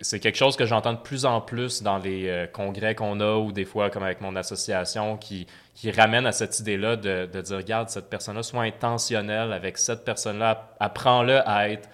c'est 0.00 0.20
quelque 0.20 0.36
chose 0.36 0.56
que 0.56 0.66
j'entends 0.66 0.92
de 0.92 0.98
plus 0.98 1.24
en 1.24 1.40
plus 1.40 1.82
dans 1.82 1.98
les 1.98 2.48
congrès 2.52 2.94
qu'on 2.94 3.20
a 3.20 3.36
ou 3.36 3.52
des 3.52 3.64
fois 3.64 3.90
comme 3.90 4.02
avec 4.02 4.20
mon 4.20 4.36
association 4.36 5.16
qui, 5.16 5.46
qui 5.74 5.90
ramène 5.90 6.26
à 6.26 6.32
cette 6.32 6.58
idée-là 6.60 6.96
de, 6.96 7.28
de, 7.32 7.40
dire, 7.40 7.56
regarde, 7.56 7.88
cette 7.88 8.10
personne-là, 8.10 8.42
soit 8.42 8.62
intentionnelle 8.62 9.52
avec 9.52 9.78
cette 9.78 10.04
personne-là, 10.04 10.74
apprends-le 10.78 11.46
à 11.48 11.70
être 11.70 11.88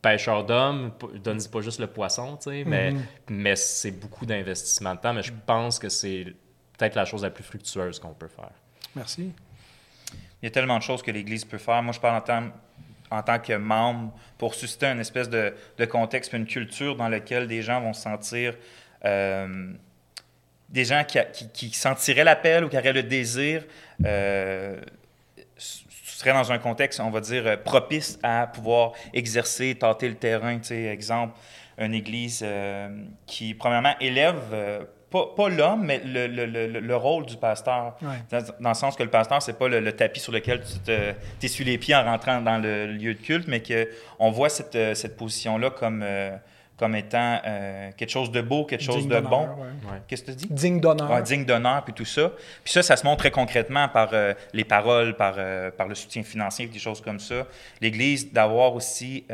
pêcheur 0.00 0.44
d'hommes, 0.44 0.92
donne 1.22 1.42
pas 1.48 1.60
juste 1.60 1.80
le 1.80 1.88
poisson, 1.88 2.36
tu 2.36 2.50
sais, 2.50 2.64
mais, 2.64 2.92
mhm. 2.92 3.02
mais 3.28 3.56
c'est 3.56 3.90
beaucoup 3.90 4.26
d'investissement 4.26 4.94
de 4.94 5.00
temps. 5.00 5.12
Mais 5.12 5.22
je 5.22 5.32
pense 5.46 5.78
que 5.78 5.88
c'est 5.88 6.24
peut-être 6.76 6.94
la 6.94 7.04
chose 7.04 7.22
la 7.22 7.30
plus 7.30 7.44
fructueuse 7.44 7.98
qu'on 7.98 8.14
peut 8.14 8.28
faire. 8.28 8.50
Merci. 8.94 9.32
Il 10.40 10.46
y 10.46 10.48
a 10.48 10.50
tellement 10.50 10.78
de 10.78 10.82
choses 10.82 11.02
que 11.02 11.10
l'Église 11.10 11.44
peut 11.44 11.58
faire. 11.58 11.82
Moi, 11.82 11.92
je 11.92 12.00
parle 12.00 12.16
en 12.16 12.20
tant, 12.20 12.48
en 13.10 13.22
tant 13.22 13.38
que 13.38 13.54
membre 13.54 14.12
pour 14.36 14.54
susciter 14.54 14.86
une 14.86 15.00
espèce 15.00 15.28
de, 15.28 15.54
contexte, 15.86 16.32
une 16.32 16.46
culture 16.46 16.96
dans 16.96 17.08
laquelle 17.08 17.46
des 17.46 17.62
gens 17.62 17.80
vont 17.80 17.92
se 17.92 18.02
sentir. 18.02 18.54
Euh, 19.04 19.72
des 20.68 20.84
gens 20.84 21.02
qui, 21.04 21.18
qui, 21.52 21.70
sentiraient 21.70 22.24
l'appel 22.24 22.64
ou 22.64 22.68
qui 22.68 22.76
auraient 22.76 22.92
le 22.92 23.02
désir 23.02 23.64
euh, 24.04 24.76
serait 25.56 26.32
dans 26.32 26.52
un 26.52 26.58
contexte, 26.58 27.00
on 27.00 27.10
va 27.10 27.20
dire, 27.20 27.62
propice 27.62 28.18
à 28.22 28.46
pouvoir 28.46 28.92
exercer, 29.14 29.74
tâter 29.76 30.08
le 30.08 30.16
terrain. 30.16 30.58
Tu 30.58 30.64
sais, 30.64 30.84
exemple, 30.84 31.38
une 31.78 31.94
église 31.94 32.40
euh, 32.44 32.88
qui, 33.26 33.54
premièrement, 33.54 33.94
élève 34.00 34.40
euh, 34.52 34.84
pas, 35.10 35.26
pas 35.36 35.48
l'homme, 35.48 35.84
mais 35.84 36.00
le, 36.04 36.26
le, 36.26 36.66
le, 36.80 36.96
rôle 36.96 37.26
du 37.26 37.36
pasteur. 37.36 37.96
Dans, 38.30 38.68
le 38.68 38.74
sens 38.74 38.96
que 38.96 39.02
le 39.02 39.10
pasteur, 39.10 39.40
c'est 39.42 39.58
pas 39.58 39.68
le, 39.68 39.92
tapis 39.92 40.20
sur 40.20 40.32
lequel 40.32 40.62
tu 40.62 40.92
t'essuies 41.38 41.64
les 41.64 41.78
pieds 41.78 41.94
en 41.94 42.04
rentrant 42.04 42.40
dans 42.40 42.58
le 42.58 42.86
lieu 42.86 43.14
de 43.14 43.20
culte, 43.20 43.48
mais 43.48 43.62
qu'on 43.62 44.30
voit 44.30 44.48
cette, 44.48 44.96
cette 44.96 45.16
position-là 45.16 45.70
comme 45.70 46.04
comme 46.78 46.94
étant 46.94 47.40
euh, 47.44 47.90
quelque 47.96 48.10
chose 48.10 48.30
de 48.30 48.40
beau, 48.40 48.64
quelque 48.64 48.84
chose 48.84 49.08
de 49.08 49.20
bon. 49.20 49.48
Qu'est-ce 50.06 50.22
que 50.22 50.30
tu 50.30 50.36
dis? 50.36 50.46
Digne 50.48 50.80
d'honneur. 50.80 51.22
digne 51.22 51.44
d'honneur, 51.44 51.84
puis 51.84 51.92
tout 51.92 52.04
ça. 52.04 52.30
Puis 52.62 52.72
ça, 52.72 52.82
ça 52.82 52.96
se 52.96 53.04
montre 53.04 53.18
très 53.18 53.32
concrètement 53.32 53.88
par 53.88 54.10
euh, 54.12 54.32
les 54.52 54.64
paroles, 54.64 55.16
par, 55.16 55.34
euh, 55.38 55.70
par 55.72 55.88
le 55.88 55.96
soutien 55.96 56.22
financier, 56.22 56.68
des 56.68 56.78
choses 56.78 57.00
comme 57.00 57.18
ça. 57.18 57.46
L'Église, 57.80 58.32
d'avoir 58.32 58.74
aussi 58.74 59.24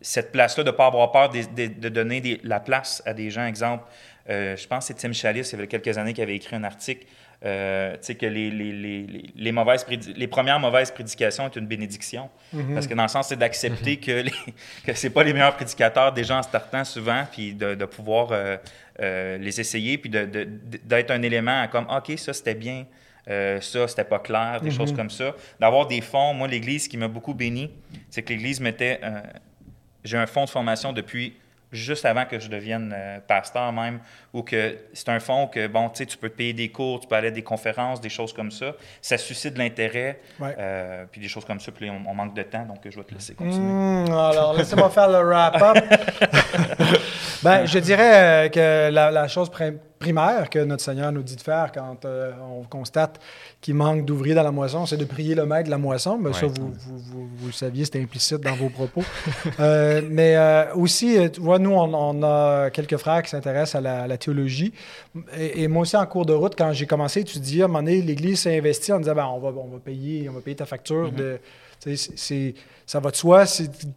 cette 0.00 0.32
place-là, 0.32 0.64
de 0.64 0.70
ne 0.70 0.76
pas 0.76 0.86
avoir 0.86 1.10
peur 1.10 1.28
de, 1.28 1.66
de, 1.66 1.88
donner 1.88 2.40
la 2.44 2.60
place 2.60 3.02
à 3.04 3.12
des 3.12 3.30
gens. 3.30 3.44
Exemple, 3.44 3.84
je 4.28 4.66
pense 4.66 4.88
que 4.88 4.94
c'est 4.94 5.00
Tim 5.00 5.12
Chalice, 5.12 5.50
il 5.50 5.56
y 5.56 5.58
avait 5.58 5.66
quelques 5.66 5.96
années, 5.96 6.12
qui 6.12 6.22
avait 6.22 6.36
écrit 6.36 6.56
un 6.56 6.64
article 6.64 7.06
euh, 7.44 7.92
tu 7.92 7.98
sais, 8.00 8.14
que 8.16 8.26
les, 8.26 8.50
les, 8.50 8.72
les, 8.72 9.06
les, 9.36 9.52
mauvaises 9.52 9.86
les 9.88 10.26
premières 10.26 10.58
mauvaises 10.58 10.90
prédications 10.90 11.46
est 11.46 11.54
une 11.54 11.66
bénédiction. 11.66 12.28
Mhm. 12.52 12.74
Parce 12.74 12.88
que 12.88 12.94
dans 12.94 13.04
le 13.04 13.08
sens, 13.08 13.28
c'est 13.28 13.36
d'accepter 13.36 13.98
que, 13.98 14.24
que 14.84 14.92
c'est 14.94 15.10
pas 15.10 15.22
les 15.22 15.32
meilleurs 15.32 15.54
prédicateurs 15.54 16.12
des 16.12 16.24
gens 16.24 16.38
en 16.38 16.42
startant 16.42 16.84
souvent, 16.84 17.24
puis 17.30 17.54
de, 17.54 17.76
de 17.76 17.84
pouvoir 17.84 18.30
euh, 18.32 18.56
euh, 19.00 19.38
les 19.38 19.60
essayer, 19.60 19.98
puis 19.98 20.10
d'être 20.10 21.12
un 21.12 21.22
élément 21.22 21.68
comme, 21.68 21.86
OK, 21.88 22.18
ça 22.18 22.32
c'était 22.32 22.56
bien, 22.56 22.86
ça 23.28 23.86
c'était 23.86 24.04
pas 24.04 24.18
clair, 24.18 24.60
des 24.60 24.72
choses 24.72 24.90
mhm. 24.90 24.96
comme 24.96 25.10
ça. 25.10 25.32
D'avoir 25.60 25.86
des 25.86 26.00
fonds. 26.00 26.34
Moi, 26.34 26.48
l'Église 26.48 26.88
qui 26.88 26.96
m'a 26.96 27.08
beaucoup 27.08 27.34
béni, 27.34 27.70
c'est 28.10 28.22
que 28.22 28.30
l'Église 28.30 28.58
mettait. 28.58 29.00
J'ai 30.02 30.16
un 30.16 30.26
fonds 30.26 30.44
de 30.44 30.50
formation 30.50 30.92
depuis 30.92 31.34
juste 31.72 32.04
avant 32.04 32.24
que 32.24 32.38
je 32.38 32.48
devienne 32.48 32.94
euh, 32.96 33.18
pasteur 33.26 33.72
même, 33.72 34.00
ou 34.32 34.42
que 34.42 34.78
c'est 34.92 35.08
un 35.08 35.20
fonds 35.20 35.46
que, 35.46 35.66
bon, 35.66 35.88
tu 35.90 35.98
sais, 35.98 36.06
tu 36.06 36.16
peux 36.16 36.28
te 36.28 36.36
payer 36.36 36.52
des 36.52 36.70
cours, 36.70 37.00
tu 37.00 37.06
peux 37.06 37.14
aller 37.14 37.28
à 37.28 37.32
des 37.32 37.42
conférences, 37.42 38.00
des 38.00 38.08
choses 38.08 38.32
comme 38.32 38.50
ça. 38.50 38.72
Ça 39.02 39.18
suscite 39.18 39.54
de 39.54 39.58
l'intérêt, 39.58 40.20
euh, 40.40 41.04
puis 41.10 41.20
des 41.20 41.28
choses 41.28 41.44
comme 41.44 41.60
ça, 41.60 41.72
puis 41.72 41.90
on, 41.90 42.14
manque 42.14 42.34
de 42.34 42.42
temps, 42.42 42.64
donc 42.64 42.78
je 42.84 42.96
vais 42.96 43.04
te 43.04 43.14
laisser 43.14 43.34
continuer. 43.34 43.72
Hmm, 43.72 44.12
alors, 44.12 44.54
laissez-moi 44.54 44.90
faire 44.90 45.08
le 45.08 45.18
wrap-up. 45.18 45.76
ben, 47.42 47.66
je 47.66 47.78
dirais 47.78 48.46
euh, 48.46 48.48
que 48.48 48.90
la, 48.90 49.10
la 49.10 49.28
chose 49.28 49.50
primaire 49.98 50.48
que 50.50 50.58
notre 50.60 50.82
Seigneur 50.82 51.12
nous 51.12 51.22
dit 51.22 51.36
de 51.36 51.40
faire 51.40 51.72
quand 51.72 51.98
on 52.04 52.62
constate 52.64 53.20
qui 53.60 53.72
manque 53.72 54.04
d'ouvriers 54.04 54.34
dans 54.34 54.42
la 54.42 54.52
moisson, 54.52 54.86
c'est 54.86 54.96
de 54.96 55.04
prier 55.04 55.34
le 55.34 55.44
maître 55.44 55.64
de 55.64 55.70
la 55.70 55.78
moisson. 55.78 56.18
Mais 56.18 56.32
ça, 56.32 56.46
vous, 56.46 56.72
vous, 56.78 57.28
vous, 57.36 57.46
le 57.46 57.52
saviez, 57.52 57.84
c'était 57.84 58.00
implicite 58.00 58.40
dans 58.40 58.54
vos 58.54 58.68
propos. 58.68 59.02
Euh, 59.60 60.02
mais 60.08 60.36
euh, 60.36 60.74
aussi, 60.74 61.18
euh, 61.18 61.28
tu 61.28 61.40
vois, 61.40 61.58
nous, 61.58 61.70
on, 61.70 62.22
a 62.22 62.70
quelques 62.70 62.96
frères 62.96 63.22
qui 63.22 63.30
s'intéressent 63.30 63.84
à 63.84 64.06
la, 64.06 64.18
théologie. 64.18 64.72
Et, 65.36 65.66
moi 65.68 65.82
aussi, 65.82 65.96
en 65.96 66.06
cours 66.06 66.26
de 66.26 66.32
route, 66.32 66.54
quand 66.56 66.72
j'ai 66.72 66.86
commencé 66.86 67.20
à 67.20 67.22
étudier, 67.22 67.62
à 67.62 67.64
un 67.64 67.68
moment 67.68 67.80
donné, 67.80 68.00
l'Église 68.02 68.40
s'est 68.40 68.56
investie 68.56 68.92
en 68.92 68.98
disant, 69.00 69.14
ben, 69.14 69.26
on, 69.26 69.38
va, 69.38 69.48
on, 69.48 69.68
va 69.68 69.78
payer, 69.78 70.28
on 70.28 70.32
va 70.32 70.40
payer 70.40 70.56
ta 70.56 70.66
facture 70.66 71.10
de 71.10 71.40
c'est, 71.80 72.54
ça 72.86 73.00
va 73.00 73.10
de 73.10 73.16
soi. 73.16 73.44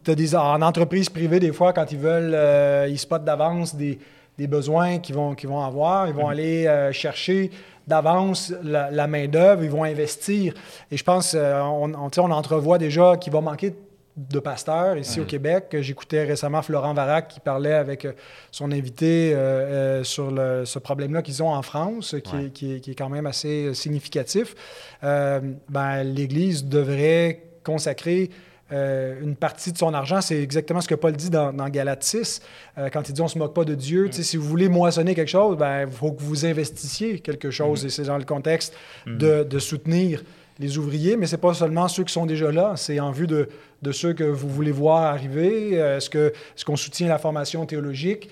Des, 0.04 0.34
en 0.34 0.62
entreprise 0.62 1.08
privée, 1.08 1.38
des 1.38 1.52
fois, 1.52 1.72
quand 1.72 1.90
ils 1.92 1.98
veulent, 1.98 2.88
ils 2.88 2.98
spotent 2.98 3.24
d'avance 3.24 3.74
des, 3.74 3.98
des, 4.38 4.46
besoins 4.46 4.98
qu'ils 4.98 5.14
vont, 5.14 5.34
vont 5.44 5.60
avoir. 5.60 6.08
Ils 6.08 6.14
vont 6.14 6.28
aller 6.28 6.90
chercher 6.92 7.50
d'avance 7.86 8.52
la, 8.62 9.06
main-d'œuvre, 9.06 9.64
ils 9.64 9.70
vont 9.70 9.84
investir. 9.84 10.54
Et 10.90 10.96
je 10.96 11.04
pense, 11.04 11.34
euh, 11.34 11.60
on, 11.60 11.92
on, 11.94 12.30
entrevoit 12.30 12.78
déjà 12.78 13.16
qu'il 13.16 13.32
va 13.32 13.40
manquer 13.40 13.74
de 14.14 14.38
pasteurs 14.40 14.98
ici 14.98 15.20
au 15.20 15.24
Québec. 15.24 15.74
J'écoutais 15.80 16.24
récemment 16.24 16.60
Florent 16.60 16.92
Varac 16.92 17.28
qui 17.28 17.40
parlait 17.40 17.72
avec 17.72 18.04
euh, 18.04 18.12
son 18.50 18.70
invité 18.70 19.34
euh, 19.34 20.04
sur 20.04 20.30
ce 20.64 20.78
problème-là 20.78 21.22
qu'ils 21.22 21.42
ont 21.42 21.50
en 21.50 21.62
France, 21.62 22.14
qui, 22.54 22.74
est, 22.74 22.94
quand 22.94 23.08
même 23.08 23.26
assez 23.26 23.72
significatif. 23.74 24.54
ben, 25.02 26.02
L'Église 26.04 26.66
devrait 26.66 27.42
consacrer 27.64 28.30
euh, 28.72 29.20
une 29.20 29.36
partie 29.36 29.70
de 29.70 29.76
son 29.76 29.92
argent. 29.92 30.22
C'est 30.22 30.42
exactement 30.42 30.80
ce 30.80 30.88
que 30.88 30.94
Paul 30.94 31.12
dit 31.12 31.28
dans, 31.28 31.52
dans 31.52 31.68
Galates 31.68 32.04
6, 32.04 32.40
euh, 32.78 32.88
quand 32.90 33.06
il 33.08 33.12
dit 33.12 33.20
on 33.20 33.24
ne 33.24 33.30
se 33.30 33.38
moque 33.38 33.54
pas 33.54 33.64
de 33.64 33.74
Dieu. 33.74 34.06
Mm. 34.06 34.12
Si 34.12 34.36
vous 34.38 34.48
voulez 34.48 34.68
moissonner 34.68 35.14
quelque 35.14 35.28
chose, 35.28 35.58
ben, 35.58 35.82
il 35.82 35.92
faut 35.92 36.12
que 36.12 36.22
vous 36.22 36.46
investissiez 36.46 37.18
quelque 37.18 37.50
chose. 37.50 37.84
Mm. 37.84 37.86
Et 37.86 37.90
c'est 37.90 38.04
dans 38.04 38.16
le 38.16 38.24
contexte 38.24 38.74
mm. 39.06 39.18
de, 39.18 39.42
de, 39.42 39.58
soutenir 39.58 40.22
les 40.58 40.78
ouvriers, 40.78 41.16
mais 41.16 41.26
ce 41.26 41.36
n'est 41.36 41.40
pas 41.40 41.52
seulement 41.52 41.86
ceux 41.88 42.04
qui 42.04 42.12
sont 42.12 42.24
déjà 42.24 42.50
là, 42.50 42.74
c'est 42.76 42.98
en 42.98 43.10
vue 43.10 43.26
de, 43.26 43.48
de, 43.82 43.92
ceux 43.92 44.14
que 44.14 44.24
vous 44.24 44.48
voulez 44.48 44.72
voir 44.72 45.02
arriver. 45.02 45.78
Euh, 45.78 45.98
est-ce 45.98 46.08
qu'on 46.08 46.18
est 46.28 46.64
qu'on 46.64 46.76
soutient 46.76 47.08
la 47.08 47.18
formation 47.18 47.66
théologique 47.66 48.30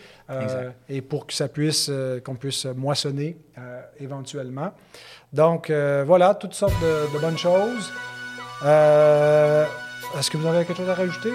et 0.88 1.03
pour 1.03 1.26
que 1.26 1.35
ça 1.35 1.48
puisse, 1.48 1.90
qu'on 2.24 2.37
puisse 2.37 2.64
moissonner 2.64 3.37
éventuellement. 3.98 4.72
Donc 5.33 5.70
voilà, 5.70 6.35
toutes 6.37 6.55
sortes 6.55 6.81
de, 6.81 7.12
de 7.12 7.20
bonnes 7.20 7.37
choses. 7.37 7.90
Est-ce 10.18 10.31
que 10.31 10.37
vous 10.37 10.46
avez 10.46 10.64
quelque 10.64 10.79
chose 10.79 10.88
à 10.88 10.94
rajouter? 10.94 11.33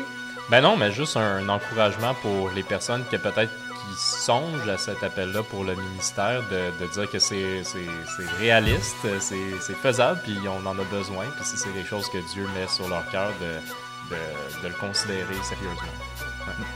Ben 0.50 0.62
non, 0.62 0.78
mais 0.78 0.92
juste 0.92 1.18
un, 1.18 1.48
encouragement 1.50 2.14
pour 2.22 2.52
les 2.52 2.64
personnes 2.64 3.04
qui 3.10 3.18
peut-être 3.18 3.52
qui 3.52 3.96
songent 3.98 4.70
à 4.70 4.78
cet 4.78 5.04
appel-là 5.04 5.44
pour 5.44 5.64
le 5.64 5.76
ministère, 5.76 6.42
de, 6.50 6.84
de 6.84 6.92
dire 6.92 7.10
que 7.10 7.20
c'est 7.20 7.64
c'est 7.64 8.30
réaliste, 8.40 8.96
c'est 9.20 9.78
faisable, 9.78 10.20
puis 10.24 10.38
on 10.48 10.68
en 10.68 10.78
a 10.78 10.84
besoin, 10.84 11.26
puis 11.36 11.46
si 11.46 11.58
c'est 11.58 11.70
quelque 11.70 11.90
chose 11.90 12.10
que 12.10 12.18
Dieu 12.34 12.48
met 12.56 12.68
sur 12.68 12.88
leur 12.88 13.10
cœur, 13.10 13.32
de, 13.42 14.14
de, 14.14 14.64
de 14.64 14.68
le 14.68 14.74
considérer 14.80 15.36
sérieusement. 15.44 15.96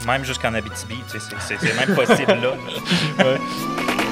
Même 0.06 0.24
jusqu'en 0.24 0.54
Abitibi, 0.54 0.98
c'est 1.06 1.62
même 1.74 1.94
possible 1.94 2.32
là. 2.32 2.52
ouais. 3.24 4.09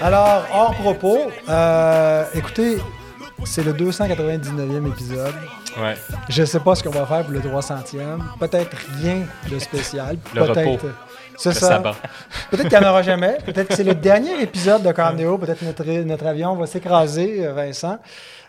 Alors, 0.00 0.44
hors 0.52 0.74
propos, 0.74 1.30
euh, 1.48 2.24
écoutez, 2.34 2.78
c'est 3.44 3.64
le 3.64 3.72
299e 3.72 4.88
épisode. 4.88 5.34
Ouais. 5.80 5.94
Je 6.28 6.44
sais 6.44 6.60
pas 6.60 6.74
ce 6.74 6.82
qu'on 6.82 6.90
va 6.90 7.06
faire 7.06 7.22
pour 7.24 7.32
le 7.32 7.40
300e. 7.40 8.18
Peut-être 8.38 8.76
rien 9.00 9.26
de 9.50 9.58
spécial. 9.58 10.18
Le 10.34 10.42
repos. 10.42 10.78
C'est 11.38 11.52
ça. 11.52 11.82
Peut-être 12.50 12.68
qu'il 12.68 12.78
n'y 12.78 12.84
en 12.84 12.90
aura 12.90 13.02
jamais. 13.02 13.38
Peut-être 13.44 13.68
que 13.68 13.74
c'est 13.74 13.84
le 13.84 13.94
dernier 13.94 14.40
épisode 14.42 14.82
de 14.82 14.92
Carnéo. 14.92 15.38
Peut-être 15.38 15.62
notre, 15.62 15.84
notre 15.84 16.26
avion 16.26 16.54
va 16.54 16.66
s'écraser, 16.66 17.46
euh, 17.46 17.52
Vincent. 17.52 17.98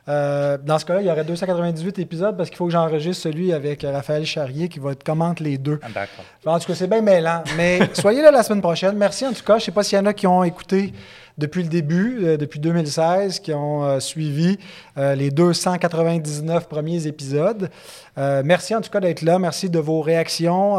Euh, 0.09 0.57
dans 0.61 0.79
ce 0.79 0.85
cas-là, 0.85 1.01
il 1.01 1.07
y 1.07 1.11
aurait 1.11 1.23
298 1.23 1.99
épisodes 1.99 2.35
parce 2.35 2.49
qu'il 2.49 2.57
faut 2.57 2.65
que 2.65 2.71
j'enregistre 2.71 3.23
celui 3.23 3.53
avec 3.53 3.83
Raphaël 3.83 4.25
Charrier 4.25 4.67
qui 4.67 4.79
va 4.79 4.91
être 4.91 5.03
commente 5.03 5.39
les 5.39 5.57
deux. 5.57 5.79
Ah, 5.81 5.87
d'accord. 5.93 6.25
En 6.45 6.59
tout 6.59 6.67
cas, 6.67 6.75
c'est 6.75 6.87
bien 6.87 7.01
mêlant. 7.01 7.43
Mais 7.55 7.79
soyez 7.93 8.21
là 8.21 8.31
la 8.31 8.43
semaine 8.43 8.61
prochaine. 8.61 8.97
Merci 8.97 9.25
en 9.25 9.31
tout 9.31 9.43
cas. 9.43 9.53
Je 9.53 9.61
ne 9.61 9.65
sais 9.65 9.71
pas 9.71 9.83
s'il 9.83 9.97
y 9.97 10.01
en 10.01 10.05
a 10.05 10.13
qui 10.13 10.27
ont 10.27 10.43
écouté 10.43 10.93
depuis 11.37 11.63
le 11.63 11.69
début, 11.69 12.19
euh, 12.21 12.37
depuis 12.37 12.59
2016, 12.59 13.39
qui 13.39 13.53
ont 13.53 13.85
euh, 13.85 13.99
suivi 13.99 14.57
les 14.97 15.31
299 15.31 16.67
premiers 16.67 17.07
épisodes. 17.07 17.69
Merci 18.17 18.75
en 18.75 18.81
tout 18.81 18.89
cas 18.89 18.99
d'être 18.99 19.21
là. 19.21 19.39
Merci 19.39 19.69
de 19.69 19.79
vos 19.79 20.01
réactions 20.01 20.75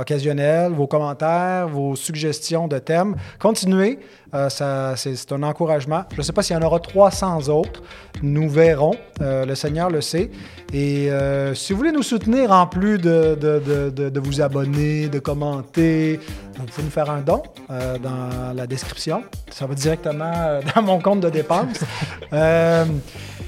occasionnelles, 0.00 0.72
vos 0.72 0.86
commentaires, 0.86 1.68
vos 1.68 1.96
suggestions 1.96 2.68
de 2.68 2.78
thèmes. 2.78 3.16
Continuez. 3.38 3.98
c'est 4.48 5.32
un 5.32 5.42
encouragement. 5.42 6.04
Je 6.12 6.18
ne 6.18 6.22
sais 6.22 6.32
pas 6.32 6.42
s'il 6.42 6.56
y 6.56 6.58
en 6.58 6.62
aura 6.62 6.80
300 6.80 7.48
autres. 7.48 7.82
Nous 8.22 8.48
verrons. 8.48 8.96
le 9.20 9.54
Seigneur 9.54 9.90
le 9.90 10.00
sait. 10.00 10.30
Et 10.72 11.10
si 11.54 11.72
vous 11.72 11.78
voulez 11.78 11.92
nous 11.92 12.02
soutenir 12.02 12.52
en 12.52 12.66
plus 12.66 12.98
de, 12.98 13.36
de, 13.36 14.20
vous 14.20 14.40
abonner, 14.40 15.08
de 15.08 15.18
commenter, 15.18 16.20
vous 16.58 16.64
pouvez 16.66 16.82
nous 16.82 16.90
faire 16.90 17.10
un 17.10 17.20
don 17.20 17.42
dans 17.68 18.52
la 18.54 18.66
description. 18.66 19.22
Ça 19.50 19.66
directement 19.74 20.32
euh, 20.36 20.60
dans 20.74 20.82
mon 20.82 21.00
compte 21.00 21.20
de 21.20 21.30
dépenses. 21.30 21.84
Euh, 22.32 22.84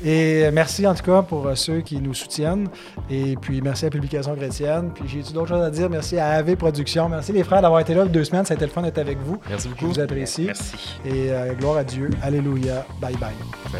et 0.04 0.50
merci 0.52 0.86
en 0.86 0.94
tout 0.94 1.04
cas 1.04 1.22
pour 1.22 1.46
euh, 1.46 1.54
ceux 1.54 1.80
qui 1.80 1.96
nous 1.96 2.14
soutiennent. 2.14 2.68
Et 3.08 3.36
puis 3.36 3.60
merci 3.62 3.86
à 3.86 3.90
Publication 3.90 4.34
Chrétienne. 4.36 4.90
Puis 4.94 5.04
j'ai 5.08 5.22
d'autres 5.32 5.48
choses 5.48 5.62
à 5.62 5.70
dire. 5.70 5.88
Merci 5.88 6.18
à 6.18 6.28
AV 6.30 6.56
Productions. 6.56 7.08
Merci 7.08 7.32
les 7.32 7.44
frères 7.44 7.62
d'avoir 7.62 7.80
été 7.80 7.94
là 7.94 8.04
deux 8.04 8.24
semaines. 8.24 8.44
Ça 8.44 8.54
a 8.54 8.56
été 8.56 8.66
le 8.66 8.70
fun 8.70 8.82
d'être 8.82 8.98
avec 8.98 9.18
vous. 9.18 9.40
Merci 9.48 9.68
beaucoup. 9.68 9.80
Je 9.80 9.86
vous 9.86 10.00
apprécie. 10.00 10.46
Merci. 10.46 11.00
Et 11.04 11.30
gloire 11.58 11.78
à 11.78 11.84
Dieu. 11.84 12.10
Alléluia. 12.22 12.86
Bye 13.00 13.16
bye. 13.16 13.34
Fait 13.70 13.78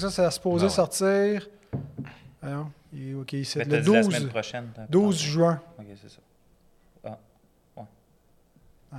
que 0.00 0.08
ça, 0.08 0.24
c'est 0.24 0.34
supposé 0.34 0.66
ah 0.66 0.70
sortir. 0.70 1.48
Alors, 2.42 2.70
OK, 3.16 3.36
c'est 3.44 3.64
le 3.64 3.80
12, 3.82 3.94
la 3.94 4.02
semaine 4.02 4.28
prochaine, 4.28 4.72
12 4.88 5.18
juin. 5.18 5.60
OK, 5.78 5.86
c'est 6.00 6.08
ça. 6.08 6.20
Ah, 7.04 7.18
ouais. 7.76 7.84
ouais. 8.92 8.98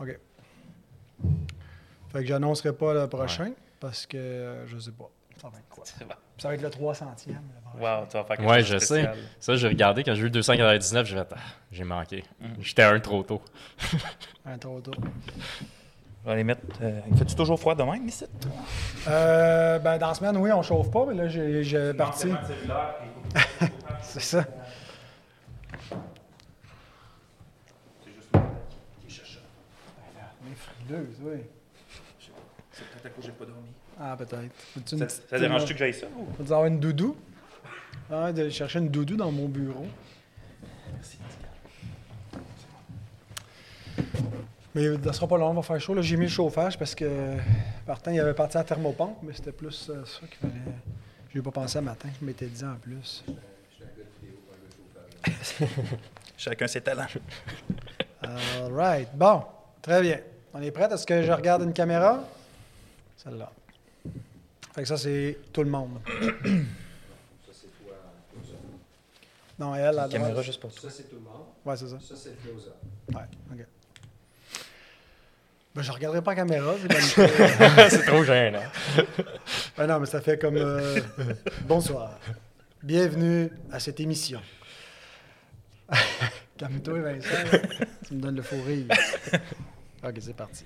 OK. 0.00 0.18
Fait 2.12 2.20
que 2.20 2.26
j'annoncerai 2.26 2.72
pas 2.72 2.94
le 2.94 3.08
prochain 3.08 3.52
parce 3.80 4.06
que 4.06 4.16
euh, 4.16 4.66
je 4.66 4.78
sais 4.78 4.92
pas. 4.92 5.10
Ça 5.40 5.48
va 5.48 5.58
être 5.58 5.68
quoi? 5.68 5.84
Ça 5.84 6.48
va 6.48 6.54
être 6.54 6.62
le 6.62 6.68
300e. 6.68 7.02
Wow, 7.78 8.06
tu 8.06 8.16
vas 8.16 8.24
faire 8.24 8.24
quelque 8.24 8.42
ouais, 8.42 8.60
chose 8.60 8.72
je 8.72 8.78
spécial. 8.78 9.14
sais. 9.14 9.20
Ça, 9.38 9.56
j'ai 9.56 9.68
regardé 9.68 10.02
quand 10.02 10.14
j'ai 10.14 10.22
eu 10.22 10.30
299, 10.30 11.06
j'ai 11.06 11.14
fait, 11.14 11.26
ah, 11.30 11.38
j'ai 11.70 11.84
manqué. 11.84 12.24
J'étais 12.58 12.82
un 12.82 13.00
trop 13.00 13.22
tôt. 13.22 13.42
un 14.46 14.58
trop 14.58 14.80
tôt. 14.80 14.92
On 16.26 16.30
va 16.30 16.36
les 16.36 16.42
mettre. 16.44 16.62
Euh, 16.82 17.00
il 17.08 17.16
fait-tu 17.16 17.36
toujours 17.36 17.60
froid 17.60 17.76
de 17.76 17.84
même, 17.84 18.08
ici? 18.08 18.24
Euh, 19.06 19.78
ben, 19.78 19.96
dans 19.96 20.08
la 20.08 20.14
semaine, 20.14 20.36
oui, 20.38 20.50
on 20.50 20.60
chauffe 20.60 20.90
pas, 20.90 21.06
mais 21.06 21.14
là, 21.14 21.28
j'ai 21.28 21.94
parti. 21.94 22.28
C'est 24.02 24.20
ça. 24.20 24.44
C'est 28.04 28.12
juste 28.12 28.28
moi 28.34 28.42
qui 29.06 29.14
cherche 29.14 29.34
ça. 29.34 29.40
Mais 30.42 30.56
frileuse, 30.56 31.16
oui. 31.22 31.42
C'est 32.72 32.84
peut-être 32.88 33.06
à 33.06 33.08
cause 33.10 33.24
que 33.24 33.30
j'ai 33.30 33.32
pas 33.32 33.44
dormi. 33.44 33.70
Ah, 34.00 34.16
peut-être. 34.18 35.08
Ça, 35.08 35.08
ça 35.30 35.38
dérange-tu 35.38 35.74
que 35.74 35.78
j'aille 35.78 35.94
ça? 35.94 36.06
Ou? 36.18 36.26
Faut 36.36 36.52
avoir 36.52 36.66
une 36.66 36.80
doudou? 36.80 37.16
Ah, 38.10 38.32
de 38.32 38.48
chercher 38.50 38.80
une 38.80 38.88
doudou 38.88 39.16
dans 39.16 39.30
mon 39.30 39.46
bureau. 39.46 39.86
Merci, 40.92 41.18
Mais 44.76 45.02
ça 45.04 45.14
sera 45.14 45.26
pas 45.26 45.38
long, 45.38 45.48
on 45.48 45.54
va 45.54 45.62
faire 45.62 45.80
chaud. 45.80 45.98
J'ai 46.02 46.18
mis 46.18 46.26
le 46.26 46.30
chauffage 46.30 46.78
parce 46.78 46.94
que 46.94 47.38
partant, 47.86 48.10
il 48.10 48.20
avait 48.20 48.34
parti 48.34 48.58
à 48.58 48.60
la 48.60 48.64
thermopompe, 48.64 49.16
mais 49.22 49.32
c'était 49.32 49.50
plus 49.50 49.88
euh, 49.88 50.04
ça 50.04 50.26
qu'il 50.26 50.36
fallait. 50.36 50.60
Je 51.32 51.38
ai 51.38 51.42
pas 51.42 51.50
pensé 51.50 51.78
à 51.78 51.80
matin, 51.80 52.10
je 52.20 52.26
m'étais 52.26 52.44
dit 52.44 52.62
en 52.62 52.74
plus. 52.74 53.24
Chacun 56.36 56.66
ses 56.66 56.82
talents. 56.82 57.06
All 58.22 58.70
right. 58.70 59.08
Bon, 59.14 59.44
très 59.80 60.02
bien. 60.02 60.20
On 60.52 60.60
est 60.60 60.70
prêt? 60.70 60.92
Est-ce 60.92 61.06
que 61.06 61.22
je 61.22 61.32
regarde 61.32 61.62
une 61.62 61.72
caméra? 61.72 62.22
Celle-là. 63.16 63.50
Fait 64.74 64.82
que 64.82 64.88
ça, 64.88 64.98
c'est 64.98 65.38
tout 65.54 65.62
le 65.62 65.70
monde. 65.70 66.00
ça, 66.04 66.10
c'est 67.50 67.82
toi, 67.82 67.94
Non, 69.58 69.74
elle, 69.74 69.94
la 69.94 70.06
caméra 70.06 70.42
juste 70.42 70.60
pour 70.60 70.70
toi. 70.70 70.90
Ça, 70.90 70.94
c'est 70.94 71.04
tout 71.04 71.16
le 71.16 71.22
monde. 71.22 71.46
Ouais, 71.64 71.78
c'est 71.78 71.88
ça. 71.88 71.98
Ça, 71.98 72.14
c'est 72.14 72.38
close 72.42 72.70
Ouais, 73.14 73.22
OK. 73.52 73.66
Ben, 75.76 75.82
je 75.82 75.92
regarderai 75.92 76.22
pas 76.22 76.30
la 76.30 76.36
caméra, 76.36 76.74
c'est 77.90 78.06
trop 78.06 78.24
gênant. 78.24 78.62
ben 79.76 79.86
non, 79.86 80.00
mais 80.00 80.06
ça 80.06 80.22
fait 80.22 80.38
comme 80.38 80.56
euh, 80.56 80.98
bonsoir. 81.64 82.18
Bienvenue 82.82 83.50
à 83.70 83.78
cette 83.78 84.00
émission. 84.00 84.40
Calme-toi, 86.56 87.00
Vincent. 87.00 87.58
tu 88.08 88.14
me 88.14 88.20
donnes 88.22 88.36
le 88.36 88.42
fou 88.42 88.56
rire. 88.66 88.86
OK, 90.02 90.14
c'est 90.18 90.34
parti. 90.34 90.64